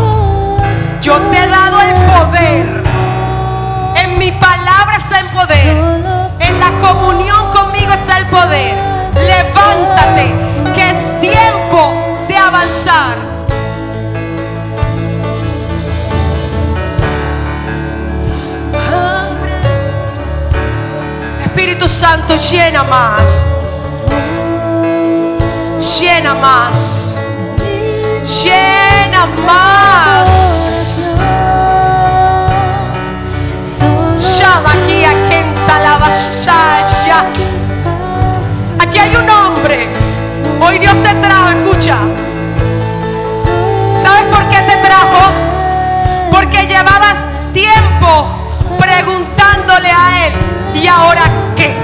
Yo 1.01 1.19
te 1.23 1.43
he 1.43 1.47
dado 1.47 1.81
el 1.81 1.93
poder. 2.05 2.83
En 3.97 4.17
mi 4.17 4.31
palabra 4.31 4.95
está 4.97 5.19
el 5.19 5.27
poder 5.27 6.02
comunión 6.83 7.51
conmigo 7.51 7.91
está 7.93 8.17
el 8.17 8.25
poder. 8.27 8.75
Levántate, 9.15 10.31
que 10.73 10.89
es 10.91 11.21
tiempo 11.21 11.93
de 12.27 12.35
avanzar. 12.35 13.15
Espíritu 21.41 21.87
Santo, 21.87 22.35
llena 22.35 22.83
más. 22.83 23.45
Llena 25.99 26.33
más. 26.33 27.19
Llena 28.43 29.25
más. 29.45 31.09
Llama 34.37 34.71
aquí 34.73 35.03
a 35.03 35.13
la 35.13 35.42
Aquí 38.79 38.99
hay 38.99 39.15
un 39.15 39.29
hombre. 39.29 39.87
Hoy 40.61 40.77
Dios 40.79 40.93
te 41.03 41.13
trajo, 41.15 41.49
escucha. 41.49 41.97
¿Sabes 43.97 44.23
por 44.31 44.47
qué 44.49 44.57
te 44.61 44.77
trajo? 44.77 45.31
Porque 46.31 46.67
llevabas 46.67 47.23
tiempo 47.53 48.27
preguntándole 48.77 49.89
a 49.89 50.27
Él. 50.27 50.33
¿Y 50.75 50.87
ahora 50.87 51.21
qué? 51.55 51.75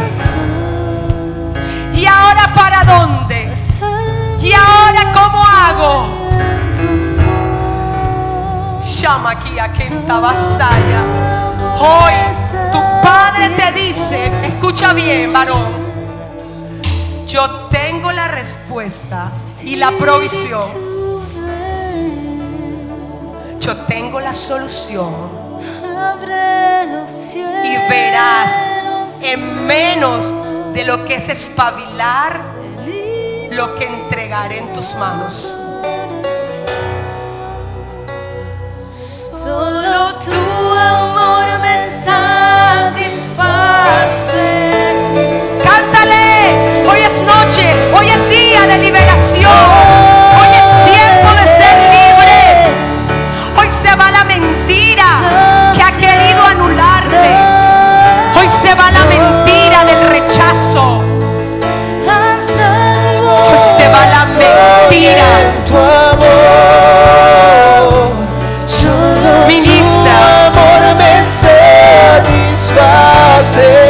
¿Y 1.93 2.05
ahora 2.05 2.53
para 2.53 2.83
dónde? 2.83 3.53
¿Y 4.39 4.53
ahora 4.53 5.11
cómo 5.13 5.43
hago? 5.45 6.07
Llama 8.81 9.31
aquí 9.31 9.57
a 9.59 9.71
Kenta 9.71 10.19
Vasaya. 10.19 11.03
Hoy 11.79 12.28
tu 12.71 12.79
padre 13.01 13.49
te 13.49 13.71
dice, 13.73 14.31
escucha 14.45 14.93
bien, 14.93 15.31
varón, 15.31 15.89
yo 17.25 17.67
tengo 17.71 18.11
la 18.11 18.27
respuesta 18.27 19.31
y 19.61 19.75
la 19.75 19.91
provisión. 19.91 20.89
Yo 23.59 23.75
tengo 23.85 24.19
la 24.19 24.33
solución. 24.33 25.13
Y 27.63 27.77
verás 27.89 28.55
en 29.21 29.65
menos 29.65 30.33
de 30.73 30.83
lo 30.85 31.05
que 31.05 31.15
es 31.15 31.29
espabilar 31.29 32.41
lo 33.51 33.75
que 33.75 33.85
entregaré 33.85 34.59
en 34.59 34.73
tus 34.73 34.95
manos. 34.95 35.57
Solo 38.93 40.15
tu 40.19 40.71
amor 40.71 41.58
Hoy 47.49 48.07
es 48.07 48.29
día 48.29 48.67
de 48.67 48.77
liberación. 48.77 49.49
Hoy 50.39 50.49
es 50.53 50.69
tiempo 50.85 51.29
de 51.33 51.51
ser 51.51 51.75
libre. 51.97 52.69
Hoy 53.57 53.67
se 53.71 53.95
va 53.95 54.11
la 54.11 54.23
mentira 54.23 55.73
que 55.73 55.81
ha 55.81 55.91
querido 55.97 56.45
anularte. 56.45 57.31
Hoy 58.37 58.47
se 58.61 58.75
va 58.75 58.91
la 58.91 59.03
mentira 59.05 59.83
del 59.83 60.09
rechazo. 60.09 61.01
Hoy 63.49 63.59
se 63.75 63.87
va 63.87 64.05
la 64.05 64.25
mentira. 64.25 65.25
Ministra. 69.47 70.51
Satisfacer. 73.41 73.88